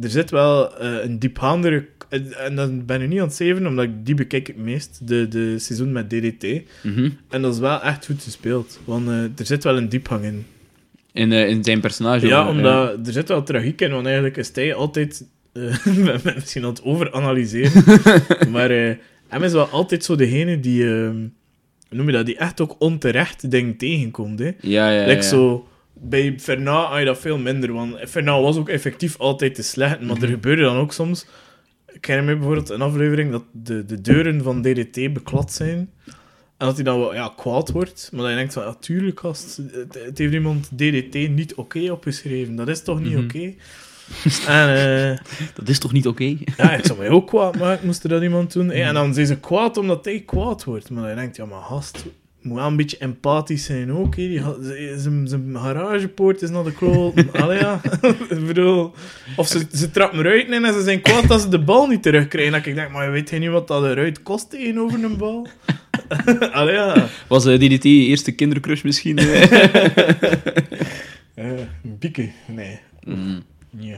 er 0.02 0.10
zit 0.10 0.32
wel 0.32 0.78
eh, 0.78 1.04
een 1.04 1.20
diepgaandere... 1.20 1.86
En 2.38 2.56
dan 2.56 2.86
ben 2.86 3.02
ik 3.02 3.10
niet 3.10 3.20
aan 3.20 3.26
het 3.26 3.36
zeven, 3.36 3.68
omdat 3.68 3.86
ik 3.86 4.06
die 4.06 4.16
bekijk 4.16 4.48
het 4.48 4.58
meest, 4.58 5.08
de, 5.08 5.28
de 5.28 5.60
seizoen 5.60 5.92
met 5.92 6.10
DDT. 6.10 6.62
Mhm. 6.82 7.10
En 7.30 7.42
dat 7.42 7.54
is 7.54 7.60
wel 7.60 7.82
echt 7.82 8.06
goed 8.06 8.24
gespeeld. 8.24 8.80
Want 8.86 9.08
eh, 9.08 9.24
er 9.24 9.46
zit 9.46 9.64
wel 9.64 9.78
een 9.78 9.90
diepgang 9.90 10.24
in. 10.24 10.46
in, 11.12 11.32
eh, 11.32 11.50
in 11.50 11.64
zijn 11.64 11.80
personage. 11.80 12.28
Ja, 12.28 12.50
omdat 12.50 13.08
er 13.08 13.14
zit 13.14 13.28
wel 13.28 13.44
tragiek 13.44 13.82
in, 13.82 13.92
want 13.92 14.06
eigenlijk 14.06 14.38
is 14.38 14.52
hij 14.54 14.74
altijd... 14.74 15.26
misschien 16.36 16.64
aan 16.64 16.70
het 16.70 16.84
overanalyseren. 16.84 17.84
maar 18.52 18.70
hem 19.28 19.44
is 19.44 19.52
wel 19.52 19.68
altijd 19.68 20.04
zo 20.04 20.16
degene 20.16 20.60
die... 20.60 20.84
eh, 20.84 21.10
hoe 21.90 21.98
noem 21.98 22.06
je 22.06 22.12
dat? 22.12 22.26
Die 22.26 22.38
echt 22.38 22.62
ook 22.62 22.76
onterecht 22.80 23.52
dingen 23.52 23.78
tegenkomt. 23.78 24.40
Hè. 24.40 24.46
Ja, 24.46 24.90
ja, 24.90 25.02
ja. 25.02 25.08
Like 25.08 25.24
zo, 25.24 25.68
bij 25.96 26.34
Fernand 26.40 26.88
had 26.88 27.00
je 27.00 27.06
dat 27.06 27.20
veel 27.20 27.38
minder, 27.38 27.74
want 27.74 27.96
Fernand 28.10 28.44
was 28.44 28.58
ook 28.58 28.70
effectief 28.70 29.18
altijd 29.18 29.56
te 29.56 29.64
slecht, 29.64 30.00
maar 30.02 30.16
Mhm. 30.16 30.24
er 30.24 30.30
gebeurde 30.30 30.62
dan 30.62 30.78
ook 30.78 30.94
soms... 30.94 31.26
Ik 31.94 32.06
herinner 32.06 32.34
me 32.34 32.40
bijvoorbeeld 32.40 32.70
een 32.70 32.82
aflevering 32.82 33.32
dat 33.32 33.44
de, 33.52 33.86
de 33.86 34.02
deuren 34.02 34.44
van 34.44 34.62
DDT 34.62 35.14
beklad 35.14 35.54
zijn. 35.54 35.90
En 36.58 36.66
dat 36.66 36.76
hij 36.76 36.84
dan 36.84 37.00
wel 37.00 37.14
ja, 37.14 37.34
kwaad 37.36 37.72
wordt, 37.72 38.10
maar 38.14 38.22
dat 38.22 38.30
je 38.30 38.36
denkt 38.38 38.54
van, 38.54 38.64
ja, 38.64 38.74
tuurlijk, 38.80 39.20
gast, 39.20 39.58
het, 39.72 39.94
het 40.06 40.18
heeft 40.18 40.34
iemand 40.34 40.70
DDT 40.78 41.14
niet 41.30 41.56
oké 41.56 41.92
opgeschreven. 41.92 42.56
Dat 42.56 42.68
is 42.68 42.84
toch 42.84 43.00
niet 43.02 43.14
Mhm. 43.14 43.24
oké? 43.24 43.54
En 44.48 44.76
eh, 44.76 45.18
Dat 45.56 45.70
is 45.70 45.80
toch 45.80 45.92
niet 45.92 46.08
oké? 46.08 46.24
ja, 46.58 46.74
ik 46.74 46.86
zou 46.86 47.00
mij 47.00 47.10
ook 47.10 47.28
kwaad 47.28 47.58
maken, 47.58 47.86
moest 47.86 48.04
er 48.04 48.10
dat 48.10 48.22
iemand 48.22 48.54
doen. 48.54 48.68
hè. 48.68 48.74
En 48.84 48.94
dan 48.94 49.14
zijn 49.14 49.28
ze 49.28 49.40
kwaad 49.40 49.78
omdat 49.78 50.06
hij 50.06 50.20
kwaad 50.26 50.64
wordt. 50.64 50.90
Maar 50.90 51.10
je 51.10 51.16
denkt, 51.16 51.36
ja, 51.36 51.46
maar 51.46 51.62
gast, 51.62 52.06
moet 52.46 52.58
wel 52.58 52.68
een 52.68 52.76
beetje 52.76 52.98
empathisch 52.98 53.64
zijn 53.66 53.92
ook. 53.92 54.16
Zijn 55.26 55.58
garagepoort 55.58 56.42
is 56.42 56.50
naar 56.50 56.64
de 56.64 56.74
kloten. 56.74 57.32
Allee, 57.32 57.60
ja. 57.60 57.82
ik 58.30 58.46
bedoel... 58.48 58.94
Of 59.36 59.48
ze, 59.48 59.66
ze 59.74 59.92
trappen 59.92 60.20
eruit 60.20 60.48
in 60.48 60.66
en 60.66 60.74
ze 60.74 60.82
zijn 60.84 61.02
kwaad 61.02 61.28
dat 61.28 61.42
ze 61.42 61.50
de 61.50 61.60
bal 61.60 61.88
niet 61.88 62.04
terugkrijgen. 62.04 62.52
Dat 62.52 62.66
ik 62.66 62.76
denk, 62.76 62.92
maar 62.92 63.12
weet 63.12 63.30
je 63.30 63.38
niet 63.38 63.50
wat 63.50 63.68
dat 63.68 63.84
eruit 63.84 64.24
kost 64.24 64.50
tegenover 64.50 65.04
een 65.04 65.18
bal? 65.18 65.48
Allee, 66.52 66.74
ja. 66.74 67.08
Was 67.28 67.46
eh, 67.46 67.56
DDT 67.60 67.84
je 67.84 67.90
eerste 67.90 68.32
kindercrush 68.32 68.82
misschien? 68.84 69.18
eh? 69.18 69.52
Eh, 71.36 71.46
Bieke? 71.82 72.30
Nee. 72.48 72.80
Mm, 73.04 73.44
nee. 73.70 73.98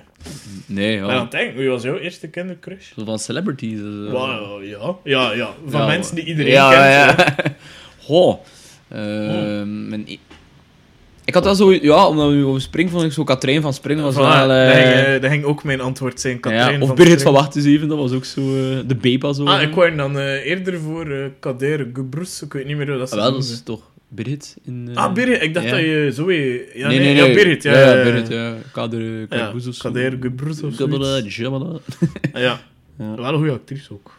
nee, 0.66 0.96
ja. 0.96 1.08
dan 1.08 1.28
denk 1.30 1.50
ik, 1.50 1.56
wie 1.58 1.70
was 1.70 1.84
jouw 1.84 1.98
eerste 1.98 2.28
kindercrush? 2.28 2.92
Van 2.96 3.20
celebrities. 3.20 3.80
eh. 3.80 4.12
Wauw, 4.12 4.62
ja. 4.62 4.96
Ja, 5.04 5.34
ja. 5.34 5.50
Van 5.68 5.82
Ja, 5.82 5.88
mensen 5.88 6.16
die 6.16 6.26
iedereen 6.26 6.52
ja, 6.52 7.14
kent. 7.14 7.38
Goh. 8.08 8.40
Ehm, 8.90 9.90
mijn 9.90 10.04
e- 10.08 10.18
Ik 11.26 11.34
had 11.34 11.44
wel 11.44 11.56
zo... 11.56 11.74
Ja, 11.74 12.08
omdat 12.08 12.32
we 12.32 12.46
over 12.46 12.62
Spring 12.62 12.90
vond 12.90 13.04
ik 13.04 13.12
zo 13.12 13.24
Katrijn 13.24 13.62
van 13.62 13.74
Spring 13.74 14.02
was 14.02 14.14
Voilà, 14.16 14.18
wel... 14.18 14.52
eh, 14.52 14.68
dat, 14.68 14.76
ging, 14.76 15.06
eh, 15.06 15.22
dat 15.22 15.32
ging 15.32 15.44
ook 15.44 15.64
mijn 15.64 15.82
antwoord 15.82 16.20
zijn. 16.20 16.40
Katrijn 16.40 16.74
ja, 16.74 16.80
of 16.82 16.88
van 16.88 16.96
Birgit 16.96 17.22
van 17.22 17.34
Wacht 17.34 17.56
eens 17.56 17.66
even, 17.66 17.88
dat 17.88 17.98
was 17.98 18.12
ook 18.12 18.26
zo... 18.26 18.42
eh, 18.42 18.78
de 18.88 18.96
Bepa 18.96 19.34
zo. 19.34 19.46
Ah, 19.46 19.62
ik 19.62 19.74
wou 19.74 19.96
dan 19.96 20.18
eerder 20.18 20.80
voor 20.80 21.32
Kader 21.40 21.88
Gebroes. 21.94 22.42
Ik 22.42 22.54
weet 22.54 22.66
niet 22.66 22.78
meer 22.78 22.88
hoe 22.90 22.98
dat 22.98 23.12
Ah, 23.12 23.18
ze 23.18 23.24
wel, 23.24 23.32
dat 23.32 23.44
is 23.44 23.62
toch 23.64 23.82
Birgit 24.10 24.58
in... 24.66 24.90
Ah, 24.94 25.14
Birgit. 25.14 25.42
Ik 25.42 25.54
dacht 25.54 25.66
ja. 25.66 25.72
dat 25.72 25.80
je 25.80 26.12
zo... 26.16 26.32
Ja, 26.32 26.38
nee, 26.38 26.66
nee, 26.74 27.00
nee, 27.00 27.16
ja, 27.16 27.26
nee. 27.26 27.34
Birgit. 27.36 27.64
Ja, 27.64 27.72
ja, 27.74 27.80
ja, 27.80 27.86
ja, 27.92 27.98
ja. 27.98 28.04
Birgit, 28.04 28.28
ja. 28.28 28.54
Kader, 28.72 29.28
Kader 29.28 29.56
of 29.56 29.62
zo. 29.62 29.72
Kader 29.82 30.18
Gebroes 30.22 30.64
of. 30.64 30.82
Ah, 30.82 30.90
Ja, 32.34 32.60
Ja. 33.00 33.16
wel 33.16 33.26
een 33.34 33.36
goede 33.38 33.52
actrice 33.52 33.94
ook. 33.94 34.17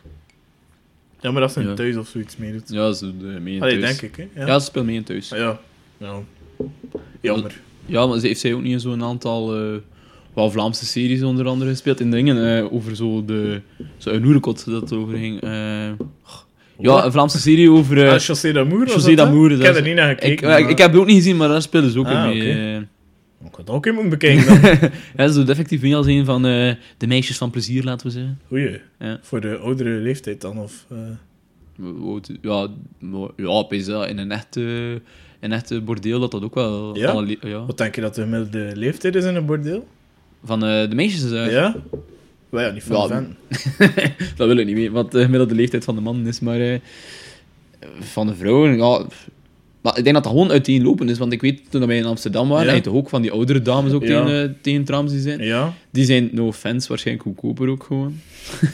Ja, 1.21 1.31
maar 1.31 1.41
dat 1.41 1.53
ze 1.53 1.63
Ja. 1.63 1.75
thuis 1.75 1.97
of 1.97 2.09
zoiets 2.09 2.37
meedoet. 2.37 2.63
Ja, 2.67 2.93
ze 2.93 3.17
doet 3.19 3.41
mee 3.43 3.55
in 3.55 3.63
Allee, 3.63 3.81
thuis. 3.81 3.99
denk 3.99 4.17
ik, 4.17 4.29
hè. 4.35 4.45
Ja. 4.45 4.59
ze 4.59 4.65
speelt 4.67 4.87
mee 4.87 4.95
in 4.97 5.03
thuis. 5.05 5.33
Ah, 5.33 5.39
ja. 5.39 5.59
ja. 5.99 6.21
Jammer. 7.21 7.61
Ja, 7.87 8.07
maar 8.07 8.19
ze 8.19 8.27
heeft 8.27 8.41
zij 8.41 8.55
ook 8.55 8.63
niet 8.63 8.73
in 8.73 8.81
zo'n 8.81 9.03
aantal 9.03 9.57
eh, 9.57 9.63
wel 10.35 10.51
Vlaamse 10.51 10.87
series 10.87 11.23
onder 11.23 11.47
andere 11.47 11.71
gespeeld. 11.71 12.01
In 12.01 12.11
dingen 12.11 12.57
eh, 12.59 12.73
over 12.73 12.97
zo 12.97 13.25
de... 13.25 13.61
Zo 13.97 14.11
een 14.11 14.25
Oerekot 14.25 14.65
dat 14.65 14.81
het 14.81 14.93
over 14.93 15.17
ging. 15.17 15.41
Eh, 15.41 15.51
ja, 16.79 17.05
een 17.05 17.13
Vlaamse 17.13 17.39
serie 17.39 17.71
over... 17.71 18.05
eh, 18.07 18.13
Ah, 18.13 18.19
José 18.19 18.53
Damour 18.53 18.85
was 18.85 18.95
José 18.95 19.15
dat, 19.15 19.19
hè? 19.27 19.33
Damour, 19.33 19.51
Ik 19.51 19.57
dat 19.57 19.67
heb 19.67 19.75
is- 19.75 19.81
er 19.81 19.87
niet 19.87 19.97
naar 19.97 20.11
ik, 20.11 20.21
gekeken. 20.21 20.49
ik, 20.59 20.61
maar- 20.67 20.69
heb 20.79 20.91
het 20.93 20.97
ook 21.01 21.07
niet 21.07 21.17
gezien, 21.17 21.37
maar 21.37 21.49
daar 21.49 21.63
speelde 21.63 21.91
ze 21.91 21.99
ook 21.99 22.07
Ah, 22.07 22.13
in 22.33 22.39
mee. 22.39 22.51
oké. 22.51 22.77
eh. 22.77 22.83
Ik 23.45 23.55
had 23.55 23.71
ook 23.71 24.09
bekijken 24.09 24.47
dan. 24.47 24.91
ja, 25.17 25.29
ze 25.29 25.39
doet 25.39 25.49
effectief 25.49 25.83
mee 25.83 25.97
als 25.97 26.07
een 26.07 26.25
van 26.25 26.47
eh, 26.47 26.75
de 26.97 27.07
meisjes 27.07 27.37
van 27.39 27.51
plezier, 27.51 27.85
laten 27.85 28.07
we 28.07 28.13
zeggen. 28.13 28.41
Goeie. 28.49 28.81
Ja. 28.99 29.19
Voor 29.23 29.41
de 29.41 29.57
oudere 29.57 29.91
leeftijd 29.91 30.41
dan, 30.41 30.59
of... 30.59 30.85
eh, 30.91 30.99
Ja, 32.43 32.69
ja, 33.37 33.67
ja, 33.87 34.07
in 34.07 34.19
een 34.19 34.31
echte, 34.33 34.61
een 35.41 35.53
echte 35.53 35.81
bordeel 35.81 36.21
dat 36.21 36.31
dat 36.31 36.43
ook 36.43 36.55
wel... 36.55 36.97
Ja? 36.97 37.11
alle 37.11 37.27
le- 37.27 37.49
ja. 37.49 37.65
Wat 37.67 37.79
denk 37.79 37.95
je 37.95 38.01
dat 38.01 38.15
de 38.15 38.23
gemiddelde 38.23 38.73
leeftijd 38.77 39.15
is 39.15 39.25
in 39.25 39.35
een 39.35 39.47
bordeel? 39.47 39.89
Van 40.45 40.65
eh, 40.65 40.89
de 40.89 40.95
meisjes. 40.95 41.31
Ja? 41.31 41.77
Wel 42.49 42.63
ja, 42.63 42.71
niet 42.71 42.83
van 42.83 42.97
Ja, 43.09 43.27
dat 44.37 44.47
wil 44.47 44.57
ik 44.57 44.67
niet 44.67 44.75
weten, 44.77 44.93
wat 44.93 45.13
de 45.13 45.23
gemiddelde 45.23 45.55
leeftijd 45.55 45.85
van 45.85 45.95
de 45.95 46.01
man 46.01 46.27
is, 46.27 46.41
maar 46.41 46.81
van 48.01 48.27
de 48.27 48.35
vrouwen, 48.35 48.77
ja... 48.77 49.07
Maar 49.81 49.99
ik 49.99 50.03
denk 50.03 50.15
dat 50.15 50.25
dat 50.25 50.33
gewoon 50.33 50.51
uiteenlopend 50.51 51.11
is, 51.11 51.19
want 51.19 51.33
ik 51.33 51.41
weet, 51.41 51.61
toen 51.71 51.87
wij 51.87 51.97
in 51.97 52.05
Amsterdam 52.05 52.49
waren, 52.49 52.65
Ja. 52.67 52.73
had 52.73 52.85
je 52.85 52.91
toch 52.91 52.99
ook 52.99 53.09
van 53.09 53.23
die 53.23 53.31
oudere 53.31 53.63
dames 53.63 53.93
ook 53.93 54.03
Ja. 54.07 54.25
tegen, 54.25 54.43
eh, 54.43 54.51
tegen 54.61 54.85
trams 54.85 55.11
die 55.11 55.21
zijn. 55.21 55.41
Ja? 55.45 55.75
Die 55.91 56.05
zijn, 56.05 56.29
no 56.33 56.47
offense, 56.47 56.89
waarschijnlijk 56.89 57.27
goedkoper 57.27 57.69
ook 57.69 57.85
gewoon. 57.85 58.15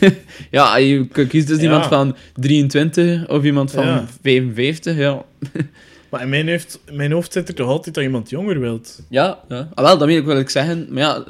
ja, 0.51 0.77
je 0.77 1.07
kiest 1.29 1.47
dus 1.49 1.59
iemand 1.59 1.87
van 1.87 2.17
23 2.35 3.29
of 3.29 3.45
iemand 3.45 3.71
van 3.71 3.87
Ja. 3.87 4.07
55, 4.23 4.97
ja. 4.97 5.25
Maar 6.11 6.23
in 6.23 6.29
mijn 6.29 6.49
hoofd, 6.51 6.81
in 6.87 6.97
mijn 6.97 7.13
hoofd 7.13 7.33
zit 7.33 7.49
er 7.49 7.55
toch 7.55 7.69
altijd 7.69 7.95
dat 7.95 8.05
iemand 8.05 8.31
jonger 8.31 8.61
wilt. 8.61 9.03
Ja, 9.09 9.39
ja. 9.49 9.69
Ah, 9.75 9.85
wel, 9.85 9.99
dat 9.99 10.09
wil 10.09 10.17
ik 10.17 10.25
wel 10.25 10.39
ik 10.39 10.49
zeggen. 10.51 10.87
Maar 10.91 11.03
ja, 11.03 11.25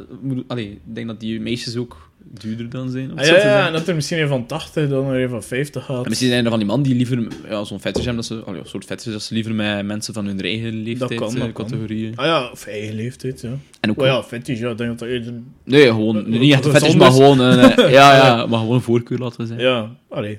allee, 0.47 0.67
ik 0.71 0.95
denk 0.95 1.07
dat 1.07 1.21
die 1.21 1.41
meisjes 1.41 1.77
ook 1.77 2.11
duurder 2.31 2.71
dan 2.71 2.91
zijn. 2.91 3.19
Ah, 3.19 3.27
ja, 3.27 3.37
ja, 3.37 3.67
en 3.67 3.73
dat 3.73 3.89
er 3.89 3.95
misschien 3.95 4.19
een 4.21 4.29
van 4.29 4.47
80 4.47 4.89
dan 4.89 5.07
er 5.11 5.23
een 5.23 5.29
van 5.29 5.43
50 5.43 5.85
gaat. 5.85 6.03
En 6.05 6.09
misschien 6.09 6.31
zijn 6.31 6.45
er 6.45 6.51
van 6.51 6.59
die 6.59 6.69
man 6.69 6.83
die 6.83 6.95
liever 6.95 7.27
ja, 7.49 7.65
zo'n 7.65 7.81
fetish 7.81 8.05
hebben, 8.05 8.25
dat 8.29 8.57
ze, 8.57 8.61
soort 8.69 8.85
fetish, 8.85 9.13
dat 9.13 9.23
ze 9.23 9.35
liever 9.35 9.55
met 9.55 9.87
mensen 9.87 10.15
van 10.15 10.27
hun 10.27 10.41
eigen 10.41 10.73
leeftijd, 10.83 11.15
kan, 11.15 11.35
dat 11.35 11.47
eh, 11.47 11.53
kan. 11.53 11.53
categorieën. 11.53 12.17
Ah 12.17 12.25
ja, 12.27 12.51
of 12.51 12.67
eigen 12.67 12.95
leeftijd, 12.95 13.41
ja. 13.41 13.53
En 13.81 13.91
ook 13.91 13.97
Maar 13.97 14.07
ja, 14.07 14.23
fetish, 14.23 14.59
ja, 14.61 14.71
ik 14.71 14.79
denk 14.79 14.91
dat 14.91 14.99
dat 14.99 15.09
eerder... 15.09 15.33
Nee, 15.65 15.87
gewoon, 15.87 16.29
niet 16.31 16.53
echt 16.53 16.67
fetish, 16.69 16.95
maar 16.95 17.11
gewoon 17.11 17.39
een, 17.39 17.59
eh, 17.59 17.91
ja, 17.99 18.17
ja, 18.17 18.47
maar 18.47 18.59
gewoon 18.59 18.75
een 18.75 18.81
voorkeur, 18.81 19.19
laten 19.19 19.41
we 19.41 19.47
zeggen. 19.47 19.67
Ja, 19.67 19.91
allee. 20.09 20.39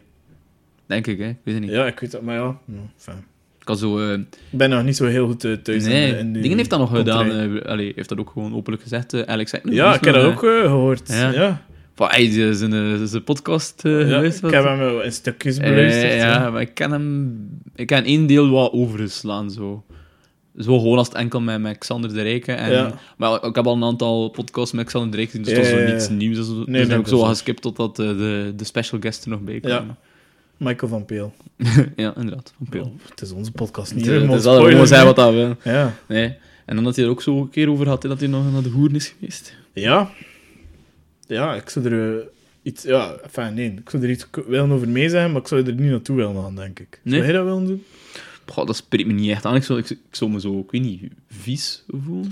Denk 0.85 1.07
ik, 1.07 1.17
hè. 1.19 1.27
Ik 1.29 1.37
weet 1.43 1.53
het 1.55 1.63
niet. 1.63 1.73
Ja, 1.73 1.85
ik 1.85 1.99
weet 1.99 2.11
dat, 2.11 2.21
maar 2.21 2.35
ja. 2.35 2.57
ja 2.65 2.73
fijn. 2.97 3.17
Ik 3.59 3.65
kan 3.71 3.77
zo... 3.79 3.99
eh, 3.99 4.13
Ik 4.13 4.27
ben 4.49 4.69
nog 4.69 4.83
niet 4.83 4.95
zo 4.95 5.05
heel 5.05 5.27
goed 5.27 5.39
thuis 5.39 5.83
in 5.83 5.89
nee, 5.89 6.11
de- 6.11 6.17
in 6.17 6.33
die 6.33 6.41
Dingen 6.41 6.57
heeft 6.57 6.69
dat 6.69 6.79
nog 6.79 6.95
gedaan. 6.95 7.31
eh, 7.31 7.61
allee, 7.71 7.91
heeft 7.95 8.09
dat 8.09 8.17
ook 8.17 8.29
gewoon 8.29 8.55
openlijk 8.55 8.83
gezegd. 8.83 9.13
eh, 9.13 9.21
Alex. 9.21 9.51
Ja, 9.63 9.93
ik 9.95 10.03
heb 10.05 10.13
dat 10.13 10.23
ook 10.23 10.43
eh, 10.43 10.61
gehoord. 10.61 11.07
Ja. 11.09 11.31
Ja. 11.31 11.65
Van, 11.95 12.07
hij 12.09 12.23
is 12.23 12.57
zijn, 12.59 12.73
eh, 12.73 13.03
zijn 13.03 13.23
podcast 13.23 13.79
Ja, 13.83 13.89
geweest. 13.89 14.43
ik 14.43 14.51
heb 14.51 14.63
hem 14.63 14.77
wel 14.77 15.01
in 15.03 15.11
stukjes 15.11 15.57
Eh, 15.57 15.69
beluisterd. 15.69 16.13
ja, 16.13 16.17
ja. 16.17 16.49
maar 16.49 16.61
ik 16.61 16.73
ken 16.73 16.91
hem... 16.91 17.37
Ik 17.75 17.87
ken 17.87 18.03
één 18.03 18.27
deel 18.27 18.49
wat 18.49 18.71
overgeslaan, 18.71 19.51
zo. 19.51 19.83
Zo 20.57 20.79
gewoon 20.79 20.97
als 20.97 21.07
het 21.07 21.15
enkel 21.17 21.41
met, 21.41 21.61
met 21.61 21.77
Xander 21.77 22.13
de 22.13 22.21
Rijke. 22.21 22.51
En, 22.51 22.71
Ja. 22.71 22.93
Maar 23.17 23.43
ik 23.45 23.55
heb 23.55 23.65
al 23.67 23.75
een 23.75 23.83
aantal 23.83 24.29
podcasts 24.29 24.71
met 24.73 24.85
Xander 24.85 25.11
de 25.11 25.17
Rijke 25.17 25.31
gezien, 25.31 25.43
dus 25.45 25.53
Ja, 25.69 25.75
dat 25.75 25.81
is 25.81 25.85
zo 25.87 25.91
niets 25.93 26.09
nieuws. 26.09 26.35
Dus, 26.37 26.47
dus 26.47 26.87
nee, 26.87 26.97
ik 26.99 27.07
zo 27.07 27.19
geskipt 27.19 27.61
totdat 27.61 27.99
eh, 27.99 28.07
de, 28.07 28.53
de 28.55 28.63
special 28.63 28.99
guest 29.01 29.23
er 29.23 29.29
nog 29.29 29.41
bij 29.41 29.59
kwam. 29.59 29.95
Michael 30.57 30.91
van 30.91 31.05
Peel. 31.05 31.33
ja, 31.95 32.13
inderdaad. 32.15 32.53
Van 32.57 32.67
Peel. 32.69 32.83
Oh, 32.83 33.09
het 33.09 33.21
is 33.21 33.31
onze 33.31 33.51
podcast 33.51 33.95
niet. 33.95 34.05
het 34.05 34.31
is 34.33 34.43
gewoon 34.43 34.87
zijn 34.87 35.05
wat 35.05 35.15
dat 35.15 35.33
wil. 35.33 35.55
Ja. 35.63 35.93
Nee. 36.07 36.35
En 36.65 36.75
dan 36.75 36.83
dat 36.83 36.95
hij 36.95 37.05
er 37.05 37.11
ook 37.11 37.21
zo 37.21 37.39
een 37.41 37.49
keer 37.49 37.69
over 37.69 37.87
had, 37.87 38.03
hè, 38.03 38.09
dat 38.09 38.19
hij 38.19 38.27
nog 38.29 38.51
naar 38.51 38.61
de 38.63 38.69
hoeren 38.69 38.95
is 38.95 39.13
geweest. 39.19 39.55
Ja. 39.73 40.09
Ja, 41.27 41.53
ik 41.55 41.69
zou 41.69 41.85
er 41.85 42.17
eh, 42.19 42.25
iets... 42.63 42.83
Ja, 42.83 43.15
enfin, 43.23 43.53
nee. 43.53 43.71
Ik 43.71 43.89
zou 43.89 44.03
er 44.03 44.09
iets 44.09 44.27
willen 44.47 44.71
over 44.71 44.89
mee 44.89 45.09
zeggen, 45.09 45.31
maar 45.31 45.41
ik 45.41 45.47
zou 45.47 45.65
er 45.65 45.73
niet 45.73 45.89
naartoe 45.91 46.15
willen 46.15 46.41
gaan, 46.43 46.55
denk 46.55 46.79
ik. 46.79 46.99
Nee? 47.03 47.13
Zou 47.13 47.25
jij 47.25 47.35
dat 47.37 47.45
willen 47.45 47.65
doen? 47.65 47.83
Goh, 48.45 48.65
dat 48.65 48.75
spreekt 48.75 49.07
me 49.07 49.13
niet 49.13 49.29
echt 49.31 49.45
aan. 49.45 49.55
Ik 49.55 49.63
zou, 49.63 49.79
ik, 49.79 49.89
ik 49.89 49.97
zou 50.11 50.31
me 50.31 50.39
zo, 50.39 50.59
ik 50.59 50.71
weet 50.71 50.81
niet, 50.81 51.01
vies 51.29 51.83
voelen. 51.87 52.25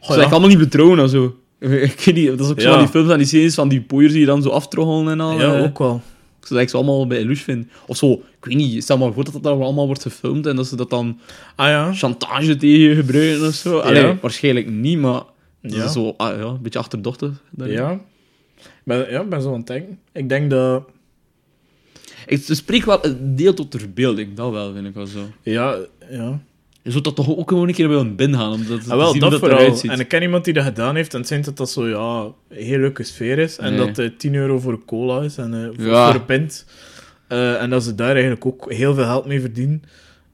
Ik 0.00 0.04
zou 0.04 0.18
ja. 0.18 0.24
ik 0.24 0.30
allemaal 0.30 0.48
niet 0.48 0.58
betrouwen 0.58 0.98
of 0.98 1.10
zo. 1.10 1.36
Ik 1.58 2.00
weet 2.04 2.14
niet, 2.14 2.26
dat 2.26 2.40
is 2.40 2.48
ook 2.50 2.60
zo 2.60 2.70
Ja. 2.70 2.78
die 2.78 2.88
films 2.88 3.10
en 3.10 3.18
die 3.18 3.26
series 3.26 3.54
van 3.54 3.68
die 3.68 3.80
pooiers 3.80 4.12
die 4.12 4.20
je 4.20 4.26
dan 4.26 4.42
zo 4.42 4.48
aftroggelen 4.48 5.08
en 5.12 5.20
al. 5.20 5.40
Ja, 5.40 5.54
eh. 5.56 5.62
ook 5.62 5.78
wel. 5.78 6.02
Ik 6.40 6.46
zou 6.46 6.60
ik 6.60 6.68
ze 6.68 6.76
allemaal 6.76 7.06
bij 7.06 7.24
Lush 7.24 7.42
vinden. 7.42 7.70
Of 7.86 7.96
zo, 7.96 8.12
ik 8.12 8.44
weet 8.44 8.56
niet, 8.56 8.82
stel 8.82 8.98
maar 8.98 9.12
voor 9.12 9.24
dat 9.24 9.42
dat 9.42 9.60
allemaal 9.60 9.86
wordt 9.86 10.02
gefilmd 10.02 10.46
en 10.46 10.56
dat 10.56 10.66
ze 10.66 10.76
dat 10.76 10.90
dan 10.90 11.18
Ah 11.56 11.66
ja. 11.68 11.92
chantage 11.94 12.56
tegen 12.56 12.78
je 12.78 12.94
gebruiken 12.94 13.46
of 13.46 13.54
zo. 13.54 13.78
Allee, 13.78 14.14
waarschijnlijk 14.20 14.70
niet, 14.70 14.98
maar 14.98 15.22
dat 15.62 15.72
Ja. 15.74 15.84
is 15.84 15.92
zo 15.92 16.14
ah, 16.16 16.36
ja, 16.38 16.44
een 16.44 16.62
beetje 16.62 16.78
achterdochtig. 16.78 17.30
daarin. 17.50 17.76
Ja. 17.76 18.00
Ben, 18.88 19.10
ja, 19.10 19.20
ik 19.20 19.28
ben 19.28 19.42
zo 19.42 19.48
aan 19.52 19.58
het 19.58 19.66
denken. 19.66 19.98
Ik 20.12 20.28
denk 20.28 20.50
dat... 20.50 20.88
Ik 22.26 22.44
het 22.46 22.56
spreekt 22.56 22.84
wel 22.86 23.04
een 23.06 23.36
deel 23.36 23.54
tot 23.54 23.72
de 23.72 23.78
verbeelding, 23.78 24.34
dat 24.34 24.50
wel, 24.50 24.72
vind 24.74 24.86
ik 24.86 24.94
wel 24.94 25.06
zo. 25.06 25.20
Ja, 25.42 25.76
ja. 26.10 26.40
Je 26.82 26.90
zou 26.90 27.02
dat 27.02 27.16
toch 27.16 27.36
ook 27.36 27.48
gewoon 27.48 27.68
een 27.68 27.74
keer 27.74 27.88
willen 27.88 28.16
binnengaan, 28.16 28.52
om 28.52 28.66
dat, 28.66 28.84
te 28.84 28.90
Ah, 28.90 28.96
wel, 28.96 29.10
zien 29.10 29.20
dat, 29.20 29.30
dat 29.30 29.40
vooral. 29.40 29.58
eruit 29.58 29.78
ziet. 29.78 29.90
En 29.90 30.00
ik 30.00 30.08
ken 30.08 30.22
iemand 30.22 30.44
die 30.44 30.54
dat 30.54 30.64
gedaan 30.64 30.96
heeft 30.96 31.12
en 31.12 31.18
het 31.18 31.28
zijn 31.28 31.42
dat 31.42 31.56
dat 31.56 31.70
zo, 31.70 31.88
ja, 31.88 32.32
een 32.58 32.64
heel 32.64 32.78
leuke 32.78 33.02
sfeer 33.02 33.38
is. 33.38 33.58
En 33.58 33.74
Nee. 33.74 33.86
dat 33.86 33.98
eh 33.98 34.10
10 34.18 34.34
euro 34.34 34.58
voor 34.58 34.72
een 34.72 34.84
cola 34.84 35.22
is 35.22 35.36
en 35.36 35.54
eh, 35.54 35.68
voor, 35.76 35.86
Ja. 35.86 36.06
voor 36.10 36.20
een 36.20 36.26
pint. 36.26 36.66
Eh, 37.28 37.62
en 37.62 37.70
dat 37.70 37.84
ze 37.84 37.94
daar 37.94 38.12
eigenlijk 38.12 38.46
ook 38.46 38.72
heel 38.72 38.94
veel 38.94 39.04
geld 39.04 39.26
mee 39.26 39.40
verdienen. 39.40 39.82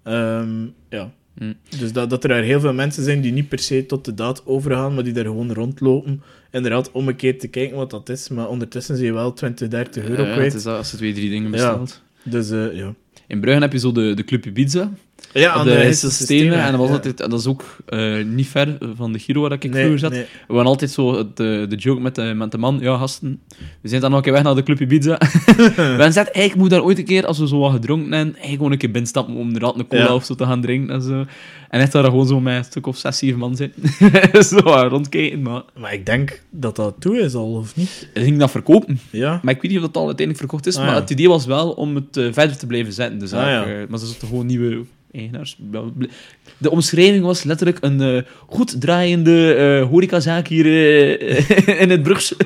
Ehm, 0.02 0.48
ja. 0.88 1.10
Hm. 1.38 1.52
Dus 1.78 1.92
dat, 1.92 2.10
dat 2.10 2.22
er 2.22 2.28
daar 2.28 2.42
heel 2.42 2.60
veel 2.60 2.72
mensen 2.74 3.04
zijn 3.04 3.20
die 3.20 3.32
niet 3.32 3.48
per 3.48 3.58
se 3.58 3.86
tot 3.86 4.04
de 4.04 4.14
daad 4.14 4.46
overgaan, 4.46 4.94
maar 4.94 5.04
die 5.04 5.12
daar 5.12 5.24
gewoon 5.24 5.52
rondlopen. 5.52 6.22
Inderdaad, 6.54 6.90
om 6.92 7.08
een 7.08 7.16
keer 7.16 7.38
te 7.38 7.48
kijken 7.48 7.76
wat 7.76 7.90
dat 7.90 8.08
is. 8.08 8.28
Maar 8.28 8.48
ondertussen 8.48 8.96
zie 8.96 9.04
je 9.06 9.12
wel 9.12 9.32
20, 9.32 9.68
30 9.68 10.04
euro 10.08 10.22
Ja, 10.22 10.32
kwijt. 10.32 10.46
het 10.46 10.54
is 10.54 10.62
dat, 10.62 10.76
als 10.76 10.90
je 10.90 10.96
twee, 10.96 11.12
drie 11.12 11.30
dingen 11.30 11.44
Ja. 11.44 11.50
bestelt. 11.50 12.02
Dus 12.22 12.50
eh, 12.50 12.76
ja. 12.76 12.94
In 13.26 13.40
Brugge 13.40 13.60
heb 13.60 13.72
je 13.72 13.78
zo 13.78 13.92
de, 13.92 14.14
de 14.14 14.24
Club 14.24 14.46
Ibiza. 14.46 14.92
Ja, 15.34 15.58
op 15.58 15.64
de 15.64 15.70
Heisse 15.70 16.10
Stenen. 16.10 16.58
En 16.62 16.70
dat, 16.70 16.80
was 16.80 16.88
ja. 16.88 16.94
altijd, 16.94 17.20
en 17.20 17.30
dat 17.30 17.40
is 17.40 17.46
ook 17.46 17.76
eh, 17.86 18.24
niet 18.24 18.46
ver 18.48 18.78
van 18.96 19.12
de 19.12 19.18
Giro 19.18 19.40
waar 19.40 19.52
ik 19.52 19.62
Nee, 19.62 19.72
vroeger 19.72 19.98
zat. 19.98 20.10
nee. 20.10 20.22
We 20.22 20.54
hadden 20.54 20.66
altijd 20.66 20.90
zo 20.90 21.16
eh, 21.16 21.24
de 21.34 21.74
joke 21.76 22.00
met 22.00 22.14
de, 22.14 22.22
met 22.22 22.50
de 22.50 22.58
man. 22.58 22.78
Ja, 22.80 22.96
gasten, 22.96 23.40
we 23.80 23.88
zijn 23.88 24.00
dan 24.00 24.10
nog 24.10 24.18
een 24.18 24.24
keer 24.24 24.32
weg 24.32 24.42
naar 24.42 24.54
de 24.54 24.62
Club 24.62 24.80
Ibiza. 24.80 25.18
we 25.56 25.96
zeiden, 25.98 26.14
eigenlijk 26.14 26.54
moet 26.56 26.70
daar 26.70 26.82
ooit 26.82 26.98
een 26.98 27.04
keer, 27.04 27.26
als 27.26 27.38
we 27.38 27.48
zo 27.48 27.58
wat 27.58 27.72
gedronken 27.72 28.12
hebben, 28.12 28.32
eigenlijk 28.32 28.56
gewoon 28.56 28.72
een 28.72 28.78
keer 28.78 28.90
binnenstappen 28.90 29.34
om 29.34 29.46
inderdaad 29.46 29.78
een 29.78 29.86
cola 29.86 30.02
Ja. 30.02 30.14
of 30.14 30.24
zo 30.24 30.34
te 30.34 30.44
gaan 30.44 30.60
drinken 30.60 30.94
en 30.94 31.02
zo. 31.02 31.24
En 31.68 31.80
echt 31.80 31.92
daar 31.92 32.04
gewoon 32.04 32.26
zo 32.26 32.40
met 32.40 32.56
een 32.56 32.64
stuk 32.64 32.86
of 32.86 32.96
zes, 32.96 33.18
zeven 33.18 33.38
man 33.38 33.56
zitten. 33.56 33.82
zo 34.44 34.58
rondkijken, 34.88 35.42
maar... 35.42 35.62
Maar 35.78 35.92
ik 35.92 36.06
denk 36.06 36.42
dat 36.50 36.76
dat 36.76 36.94
toe 36.98 37.18
is 37.18 37.34
al, 37.34 37.52
of 37.52 37.76
niet? 37.76 38.08
Hij 38.14 38.22
ging 38.24 38.38
dat 38.38 38.50
verkopen. 38.50 39.00
Ja. 39.10 39.40
Maar 39.42 39.54
ik 39.54 39.62
weet 39.62 39.70
niet 39.70 39.80
of 39.80 39.86
dat 39.86 39.96
al 39.96 40.06
uiteindelijk 40.06 40.38
verkocht 40.38 40.66
is. 40.66 40.76
Ah, 40.76 40.86
maar 40.86 40.94
het 40.94 41.10
idee 41.10 41.28
was 41.28 41.46
wel 41.46 41.70
om 41.70 41.94
het 41.94 42.16
eh, 42.16 42.26
verder 42.32 42.56
te 42.56 42.66
blijven 42.66 42.92
zetten. 42.92 43.18
De 43.18 43.26
zaak. 43.26 43.64
Ah. 43.66 43.70
Eh, 43.82 43.88
maar 43.88 43.98
ze 43.98 44.06
zochten 44.06 44.28
gewoon 44.28 44.46
nieuwe 44.46 44.84
De 46.58 46.70
omschrijving 46.70 47.24
was 47.24 47.42
letterlijk 47.42 47.78
een 47.80 48.00
eh, 48.00 48.22
goed 48.46 48.80
draaiende 48.80 49.54
eh 49.54 49.88
horecazaak 49.88 50.48
hier 50.48 50.66
eh, 50.66 51.78
in 51.82 51.90
het 51.90 52.02
Brugse. 52.02 52.36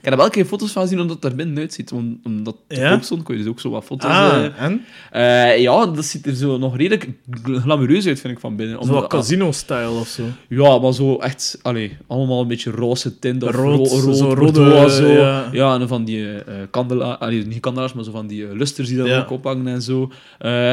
Ik 0.00 0.06
heb 0.06 0.12
er 0.12 0.18
wel 0.18 0.30
keer 0.30 0.44
foto's 0.44 0.70
van 0.72 0.88
zien 0.88 0.98
hoe 0.98 1.06
dat 1.06 1.24
er 1.24 1.34
binnen 1.34 1.58
uitziet. 1.58 1.92
Om- 1.92 2.20
Omdat 2.24 2.56
het 2.68 2.78
Ja? 2.78 2.90
koop 2.90 3.02
stond, 3.02 3.22
kon 3.22 3.34
je 3.36 3.40
dus 3.42 3.50
ook 3.50 3.60
zo 3.60 3.70
wat 3.70 3.84
foto's... 3.84 4.10
Ah, 4.10 4.44
eh, 4.44 4.62
en? 4.62 4.84
eh, 5.12 5.58
ja, 5.60 5.86
dat 5.86 6.04
ziet 6.04 6.26
er 6.26 6.34
zo 6.34 6.58
nog 6.58 6.76
redelijk 6.76 7.08
glamoureus 7.42 8.06
uit, 8.06 8.20
vind 8.20 8.32
ik, 8.34 8.40
van 8.40 8.56
binnen. 8.56 8.78
Omdat- 8.78 9.06
casino-style 9.06 9.88
of 9.88 10.08
zo. 10.08 10.22
ja, 10.48 10.78
maar 10.78 10.92
zo 10.92 11.16
echt, 11.18 11.58
allee, 11.62 11.96
allemaal 12.06 12.40
een 12.40 12.48
beetje 12.48 12.70
roze 12.70 13.18
tint. 13.18 13.42
Of 13.42 13.50
Rood, 13.54 13.88
ro- 13.90 14.00
rood, 14.00 14.16
zo 14.16 14.34
bordeaux, 14.34 14.56
rode, 14.56 14.90
zo. 14.90 15.06
ja. 15.08 15.48
Ja. 15.52 15.78
en 15.80 15.88
van 15.88 16.04
die 16.04 16.28
eh 16.42 16.54
kandelaars, 16.70 17.18
allee, 17.20 17.46
niet 17.46 17.60
kandelaars, 17.60 17.92
maar 17.92 18.04
zo 18.04 18.10
van 18.10 18.26
die 18.26 18.56
lusters 18.56 18.88
die 18.88 18.96
daar 18.96 19.06
Ja. 19.06 19.18
ook 19.20 19.30
ophangen 19.30 19.66
en 19.66 19.82
zo. 19.82 20.10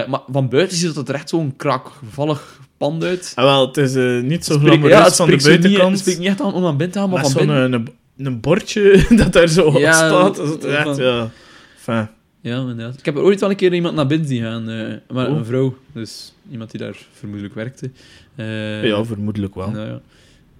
Maar 0.09 0.19
van 0.31 0.49
buiten 0.49 0.77
ziet 0.77 0.95
het 0.95 1.09
er 1.09 1.15
echt 1.15 1.29
zo'n 1.29 1.53
krakvallig 1.57 2.59
pand 2.77 3.03
uit. 3.03 3.31
Ah, 3.35 3.43
wel, 3.45 3.67
het 3.67 3.77
is 3.77 3.93
niet 4.23 4.45
zo 4.45 4.57
glamoureus 4.57 5.03
het 5.05 5.15
van 5.15 5.25
de 5.27 5.31
niet- 5.35 5.43
buitenkant. 5.43 5.89
Het 5.91 5.99
spreekt 5.99 6.19
niet 6.19 6.27
echt 6.27 6.41
aan 6.41 6.53
om 6.53 6.65
aan 6.65 6.77
binnen 6.77 6.91
te 6.91 6.99
gaan, 6.99 7.09
maar 7.09 7.21
maar 7.21 7.29
van 7.31 7.45
binnen... 7.45 7.73
een, 7.73 7.87
een, 8.17 8.39
bordje 8.39 9.05
dat 9.17 9.33
daar 9.33 9.47
zo 9.47 9.65
op 9.67 9.77
Ja, 9.77 9.91
staat. 9.93 10.35
Dat 10.35 10.45
is 10.45 10.49
het 10.53 10.63
echt, 10.63 10.83
van- 10.83 10.95
ja. 11.03 11.29
Enfin, 11.77 12.07
Ja, 12.41 12.57
inderdaad. 12.59 12.99
Ik 12.99 13.05
heb 13.05 13.15
er 13.15 13.21
ooit 13.21 13.39
wel 13.39 13.49
een 13.49 13.55
keer 13.55 13.73
iemand 13.73 13.95
naar 13.95 14.07
binnen 14.07 14.27
zien 14.27 14.41
gaan, 14.43 14.69
eh, 14.69 14.93
maar 15.15 15.29
Oh. 15.29 15.37
een 15.37 15.45
vrouw. 15.45 15.77
Dus 15.93 16.33
iemand 16.51 16.71
die 16.71 16.79
daar 16.79 16.95
vermoedelijk 17.11 17.55
werkte. 17.55 17.89
Eh, 18.35 18.83
ja, 18.85 19.03
vermoedelijk 19.05 19.55
wel. 19.55 19.71
nou 19.71 19.87
ja. 19.87 19.95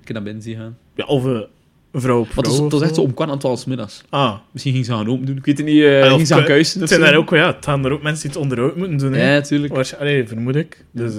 Ik 0.01 0.07
heb 0.07 0.13
naar 0.15 0.23
binnen 0.23 0.43
zien 0.43 0.57
gaan. 0.57 0.77
Ja, 0.95 1.05
of 1.05 1.23
een 1.23 1.45
vrouw 1.93 2.19
op 2.19 2.27
vrouw 2.31 2.63
het 2.63 2.71
was 2.71 2.81
echt 2.81 2.95
zo 2.95 3.01
om 3.01 3.13
kwart 3.13 3.29
aan 3.29 3.39
twaalf 3.39 3.67
middags. 3.67 4.01
Ah, 4.09 4.35
Misschien 4.51 4.73
ging 4.73 4.85
ze 4.85 4.91
gaan 4.91 5.07
open 5.09 5.25
doen. 5.25 5.37
Ik 5.37 5.45
weet 5.45 5.57
het 5.57 5.67
niet. 5.67 5.83
of 5.83 6.07
ging 6.07 6.27
ze 6.27 6.33
gaan 6.33 6.41
ku- 6.43 6.47
kuisen 6.49 6.81
of 6.81 6.87
zijn 6.87 6.99
zo. 6.99 7.05
daar 7.05 7.15
ook, 7.15 7.29
ja, 7.29 7.53
het 7.55 7.65
gaan 7.65 7.85
er 7.85 7.91
ook 7.91 8.01
mensen 8.01 8.21
die 8.21 8.31
het 8.31 8.41
onderhoud 8.41 8.75
moeten 8.75 8.97
doen. 8.97 9.13
hè. 9.13 9.27
Ja, 9.33 9.33
natuurlijk. 9.39 9.73
Waarsch- 9.73 9.93
allee, 9.99 10.27
vermoed 10.27 10.55
ik. 10.55 10.85
Dus, 10.91 11.13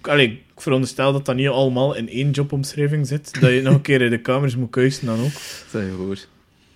allee, 0.00 0.42
ik 0.60 0.66
veronderstel 0.66 1.12
dat 1.12 1.26
dat 1.26 1.36
niet 1.36 1.48
allemaal 1.48 1.94
in 1.94 2.08
één 2.08 2.30
jobomschrijving 2.30 3.06
zit. 3.06 3.40
Dat 3.40 3.50
je 3.50 3.62
nog 3.62 3.74
een 3.74 3.80
keer 3.80 4.00
in 4.00 4.10
de 4.10 4.20
kamers 4.20 4.56
moet 4.56 4.70
kuisen 4.70 5.06
dan 5.06 5.20
ook. 5.20 5.30
Stel 5.68 5.80
je 5.80 5.92
voor. 5.92 6.18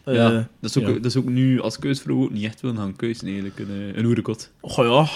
Eh, 0.05 0.14
ja, 0.14 0.30
dat 0.61 0.70
is, 0.70 0.78
ook, 0.78 0.87
ja. 0.87 0.93
dat 0.93 1.05
is 1.05 1.16
ook 1.16 1.28
nu 1.28 1.61
als 1.61 1.78
keusvrouw 1.78 2.22
ook 2.22 2.30
niet 2.30 2.45
echt 2.45 2.61
willen 2.61 2.76
gaan 2.76 2.97
kuisen, 2.97 3.26
eigenlijk. 3.26 3.59
Een, 3.59 3.68
eh, 3.70 3.97
een 3.97 4.05
oerekot. 4.05 4.51
Och 4.61 4.76
ja. 4.76 5.09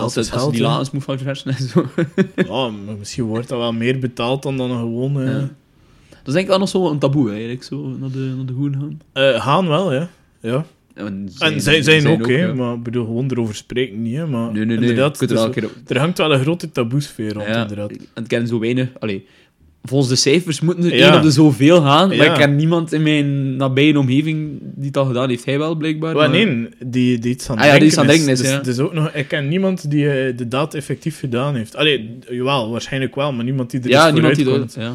Als, 0.00 0.14
het, 0.14 0.32
als 0.32 0.58
laat 0.58 0.80
is, 0.80 0.90
moet 0.90 1.04
van 1.04 1.18
versen 1.18 1.54
en 1.54 1.68
zo. 1.68 1.86
Ja, 2.48 2.68
maar 2.68 2.96
misschien 2.98 3.24
wordt 3.24 3.48
dat 3.48 3.58
wel 3.58 3.72
meer 3.72 3.98
betaald 3.98 4.42
dan 4.42 4.56
dan 4.56 4.70
een 4.70 4.78
gewone... 4.78 5.24
Ja. 5.24 5.38
Dat 6.08 6.26
is 6.26 6.32
denk 6.32 6.38
ik 6.38 6.46
wel 6.46 6.58
nog 6.58 6.68
zo 6.68 6.90
een 6.90 6.98
taboe, 6.98 7.30
eigenlijk, 7.30 7.62
zo 7.62 7.76
naar 7.76 8.10
de, 8.10 8.32
naar 8.36 8.46
de 8.46 8.52
hoen 8.52 8.76
gaan. 8.80 9.00
eh, 9.12 9.42
gaan 9.42 9.68
wel, 9.68 9.92
ja. 9.92 10.10
ja. 10.40 10.66
En 10.94 11.28
En 11.38 11.60
zij 11.60 11.82
zijn 11.82 12.06
ook, 12.08 12.28
hè. 12.28 12.34
ja. 12.46 12.54
Maar 12.54 12.74
ik 12.74 12.82
bedoel, 12.82 13.04
gewoon 13.04 13.30
erover 13.30 13.54
spreken 13.54 14.02
niet, 14.02 14.16
hè. 14.16 14.26
Maar 14.26 14.52
Nee, 14.52 14.64
nee, 14.64 14.78
nee. 14.78 14.88
inderdaad, 14.88 15.20
er 15.20 15.50
keer 15.50 15.64
op- 15.64 15.72
er 15.86 15.98
hangt 15.98 16.18
wel 16.18 16.32
een 16.34 16.40
grote 16.40 16.70
taboesfeer 16.70 17.32
rond, 17.32 17.46
Ja, 17.46 17.60
inderdaad. 17.62 17.90
en 17.90 18.22
ik 18.22 18.28
ken 18.28 18.46
zo 18.46 18.58
weinig... 18.58 18.88
Allee, 18.98 19.26
volgens 19.82 20.10
de 20.10 20.16
cijfers 20.16 20.60
moeten 20.60 20.84
er 20.84 20.96
Ja. 20.96 21.06
één 21.08 21.16
op 21.16 21.22
de 21.22 21.30
zoveel 21.30 21.80
gaan, 21.82 22.08
maar 22.08 22.16
Ja. 22.16 22.32
ik 22.32 22.38
ken 22.38 22.56
niemand 22.56 22.92
in 22.92 23.02
mijn 23.02 23.56
nabije 23.56 23.98
omgeving 23.98 24.58
die 24.60 24.94
al 24.96 25.04
gedaan 25.06 25.28
heeft. 25.28 25.44
Hij 25.44 25.58
wel, 25.58 25.74
blijkbaar. 25.74 26.14
Maar 26.14 26.30
nee, 26.30 26.68
die, 26.86 27.18
die 27.18 27.30
iets 27.30 27.50
aan 27.50 27.58
Ah 27.58 27.64
ja, 27.66 27.78
die 27.78 27.86
iets 27.86 27.98
aan 27.98 28.06
drinken 28.06 28.28
is, 28.28 28.40
dus, 28.40 28.62
dus 28.62 28.78
ook 28.78 28.92
nog, 28.92 29.08
ik 29.10 29.28
ken 29.28 29.48
niemand 29.48 29.90
die 29.90 30.10
eh, 30.10 30.36
de 30.36 30.48
daad 30.48 30.74
effectief 30.74 31.18
gedaan 31.18 31.54
heeft. 31.56 31.76
Allee, 31.76 32.18
jawel, 32.30 32.70
waarschijnlijk 32.70 33.14
wel, 33.14 33.32
maar 33.32 33.44
niemand 33.44 33.70
die 33.70 33.80
er 33.80 33.88
Ja, 33.88 34.10
niemand 34.10 34.34
die 34.36 34.44
dat... 34.44 34.58
komt. 34.58 34.74
Ja. 34.78 34.92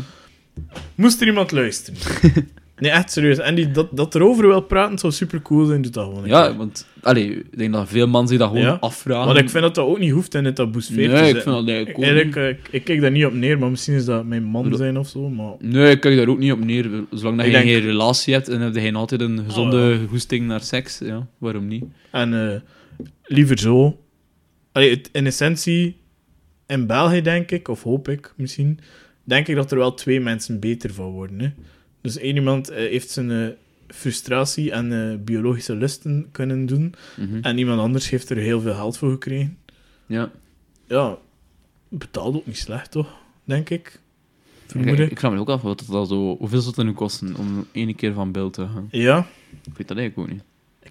Moest 0.95 1.21
er 1.21 1.27
iemand 1.27 1.51
luisteren? 1.51 1.99
nee, 2.79 2.91
echt 2.91 3.11
serieus. 3.11 3.37
En 3.37 3.55
die 3.55 3.71
dat, 3.71 3.87
dat 3.97 4.15
erover 4.15 4.47
wil 4.47 4.61
praten, 4.61 4.97
zou 4.97 5.13
super 5.13 5.41
cool 5.41 5.65
zijn, 5.65 5.81
doe 5.81 5.91
dat 5.91 6.05
gewoon. 6.05 6.25
Ja, 6.27 6.47
keer. 6.47 6.57
want 6.57 6.87
allee, 7.01 7.35
ik 7.35 7.57
denk 7.57 7.73
dat 7.73 7.89
veel 7.89 8.07
mannen 8.07 8.29
zich 8.29 8.37
dat 8.39 8.47
gewoon 8.47 8.63
Ja. 8.63 8.77
afvragen. 8.79 9.25
Want 9.25 9.37
ik 9.39 9.49
vind 9.49 9.63
dat 9.63 9.75
dat 9.75 9.85
ook 9.85 9.99
niet 9.99 10.11
hoeft 10.11 10.33
in 10.35 10.45
het 10.45 10.55
taboesfeer 10.55 11.09
te 11.09 11.13
Nee, 11.15 11.27
ik 11.29 11.41
vind 11.41 11.45
dat 11.45 11.67
eigenlijk 11.67 11.97
ook 11.97 12.03
Eigenlijk, 12.03 12.35
eh, 12.35 12.47
ik, 12.49 12.67
ik 12.71 12.83
kijk 12.83 13.01
daar 13.01 13.11
niet 13.11 13.25
op 13.25 13.33
neer, 13.33 13.59
maar 13.59 13.69
misschien 13.69 13.93
is 13.95 14.05
dat 14.05 14.25
mijn 14.25 14.43
man 14.43 14.75
zijn 14.75 14.97
of 14.97 15.07
zo. 15.07 15.29
Maar 15.29 15.53
Nee, 15.59 15.91
ik 15.91 15.99
kijk 15.99 16.15
daar 16.17 16.27
ook 16.27 16.39
niet 16.39 16.51
op 16.51 16.63
neer. 16.65 16.89
Zolang 17.11 17.37
dat 17.37 17.45
Ik 17.45 17.51
je 17.51 17.57
denk- 17.57 17.69
geen 17.69 17.81
relatie 17.81 18.33
hebt 18.33 18.47
en 18.49 18.61
heb 18.61 18.75
je 18.75 18.93
altijd 18.93 19.21
een 19.21 19.43
gezonde 19.45 19.99
goesting 20.09 20.47
naar 20.47 20.61
seks, 20.61 20.99
ja, 20.99 21.27
waarom 21.37 21.67
niet? 21.67 21.83
En 22.11 22.51
eh, 22.51 22.59
liever 23.23 23.59
zo. 23.59 23.99
Allee, 24.71 24.89
het- 24.89 25.09
in 25.11 25.25
essentie, 25.25 25.97
in 26.67 26.87
België 26.87 27.21
denk 27.21 27.51
ik, 27.51 27.67
of 27.67 27.83
hoop 27.83 28.07
ik 28.07 28.33
misschien, 28.37 28.79
denk 29.23 29.47
ik 29.47 29.55
dat 29.55 29.71
er 29.71 29.77
wel 29.77 29.93
twee 29.93 30.19
mensen 30.19 30.59
beter 30.59 30.93
van 30.93 31.05
worden. 31.11 31.39
Hè. 31.39 31.47
Dus 32.01 32.17
één 32.17 32.35
iemand 32.35 32.69
eh, 32.69 32.77
heeft 32.77 33.09
zijn 33.09 33.31
eh, 33.31 33.47
frustratie 33.87 34.71
en 34.71 35.11
eh, 35.11 35.17
biologische 35.23 35.75
lusten 35.75 36.27
kunnen 36.31 36.65
doen, 36.65 36.93
Mhm. 37.17 37.39
en 37.41 37.57
iemand 37.57 37.79
anders 37.79 38.09
heeft 38.09 38.29
er 38.29 38.37
heel 38.37 38.61
veel 38.61 38.73
geld 38.73 38.97
voor 38.97 39.11
gekregen. 39.11 39.57
Ja. 40.05 40.31
Ja, 40.87 41.17
betaalt 41.87 42.35
ook 42.35 42.45
niet 42.45 42.57
slecht, 42.57 42.91
toch? 42.91 43.15
Denk 43.43 43.69
ik. 43.69 43.99
Ik, 44.73 45.19
vraag 45.19 45.31
me 45.31 45.39
ook 45.39 45.49
af 45.49 45.61
wat 45.61 45.83
dat 45.89 46.07
zo, 46.07 46.37
hoeveel 46.37 46.61
zou 46.61 46.73
het 46.75 46.85
nu 46.85 46.93
kosten 46.93 47.35
om 47.35 47.65
één 47.71 47.95
keer 47.95 48.13
van 48.13 48.31
beeld 48.31 48.53
te 48.53 48.67
gaan. 48.73 48.87
Ja. 48.91 49.27
Ik 49.65 49.77
weet 49.77 49.87
dat 49.87 49.97
eigenlijk 49.97 50.17
ook 50.17 50.35
niet. 50.35 50.43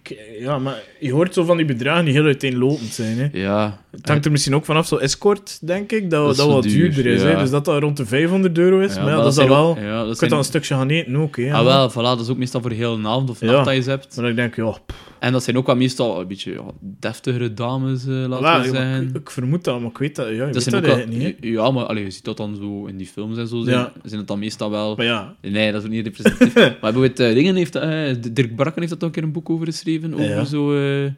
Ik- 0.09 0.19
ja, 0.41 0.59
maar 0.59 0.83
je 1.01 1.13
hoort 1.13 1.35
zo 1.35 1.45
van 1.45 1.57
die 1.57 1.67
bedragen 1.67 2.05
die 2.05 2.15
heel 2.15 2.25
uiteenlopend 2.25 2.93
zijn. 2.93 3.19
Hè. 3.19 3.29
Ja, 3.33 3.81
Het 3.91 4.09
hangt 4.09 4.25
er 4.25 4.31
misschien 4.31 4.55
ook 4.55 4.65
vanaf, 4.65 4.87
zo 4.87 4.97
escort, 4.97 5.59
denk 5.67 5.93
ik, 5.93 6.11
dat 6.11 6.37
Dat 6.37 6.47
wat 6.47 6.63
duur, 6.63 6.73
duurder 6.95 7.13
is. 7.13 7.23
ja. 7.23 7.29
Hè? 7.29 7.39
Dus 7.39 7.51
dat 7.51 7.65
dat 7.65 7.81
rond 7.83 7.97
de 7.97 8.07
500 8.07 8.59
euro 8.59 8.79
is. 8.81 8.95
ja, 8.95 9.03
maar 9.03 9.11
ja, 9.13 9.23
dat 9.23 9.33
is 9.33 9.39
ook- 9.39 9.49
wel... 9.49 9.77
Ja, 9.81 9.99
dat 10.05 10.13
Je 10.13 10.17
kunt 10.17 10.31
dan 10.31 10.39
een 10.39 10.45
stukje 10.45 10.75
gaan 10.75 10.89
eten 10.89 11.17
ook, 11.17 11.37
hè. 11.37 11.53
ah, 11.53 11.65
wel, 11.65 11.91
voilà, 11.91 11.95
dat 11.95 12.21
is 12.21 12.29
ook 12.29 12.37
meestal 12.39 12.61
voor 12.61 12.71
heel 12.71 12.99
avond 13.05 13.31
of 13.31 13.41
nacht 13.41 13.65
dat 13.65 13.85
je 13.85 13.91
hebt. 13.91 14.17
Maar 14.17 14.25
dan 14.25 14.35
denk 14.35 14.57
ik, 14.57 14.65
ja... 14.65 14.71
pff, 14.87 15.07
En 15.19 15.33
dat 15.33 15.43
zijn 15.45 15.57
ook 15.57 15.67
wel 15.67 15.77
meestal 15.77 16.21
een 16.21 16.27
beetje 16.27 16.53
deftigere 16.81 17.55
dames, 17.55 18.07
eh, 18.07 18.11
laten 18.29 18.71
we 18.71 18.77
zeggen. 18.77 19.09
ik, 19.09 19.17
ik 19.17 19.31
vermoed 19.31 19.65
dat, 19.65 19.81
maar 19.81 19.91
ik 19.91 19.99
weet 19.99 20.17
dat... 20.17 20.27
Ja, 20.27 20.33
je 20.33 20.39
Dat 20.39 20.55
weet 20.55 20.63
zijn 20.63 20.83
dat 20.83 20.97
wel, 20.97 21.07
niet, 21.07 21.23
hè. 21.41 21.49
ja, 21.49 21.71
maar 21.71 21.85
allee, 21.85 22.05
je 22.05 22.11
ziet 22.11 22.25
dat 22.25 22.37
dan 22.37 22.57
zo 22.57 22.87
in 22.87 22.97
die 22.97 23.07
films 23.07 23.39
en 23.39 23.49
zo. 23.49 23.63
Zijn, 23.63 23.77
Ja. 23.77 23.93
zijn 24.05 24.19
het 24.19 24.29
dan 24.29 24.39
meestal 24.39 24.71
wel. 24.71 24.97
Nee, 25.43 25.73
dat 25.73 25.81
is 25.81 25.87
ook 25.87 25.95
niet 25.95 26.05
representatief. 26.07 26.55
maar 26.55 26.77
bijvoorbeeld, 26.81 27.21
eh, 27.21 27.35
dingen 27.35 27.55
heeft, 27.57 27.75
eh, 27.77 28.15
Dirk 28.33 28.57
Brakken 28.57 28.81
heeft 28.83 28.93
dat 28.93 29.03
ook 29.03 29.09
een 29.09 29.15
keer 29.15 29.23
een 29.23 29.33
boek 29.33 29.51
over 29.51 29.67
geschreven. 29.67 29.98
Over 30.05 30.25
Ja. 30.29 30.45
zo. 30.45 30.77
eh, 31.05 31.11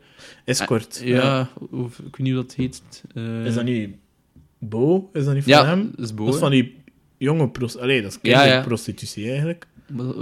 escort. 0.45 1.01
ja, 1.05 1.49
of, 1.70 1.99
ik 1.99 2.16
weet 2.16 2.18
niet 2.18 2.33
hoe 2.35 2.43
dat 2.43 2.55
heet. 2.55 2.83
eh, 3.14 3.45
Is 3.45 3.55
dat 3.55 3.64
niet... 3.64 3.91
Bo? 4.59 5.11
Is 5.12 5.24
dat 5.24 5.35
niet 5.35 5.43
van 5.45 5.53
Ja, 5.53 5.66
hem? 5.66 5.91
dat 5.97 6.05
is 6.05 6.14
Bo. 6.14 6.24
Dat 6.24 6.35
is 6.35 6.41
van 6.41 6.51
die 6.51 6.74
jonge 7.18 7.49
prostitutie. 7.49 8.03
Dat 8.03 8.11
is 8.12 8.18
kinderprostitutie 8.20 9.28
eigenlijk. 9.31 9.66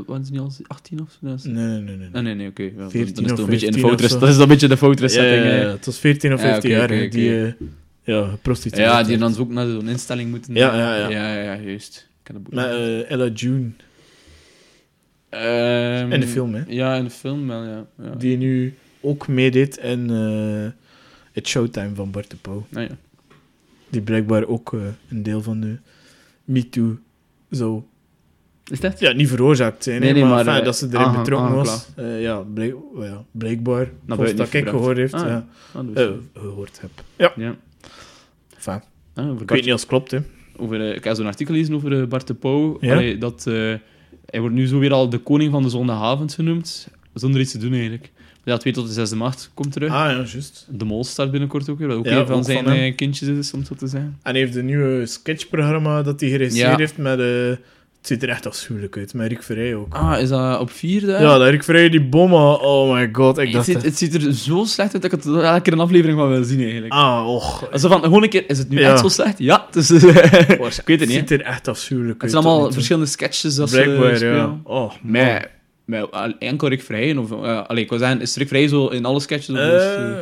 Waren 0.07 0.25
ze 0.25 0.33
niet 0.33 0.41
al 0.41 0.53
18 0.67 1.01
of 1.01 1.11
zo? 1.11 1.19
Nee, 1.23 1.37
Nee, 1.55 1.67
nee, 1.67 1.81
nee. 1.83 1.97
nee. 1.97 2.09
Ah, 2.13 2.23
nee, 2.23 2.35
nee, 2.35 2.49
oké. 2.49 2.63
Ja, 2.63 2.71
dan- 2.77 2.91
14 2.91 3.15
dan 3.15 3.25
is 3.25 3.31
een 3.41 3.47
beetje 3.47 3.67
in 3.67 3.73
de 3.73 3.79
15 3.79 3.83
of 3.83 3.89
foutrest. 3.89 4.13
zo. 4.13 4.19
Dat 4.19 4.29
is 4.29 4.37
een 4.37 4.49
beetje 4.49 4.67
de 4.67 4.73
Ja, 4.73 4.79
foutrestsetting. 4.81 5.45
ja, 5.45 5.55
Ja, 5.61 5.69
het 5.71 5.87
was 5.87 5.99
14 5.99 6.33
of 6.33 6.41
Ja, 6.43 6.47
15 6.49 6.71
oké, 6.71 6.79
jaar 6.81 6.91
hè, 6.91 7.09
die 7.09 7.43
eh, 7.45 7.53
ja, 8.03 8.29
geprostitueerd 8.29 8.89
ja, 8.91 9.03
die 9.03 9.19
dan 9.19 9.35
zo 9.35 9.41
ook 9.41 9.51
naar 9.51 9.67
zo'n 9.67 9.89
instelling 9.89 10.31
moeten. 10.31 10.55
Ja, 10.55 10.77
ja, 10.77 10.97
ja. 10.97 11.09
Ja, 11.09 11.43
ja, 11.43 11.57
juist. 11.63 11.97
Ik 12.19 12.25
ken 12.25 12.35
dat 12.35 12.43
boek 12.43 12.53
Met 12.55 12.65
eh, 12.65 13.11
Ella 13.11 13.27
June. 13.35 13.71
Ehm, 15.29 16.13
In 16.13 16.21
de 16.21 16.27
film, 16.27 16.55
hè? 16.55 16.63
Ja, 16.69 16.95
in 16.95 17.05
de 17.05 17.11
film 17.11 17.47
wel, 17.49 17.65
ja. 17.65 17.87
ja. 18.03 18.11
Die 18.19 18.37
nu 18.37 18.75
ook 19.01 19.29
meedeed 19.29 19.77
in 19.77 20.11
eh, 20.11 20.71
het 21.33 21.49
Showtime 21.49 21.95
van 21.95 22.11
Bart 22.11 22.31
de 22.31 22.37
Pauw. 22.37 22.67
Ah, 22.73 22.83
ja. 22.83 22.97
Die 23.91 24.01
blijkbaar 24.01 24.47
ook 24.47 24.73
eh, 24.73 24.81
een 25.09 25.23
deel 25.23 25.43
van 25.43 25.61
de 25.61 25.77
MeToo 26.45 26.97
zou... 27.51 27.83
Is 28.71 28.81
dat? 28.81 29.01
Ja, 29.01 29.13
niet 29.13 29.29
veroorzaakt 29.29 29.83
zijn, 29.85 30.01
Nee, 30.01 30.13
nee, 30.13 30.25
maar, 30.25 30.47
eh, 30.47 30.65
dat 30.65 30.77
ze 30.77 30.87
erin 30.87 30.99
aange- 30.99 31.19
betrokken 31.19 31.55
was. 31.55 31.69
aangeklaagd. 31.69 32.11
Eh, 32.11 32.23
ja, 32.23 32.39
blijk, 32.41 32.75
ja, 32.99 33.25
blijkbaar. 33.31 33.85
Volgens 34.07 34.17
buiten 34.19 34.37
dat 34.37 34.53
ik 34.55 34.69
gehoord 34.69 34.97
heeft. 34.97 35.15
Ah, 35.15 35.27
ja. 35.27 35.47
Ah, 35.73 35.87
Eh, 35.95 36.11
gehoord 36.35 36.81
heb. 36.81 36.91
Ja, 37.17 37.33
ja. 37.37 37.57
enfin, 38.57 38.83
Ah, 39.15 39.41
ik 39.41 39.51
weet 39.51 39.63
niet 39.63 39.73
als 39.73 39.81
het 39.81 39.91
klopt, 39.91 40.11
hè. 40.11 40.19
over, 40.57 40.95
ik 40.95 41.05
heb 41.05 41.17
zo'n 41.17 41.27
artikel 41.27 41.55
gelezen 41.55 41.75
over 41.75 42.09
Bart 42.09 42.27
de 42.27 42.35
Pauw. 42.35 42.77
Ja? 42.81 42.93
Allee, 42.95 43.19
dat, 43.19 43.47
hij 44.31 44.41
wordt 44.41 44.55
nu 44.55 44.67
zo 44.67 44.79
weer 44.79 44.93
al 44.93 45.09
de 45.09 45.19
koning 45.19 45.51
van 45.53 45.63
de 45.63 45.69
zondagavond 45.69 46.35
genoemd. 46.35 46.89
Zonder 47.15 47.41
iets 47.41 47.53
te 47.53 47.59
doen, 47.59 47.73
eigenlijk. 47.73 48.11
Ja, 48.45 48.57
2 48.57 48.73
tot 48.73 48.87
de 48.87 48.93
6 48.93 49.15
maart 49.15 49.51
komt 49.55 49.73
terug. 49.73 49.91
Ah, 49.91 49.97
ja, 50.11 50.13
juist. 50.17 50.67
De 50.71 50.85
Mol 50.85 51.05
start 51.05 51.31
binnenkort 51.31 51.69
ook 51.69 51.79
weer. 51.79 51.89
Wat 51.89 51.97
ook 51.97 52.05
Ja, 52.05 52.19
een 52.19 52.27
van 52.27 52.37
ook 52.37 52.45
zijn 52.45 52.65
van 52.65 52.73
eh, 52.73 52.97
kindjes 52.97 53.29
is, 53.29 53.53
om 53.53 53.65
zo 53.65 53.75
te 53.75 53.87
zeggen. 53.87 54.19
En 54.23 54.33
hij 54.33 54.41
heeft 54.41 54.57
een 54.57 54.65
nieuwe 54.67 55.07
sketchprogramma 55.07 56.03
dat 56.03 56.21
hij 56.21 56.29
geregisseerd 56.31 56.71
Ja. 56.71 56.77
heeft 56.77 56.97
met... 56.97 57.19
eh, 57.21 57.57
het 57.99 58.07
ziet 58.07 58.23
er 58.23 58.29
echt 58.29 58.47
afschuwelijk 58.47 58.97
uit, 58.97 59.15
met 59.15 59.29
Rick 59.29 59.43
Verrij 59.43 59.75
ook. 59.75 59.95
Ah, 59.95 60.21
is 60.21 60.29
dat 60.29 60.61
op 60.61 60.71
4? 60.71 61.09
Ja, 61.09 61.39
dat 61.39 61.49
Rick 61.49 61.65
Verrij, 61.65 61.89
die 61.89 62.05
bomma, 62.05 62.53
oh 62.53 62.93
my 62.95 63.09
god, 63.13 63.39
ik 63.39 63.45
het, 63.45 63.53
dacht... 63.53 63.65
ziet, 63.67 63.83
het 63.83 63.99
ziet 63.99 64.15
er 64.15 64.33
zo 64.35 64.65
slecht 64.65 64.93
uit 64.93 65.03
dat 65.03 65.05
ik 65.05 65.11
het 65.11 65.27
elke 65.27 65.61
keer 65.61 65.73
een 65.73 65.81
aflevering 65.81 66.19
van 66.19 66.29
wil 66.29 66.43
zien, 66.45 66.61
eigenlijk. 66.63 66.93
Ah, 66.93 67.27
och. 67.29 67.69
Zo 67.75 67.89
van, 67.89 68.03
gewoon 68.03 68.23
een 68.23 68.29
keer, 68.29 68.45
is 68.47 68.59
het 68.59 68.69
nu 68.69 68.79
Ja. 68.81 68.91
echt 68.91 69.01
zo 69.01 69.09
slecht? 69.09 69.39
Ja, 69.39 69.65
het 69.67 69.77
is, 69.77 69.91
ik 70.03 70.03
weet 70.03 70.21
het 70.55 70.87
Het 70.87 70.99
niet. 71.01 71.11
ziet 71.11 71.29
hè. 71.29 71.35
er 71.35 71.43
echt 71.43 71.69
afschuwelijk 71.69 72.13
Het 72.13 72.23
uit. 72.23 72.31
zijn 72.31 72.45
allemaal 72.45 72.73
verschillende 72.73 73.07
sketches 73.09 73.55
dat 73.55 73.71
ze 73.71 73.83
Blijkbaar, 73.83 74.17
spelen. 74.17 74.35
ja. 74.37 74.61
Oh, 74.65 74.93
man. 75.03 75.39
Met, 75.85 76.07
enkel 76.39 76.69
Rick 76.69 76.83
Vrijen? 76.83 77.19
Of, 77.19 77.31
uh, 77.31 77.63
allee, 77.67 77.83
ik 77.83 77.91
wil 77.91 77.99
zeggen, 77.99 78.21
is 78.21 78.37
Rick 78.37 78.49
Vrijen 78.49 78.69
zo 78.69 78.87
in 78.87 79.05
alle 79.05 79.21
sketches? 79.21 79.51
Of, 79.51 79.57
Eh, 79.57 80.05
eh, 80.13 80.19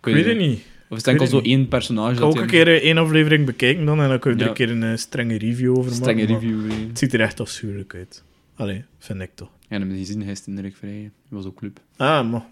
ik 0.00 0.14
weet 0.14 0.24
het 0.24 0.38
niet. 0.38 0.60
Of 0.92 0.98
is 0.98 1.04
het 1.04 1.06
enkel 1.06 1.26
zo 1.26 1.40
één 1.40 1.68
personage? 1.68 2.10
Ik 2.12 2.14
ga 2.18 2.20
dat 2.20 2.28
ook 2.28 2.34
hij 2.34 2.42
een 2.42 2.64
keer 2.64 2.82
één 2.82 2.98
aflevering 2.98 3.46
bekijken 3.46 3.84
dan 3.84 4.00
en 4.00 4.08
dan 4.08 4.18
kun 4.18 4.30
je 4.30 4.36
er 4.36 4.42
Ja. 4.42 4.48
een 4.48 4.54
keer 4.54 4.70
een 4.70 4.82
eh, 4.82 4.96
strenge 4.96 5.38
review 5.38 5.70
over 5.70 5.82
maken. 5.90 5.96
strenge 5.96 6.24
maar 6.24 6.40
review 6.40 6.70
eh. 6.70 6.76
Het 6.88 6.98
ziet 6.98 7.14
er 7.14 7.20
echt 7.20 7.40
afschuwelijk 7.40 7.94
uit. 7.94 8.22
Allee, 8.56 8.84
vind 8.98 9.20
ik 9.20 9.30
toch. 9.34 9.48
Ja, 9.68 9.78
heb 9.78 9.90
je 9.90 9.96
gezien, 9.96 10.22
hij 10.22 10.32
is 10.32 10.46
in 10.46 10.58
Rick. 10.60 10.76
Dat 10.80 10.90
was 11.28 11.46
ook 11.46 11.56
club. 11.56 11.80
Ah, 11.96 12.30
maar... 12.30 12.44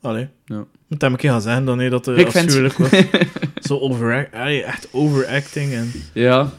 Allee. 0.00 0.28
Ja. 0.44 0.64
Moet 0.86 1.00
hem 1.00 1.12
een 1.12 1.18
keer 1.18 1.30
gaan 1.30 1.42
zeggen 1.42 1.64
dan, 1.64 1.76
nee, 1.76 1.90
dat 1.90 2.06
het 2.06 2.18
Ik 2.18 2.26
afschuwelijk 2.26 2.76
was. 2.76 2.90
Zo 3.68 3.78
overact... 3.78 4.34
Allee, 4.34 4.62
echt 4.62 4.88
overacting 4.92 5.72
en... 5.72 5.92
Ja, 6.12 6.52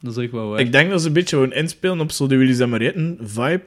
dat 0.00 0.16
is 0.16 0.22
echt 0.22 0.32
wel 0.32 0.48
waar. 0.48 0.60
Ik 0.60 0.72
denk 0.72 0.90
dat 0.90 1.00
ze 1.00 1.06
een 1.06 1.12
beetje 1.12 1.36
gewoon 1.36 1.52
inspelen 1.52 2.00
op 2.00 2.10
zo 2.10 2.26
de 2.26 2.36
Willy 2.36 2.52
Zamarietten 2.52 3.18
vibe. 3.20 3.62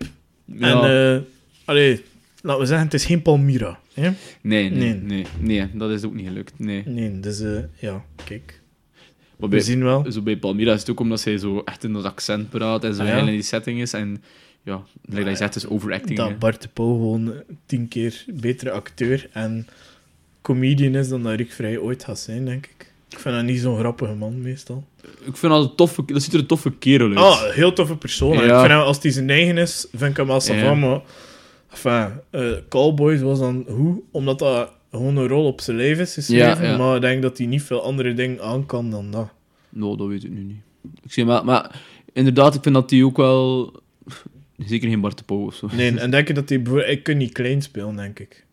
Ja. 0.45 0.84
En, 0.84 1.16
eh 1.16 1.22
allee, 1.66 2.03
laten 2.43 2.61
we 2.61 2.67
zeggen, 2.67 2.85
het 2.85 2.93
is 2.95 3.05
geen 3.05 3.21
Palmyra. 3.21 3.79
Hè? 3.93 4.09
nee, 4.41 4.69
nee, 4.69 4.93
nee. 4.93 4.95
nee, 5.01 5.25
nee, 5.39 5.69
dat 5.73 5.91
is 5.91 6.03
ook 6.03 6.13
niet 6.13 6.27
gelukt. 6.27 6.53
Nee. 6.57 6.83
Nee, 6.85 7.19
dus 7.19 7.39
eh, 7.39 7.57
ja, 7.79 8.03
kijk. 8.25 8.61
Maar 9.37 9.49
We 9.49 9.55
bij, 9.55 9.59
zien 9.59 9.83
wel. 9.83 10.05
zo 10.11 10.21
bij 10.21 10.37
Palmyra 10.37 10.73
is 10.73 10.79
het 10.79 10.89
ook 10.89 10.99
omdat 10.99 11.19
zij 11.21 11.37
zo 11.37 11.61
echt 11.65 11.83
in 11.83 11.93
dat 11.93 12.03
accent 12.05 12.49
praat 12.49 12.83
en 12.83 12.93
zo 12.95 13.01
Ah, 13.01 13.07
ja. 13.07 13.13
heel 13.15 13.25
in 13.27 13.31
die 13.33 13.41
setting 13.41 13.81
is. 13.81 13.93
En 13.93 14.23
ja, 14.63 14.81
dat 15.01 15.17
je 15.17 15.35
zegt, 15.35 15.39
het 15.53 15.55
is 15.55 15.67
overacting. 15.67 16.17
hè. 16.19 16.23
Dat 16.29 16.39
Bart 16.39 16.61
de 16.61 16.67
Pauw 16.73 16.93
gewoon 16.93 17.33
tien 17.65 17.87
keer 17.87 18.23
betere 18.33 18.71
acteur 18.71 19.29
en 19.31 19.67
comedian 20.41 20.95
is 20.95 21.09
dan 21.09 21.23
dat 21.23 21.35
Rick 21.35 21.51
Vrij 21.51 21.77
ooit 21.77 22.03
gaat 22.03 22.19
zijn, 22.19 22.45
denk 22.45 22.65
ik. 22.65 22.91
Ik 23.09 23.19
vind 23.19 23.35
dat 23.35 23.43
niet 23.43 23.59
zo'n 23.59 23.77
grappige 23.77 24.13
man, 24.13 24.41
meestal. 24.41 24.83
Ik 25.25 25.37
vind 25.37 25.51
dat 25.51 25.63
een 25.63 25.75
toffe, 25.75 26.03
dat 26.05 26.21
ziet 26.23 26.33
er 26.33 26.39
een 26.39 26.45
toffe 26.45 26.71
kerel 26.77 27.07
uit. 27.07 27.17
Ah, 27.17 27.41
heel 27.51 27.73
toffe 27.73 27.95
persoon. 27.97 28.37
hè. 28.37 28.43
Ja. 28.43 28.53
Ik 28.53 28.59
vind 28.59 28.71
hem, 28.71 28.79
als 28.81 29.01
hij 29.01 29.11
zijn 29.11 29.29
eigen 29.29 29.57
is, 29.57 29.87
vind 29.93 30.11
ik 30.11 30.17
hem 30.17 30.27
wel 30.27 30.39
savant, 30.39 30.81
Ja. 30.81 31.01
Enfin, 31.74 32.11
eh, 32.30 32.51
Cowboys 32.69 33.21
was 33.21 33.39
dan 33.39 33.65
hoe? 33.67 34.01
Omdat 34.11 34.39
dat 34.39 34.71
gewoon 34.91 35.17
een 35.17 35.28
rol 35.28 35.45
op 35.45 35.61
zijn 35.61 35.78
lijf 35.78 35.99
is 35.99 36.13
geschreven, 36.13 36.63
Ja, 36.63 36.71
ja. 36.71 36.78
maar 36.78 36.95
ik 36.95 37.01
denk 37.01 37.21
dat 37.21 37.38
hij 37.38 37.47
niet 37.47 37.63
veel 37.63 37.82
andere 37.84 38.13
dingen 38.13 38.41
aan 38.41 38.65
kan 38.65 38.89
dan 38.89 39.11
dat. 39.11 39.30
Nou, 39.69 39.97
dat 39.97 40.07
weet 40.07 40.24
ik 40.24 40.30
nu 40.32 40.41
niet. 40.43 40.57
Ik 41.03 41.11
zeg 41.13 41.26
maar, 41.26 41.45
maar 41.45 41.82
inderdaad, 42.13 42.55
ik 42.55 42.63
vind 42.63 42.76
dat 42.76 42.89
hij 42.89 43.03
ook 43.03 43.17
wel... 43.17 43.74
Zeker 44.65 44.89
geen 44.89 45.01
Bart 45.01 45.17
de 45.17 45.24
Pauw 45.24 45.45
of 45.45 45.55
zo. 45.55 45.67
Nee, 45.76 45.99
en 45.99 46.11
denk 46.11 46.28
je 46.28 46.34
dat 46.34 46.49
hij... 46.49 46.57
bijvoorbeeld- 46.57 46.88
Hij 46.93 47.01
kan 47.01 47.17
niet 47.17 47.32
klein 47.32 47.61
spelen, 47.61 47.95
denk 47.95 48.19
ik. 48.19 48.45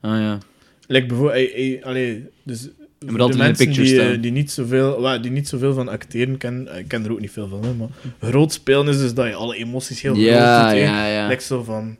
Ah 0.00 0.18
ja. 0.20 0.38
Like 0.86 1.06
bijvoorbeeld... 1.06 1.36
Hij, 1.52 1.62
hij, 1.62 1.84
allee, 1.84 2.24
dus... 2.42 2.68
de 2.98 3.12
mensen 3.36 3.72
die, 3.72 4.00
eh, 4.02 4.22
die, 4.22 4.30
niet 4.32 4.50
zoveel, 4.50 5.00
wel, 5.00 5.20
die 5.22 5.30
niet 5.30 5.48
zoveel 5.48 5.74
van 5.74 5.88
acteren 5.88 6.36
kennen... 6.36 6.78
Ik 6.78 6.88
ken 6.88 7.04
er 7.04 7.12
ook 7.12 7.20
niet 7.20 7.30
veel 7.30 7.48
van, 7.48 7.64
hè, 7.64 7.74
maar... 7.74 7.88
Groot 8.20 8.52
spelen 8.52 8.88
is 8.88 8.98
dus 8.98 9.14
dat 9.14 9.26
je 9.26 9.34
alle 9.34 9.56
emoties 9.56 10.02
heel 10.02 10.14
Ja, 10.14 10.58
groot 10.60 10.70
doet. 10.70 10.80
hè. 10.80 10.86
ja, 10.86 11.06
ja. 11.06 11.28
Like 11.28 11.42
zo 11.42 11.62
van... 11.62 11.96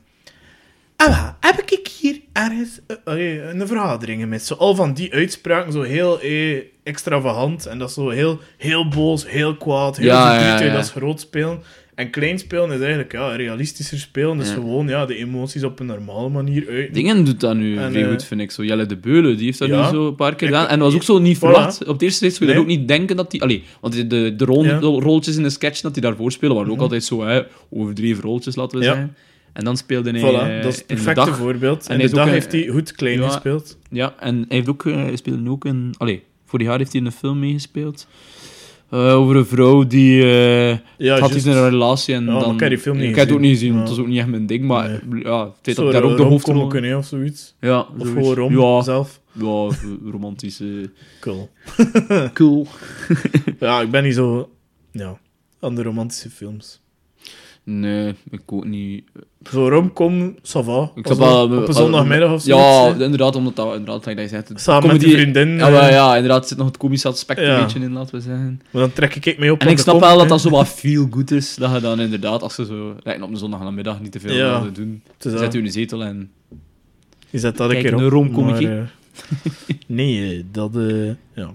Ah, 1.01 1.27
heb 1.39 1.61
ik 1.71 1.87
hier 1.99 2.19
ergens 2.33 2.79
eh, 3.05 3.49
een 3.53 3.67
vergadering 3.67 4.25
met 4.25 4.43
zo 4.45 4.53
al 4.53 4.75
van 4.75 4.93
die 4.93 5.13
uitspraken 5.13 5.71
zo 5.71 5.81
heel 5.81 6.19
eh, 6.21 6.57
extravagant 6.83 7.65
en 7.65 7.79
dat 7.79 7.87
is 7.89 7.93
zo 7.93 8.09
heel, 8.09 8.39
heel 8.57 8.87
boos, 8.87 9.29
heel 9.29 9.55
kwaad, 9.57 9.97
heel 9.97 10.07
Ja, 10.07 10.33
verdrietig, 10.35 10.67
ja, 10.67 10.73
dat 10.73 10.83
is 10.85 10.91
groot 10.91 11.19
spelen. 11.19 11.59
En 11.95 12.09
klein 12.09 12.39
spelen 12.39 12.71
is 12.71 12.79
eigenlijk 12.79 13.11
ja, 13.11 13.35
realistischer 13.35 13.99
spelen, 13.99 14.37
dus 14.37 14.49
gewoon 14.49 14.87
ja, 14.87 15.05
de 15.05 15.15
emoties 15.15 15.63
op 15.63 15.79
een 15.79 15.85
normale 15.85 16.29
manier 16.29 16.67
uit. 16.69 16.93
Dingen 16.93 17.25
doet 17.25 17.39
dat 17.39 17.55
nu 17.55 17.77
En, 17.77 17.95
eh, 17.95 18.07
goed, 18.09 18.23
vind 18.23 18.41
ik. 18.41 18.51
Zo 18.51 18.63
Jelle 18.63 18.85
de 18.85 18.97
Beulen, 18.97 19.35
die 19.37 19.45
heeft 19.45 19.59
dat 19.59 19.69
nu 19.69 19.83
zo 19.83 20.07
een 20.07 20.15
paar 20.15 20.35
keer 20.35 20.47
gedaan. 20.47 20.67
En 20.67 20.79
dat 20.79 20.87
was 20.87 20.95
ook 20.95 21.03
zo 21.03 21.19
niet 21.19 21.37
Voilà. 21.37 21.39
verwacht. 21.39 21.81
Op 21.85 21.93
het 21.93 22.01
eerste 22.01 22.23
zicht 22.25 22.35
zou 22.35 22.49
je 22.49 22.55
Nee. 22.55 22.63
ook 22.63 22.69
niet 22.69 22.87
denken 22.87 23.15
dat 23.15 23.31
die... 23.31 23.41
Allee, 23.41 23.63
want 23.81 23.93
de, 23.93 24.07
de, 24.07 24.35
de 24.35 24.45
rol, 24.45 25.21
de 25.21 25.31
in 25.35 25.43
de 25.43 25.49
sketch 25.49 25.81
dat 25.81 25.93
die 25.93 26.03
daarvoor 26.03 26.31
spelen, 26.31 26.53
waren 26.55 26.69
ook 26.69 26.75
Mhm. 26.75 26.83
altijd 26.83 27.03
zo 27.03 27.23
hè, 27.23 27.41
overdreven 27.69 28.23
rolletjes, 28.23 28.55
laten 28.55 28.77
we 28.79 28.83
zeggen. 28.85 29.15
En 29.53 29.63
dan 29.63 29.77
speelde 29.77 30.11
hij 30.11 30.19
Voilà, 30.21 30.49
eh, 30.49 30.61
dat 30.63 30.71
is 30.73 30.79
het 30.79 30.89
in 30.89 30.95
de 30.95 31.03
perfecte 31.03 31.33
voorbeeld. 31.33 31.87
En 31.87 31.99
En 31.99 32.07
de 32.07 32.13
dag 32.15 32.25
een- 32.25 32.31
heeft 32.31 32.51
hij 32.51 32.67
goed 32.67 32.91
klein 32.91 33.19
Ja. 33.19 33.27
gespeeld. 33.27 33.77
Ja, 33.89 34.13
en 34.19 34.35
hij, 34.35 34.45
heeft 34.57 34.69
ook, 34.69 34.85
eh, 34.85 34.95
hij 34.95 35.15
speelde 35.15 35.39
nu 35.41 35.49
ook 35.49 35.65
in... 35.65 35.93
Allee, 35.97 36.23
vorig 36.45 36.67
jaar 36.67 36.77
heeft 36.77 36.91
hij 36.91 37.01
in 37.01 37.07
een 37.07 37.13
film 37.13 37.39
meegespeeld. 37.39 38.07
Eh, 38.89 39.13
over 39.15 39.35
een 39.35 39.45
vrouw 39.45 39.87
die... 39.87 40.21
eh, 40.23 40.77
Ja, 40.97 41.19
had 41.19 41.35
iets 41.35 41.45
in 41.45 41.51
een 41.51 41.69
relatie 41.69 42.15
en 42.15 42.25
Ja, 42.25 42.39
dan... 42.39 42.53
ik 42.53 42.59
heb 42.59 42.69
die 42.69 42.77
film 42.79 42.97
niet 42.97 43.09
Ik 43.09 43.15
heb 43.15 43.25
het 43.25 43.33
ook 43.35 43.41
niet 43.41 43.51
gezien. 43.51 43.73
want 43.73 43.81
Ja. 43.81 43.89
dat 43.89 43.97
is 43.97 44.01
ook 44.03 44.07
niet 44.09 44.17
echt 44.19 44.27
mijn 44.27 44.45
ding. 44.45 44.63
Maar 44.65 45.01
Nee. 45.09 45.23
ja, 45.23 45.43
het 45.45 45.53
feit 45.61 45.75
dat 45.75 45.91
daar 45.91 46.03
ook 46.03 46.17
de 46.17 46.23
hoofdrol... 46.23 46.55
romcomic, 46.55 46.83
hè, 46.89 46.97
of 46.97 47.05
zoiets. 47.05 47.55
Ja, 47.59 47.79
Of 47.79 47.87
zoiets. 47.97 48.13
gewoon 48.13 48.35
rom 48.35 48.59
Ja, 48.59 48.81
zelf. 48.81 49.19
ja, 49.31 49.69
romantische... 50.11 50.89
Cool. 51.19 51.49
Cool. 52.33 52.67
Ja, 53.59 53.81
ik 53.81 53.91
ben 53.91 54.03
niet 54.03 54.15
zo... 54.15 54.49
Ja, 54.91 55.17
aan 55.59 55.75
de 55.75 55.83
romantische 55.83 56.29
films. 56.29 56.78
Nee, 57.71 58.15
ik 58.29 58.41
ook 58.45 58.65
niet. 58.65 59.03
Zo 59.51 59.67
romcom, 59.69 60.35
ça 60.37 60.59
va. 60.63 60.91
Ik 60.95 61.07
wel- 61.07 61.43
op 61.57 61.67
een 61.67 61.73
zondagmiddag 61.73 62.31
of 62.33 62.41
zo. 62.41 62.57
Ja, 62.57 62.87
inderdaad, 62.93 63.35
omdat 63.35 63.55
dat, 63.55 63.71
inderdaad, 63.75 64.03
dat 64.03 64.19
je 64.19 64.27
zegt, 64.27 64.47
het 64.49 64.61
Samen 64.61 64.81
met 64.81 64.91
comedy- 64.91 65.05
die 65.05 65.15
vriendin. 65.21 65.49
Ja, 65.57 65.67
eh, 65.67 65.73
maar 65.73 65.91
ja, 65.91 66.15
inderdaad, 66.15 66.47
zit 66.47 66.57
nog 66.57 66.67
het 66.67 66.77
komische 66.77 67.07
aspect 67.07 67.39
Ja. 67.39 67.57
een 67.57 67.63
beetje 67.63 67.79
in, 67.79 67.91
laten 67.91 68.15
we 68.15 68.21
zeggen. 68.21 68.61
Maar 68.71 68.81
dan 68.81 68.93
trek 68.93 69.15
ik 69.15 69.39
mee 69.39 69.51
op 69.51 69.59
En 69.59 69.65
aan 69.65 69.71
ik 69.71 69.77
de 69.77 69.83
snap 69.83 69.99
wel 69.99 70.11
dat 70.13 70.21
hè. 70.21 70.27
dat 70.27 70.41
zo 70.41 70.49
wat 70.49 70.67
feel 70.67 71.07
good 71.11 71.31
is, 71.31 71.55
dat 71.55 71.73
je 71.73 71.79
dan 71.79 71.99
inderdaad, 71.99 72.41
als 72.41 72.55
je 72.55 72.65
zo, 72.65 72.95
lijkt 73.03 73.21
op 73.21 73.29
een 73.29 73.37
zondagnamiddag 73.37 74.01
niet 74.01 74.11
te 74.11 74.19
veel 74.19 74.33
Ja. 74.35 74.51
wilde 74.61 74.71
doen, 74.71 75.01
Het 75.17 75.25
is 75.25 75.31
zet 75.31 75.39
dat. 75.41 75.51
je 75.53 75.59
in 75.59 75.65
de 75.65 75.71
zetel 75.71 76.03
en... 76.03 76.31
Je 77.29 77.39
zet 77.39 77.57
dat 77.57 77.67
een 77.69 77.73
Kijk, 77.73 77.85
keer 77.85 77.95
op. 77.95 78.01
een 78.01 78.09
romcomic, 78.09 78.61
maar, 78.67 78.77
eh, 78.77 78.83
nee, 79.87 80.35
eh, 80.37 80.43
dat... 80.51 80.75
eh, 80.75 81.07
ja. 81.35 81.51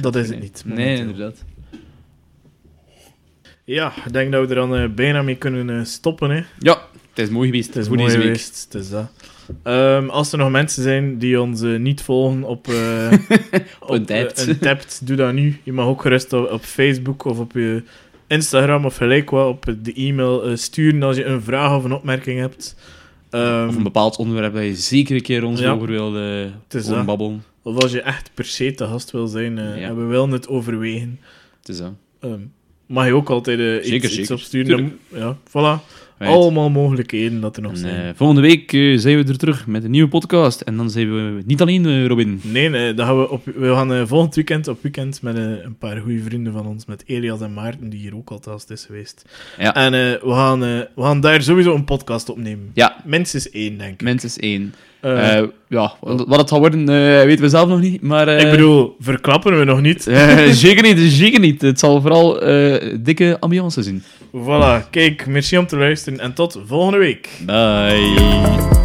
Dat 0.00 0.16
is 0.16 0.28
het 0.28 0.40
niet. 0.40 0.62
Nee, 0.66 0.76
momenteel. 0.76 1.04
inderdaad. 1.04 1.44
Ja, 3.64 3.92
ik 4.06 4.12
denk 4.12 4.32
dat 4.32 4.42
we 4.42 4.48
er 4.48 4.54
dan 4.54 4.76
eh, 4.76 4.88
bijna 4.88 5.22
mee 5.22 5.36
kunnen 5.36 5.70
eh, 5.78 5.84
stoppen. 5.84 6.30
Hè. 6.30 6.42
Ja, 6.58 6.82
het 7.10 7.18
is 7.18 7.28
mooi 7.30 7.48
geweest 7.48 7.74
Het 7.74 7.76
is 7.76 7.88
mooi 7.88 8.10
geweest. 8.10 8.64
Het 8.72 8.82
is 8.82 8.90
dat. 8.90 9.10
Ehm, 9.62 10.08
als 10.08 10.32
er 10.32 10.38
nog 10.38 10.50
mensen 10.50 10.82
zijn 10.82 11.18
die 11.18 11.40
ons 11.40 11.62
eh, 11.62 11.78
niet 11.78 12.02
volgen 12.02 12.42
op, 12.44 12.66
op 13.80 13.90
Untappd, 13.90 15.06
doe 15.06 15.16
dat 15.16 15.32
nu. 15.32 15.60
Je 15.62 15.72
mag 15.72 15.86
ook 15.86 16.00
gerust 16.02 16.32
op, 16.32 16.50
op 16.50 16.62
Facebook 16.62 17.24
of 17.24 17.38
op 17.38 17.52
je 17.52 17.82
Instagram 18.26 18.84
of 18.84 18.96
gelijk 18.96 19.30
wat 19.30 19.46
op 19.48 19.74
de 19.82 19.92
e-mail 19.94 20.56
sturen 20.56 21.02
als 21.02 21.16
je 21.16 21.24
een 21.24 21.42
vraag 21.42 21.76
of 21.76 21.84
een 21.84 21.92
opmerking 21.92 22.40
hebt. 22.40 22.76
Ehm, 23.30 23.68
Of 23.68 23.76
een 23.76 23.82
bepaald 23.82 24.16
onderwerp 24.16 24.54
dat 24.54 24.62
je 24.62 24.74
zeker 24.74 25.16
een 25.16 25.22
keer 25.22 25.44
ons 25.44 25.60
Ja. 25.60 25.72
over 25.72 25.88
wil 25.88 26.12
dat. 26.68 27.06
babbelen. 27.06 27.44
of 27.62 27.82
als 27.82 27.92
je 27.92 28.00
echt 28.02 28.30
per 28.34 28.44
se 28.44 28.74
te 28.74 28.86
gast 28.86 29.10
wil 29.10 29.26
zijn 29.26 29.56
Ja. 29.56 29.74
en 29.74 29.96
we 29.96 30.04
willen 30.04 30.30
het 30.30 30.48
overwegen, 30.48 31.20
Het 31.58 31.68
is 31.68 31.80
ehm, 32.20 32.40
mag 32.86 33.06
je 33.06 33.14
ook 33.14 33.30
altijd 33.30 33.58
eh, 33.58 33.74
iets, 33.76 33.88
Zeker, 33.88 34.04
iets 34.08 34.14
zeker. 34.14 34.34
opsturen. 34.34 34.98
Dan- 35.10 35.20
ja, 35.20 35.36
voilà. 35.48 36.00
Right. 36.18 36.34
Allemaal 36.36 36.70
mogelijkheden 36.70 37.40
dat 37.40 37.56
er 37.56 37.62
nog 37.62 37.72
En, 37.72 37.78
zijn. 37.78 38.06
eh, 38.06 38.10
volgende 38.14 38.42
week 38.42 38.72
eh, 38.72 38.98
zijn 38.98 39.16
we 39.24 39.30
er 39.30 39.38
terug 39.38 39.66
met 39.66 39.84
een 39.84 39.90
nieuwe 39.90 40.08
podcast. 40.08 40.60
En 40.60 40.76
dan 40.76 40.90
zijn 40.90 41.14
we 41.14 41.42
niet 41.46 41.60
alleen, 41.60 42.06
Robin. 42.06 42.40
Nee, 42.44 42.68
nee 42.68 42.94
dat 42.94 43.06
gaan 43.06 43.18
we, 43.20 43.28
op, 43.30 43.44
we 43.44 43.72
gaan 43.74 44.08
volgend 44.08 44.34
weekend 44.34 44.68
op 44.68 44.82
weekend 44.82 45.22
met 45.22 45.36
een 45.36 45.76
paar 45.78 45.96
goede 46.00 46.22
vrienden 46.22 46.52
van 46.52 46.66
ons, 46.66 46.86
met 46.86 47.02
Elias 47.06 47.40
en 47.40 47.52
Maarten, 47.54 47.88
die 47.90 48.00
hier 48.00 48.16
ook 48.16 48.30
al 48.30 48.38
thuis 48.38 48.64
is 48.68 48.84
geweest. 48.84 49.24
Ja. 49.58 49.74
En 49.74 49.92
we, 49.92 50.20
gaan, 50.22 50.60
we 50.60 50.88
gaan 50.96 51.20
daar 51.20 51.42
sowieso 51.42 51.74
een 51.74 51.84
podcast 51.84 52.28
opnemen. 52.28 52.70
Ja, 52.74 52.96
Minstens 53.04 53.50
één, 53.50 53.78
denk 53.78 53.92
ik. 53.92 54.02
Mens 54.02 54.24
is 54.24 54.38
één. 54.38 54.74
Eh, 55.02 55.36
Eh, 55.38 55.44
ja, 55.68 55.92
wat 56.00 56.38
het 56.38 56.50
gaat 56.50 56.58
worden, 56.58 56.80
eh, 56.88 57.24
weten 57.24 57.44
we 57.44 57.48
zelf 57.48 57.68
nog 57.68 57.80
niet. 57.80 58.02
Maar, 58.02 58.28
ik 58.28 58.50
bedoel, 58.50 58.96
verklappen 59.00 59.58
we 59.58 59.64
nog 59.64 59.80
niet. 59.80 60.02
zeker 60.50 60.82
niet, 60.82 61.12
zeker 61.12 61.40
niet. 61.40 61.62
Het 61.62 61.78
zal 61.78 62.00
vooral 62.00 62.40
dikke 63.00 63.36
ambiance 63.40 63.82
zijn. 63.82 64.02
Voilà, 64.36 64.90
kijk, 64.90 65.26
merci 65.26 65.58
om 65.58 65.66
te 65.66 65.76
luisteren 65.76 66.20
en 66.20 66.32
tot 66.32 66.58
volgende 66.66 66.98
week. 66.98 67.28
Bye. 67.46 68.81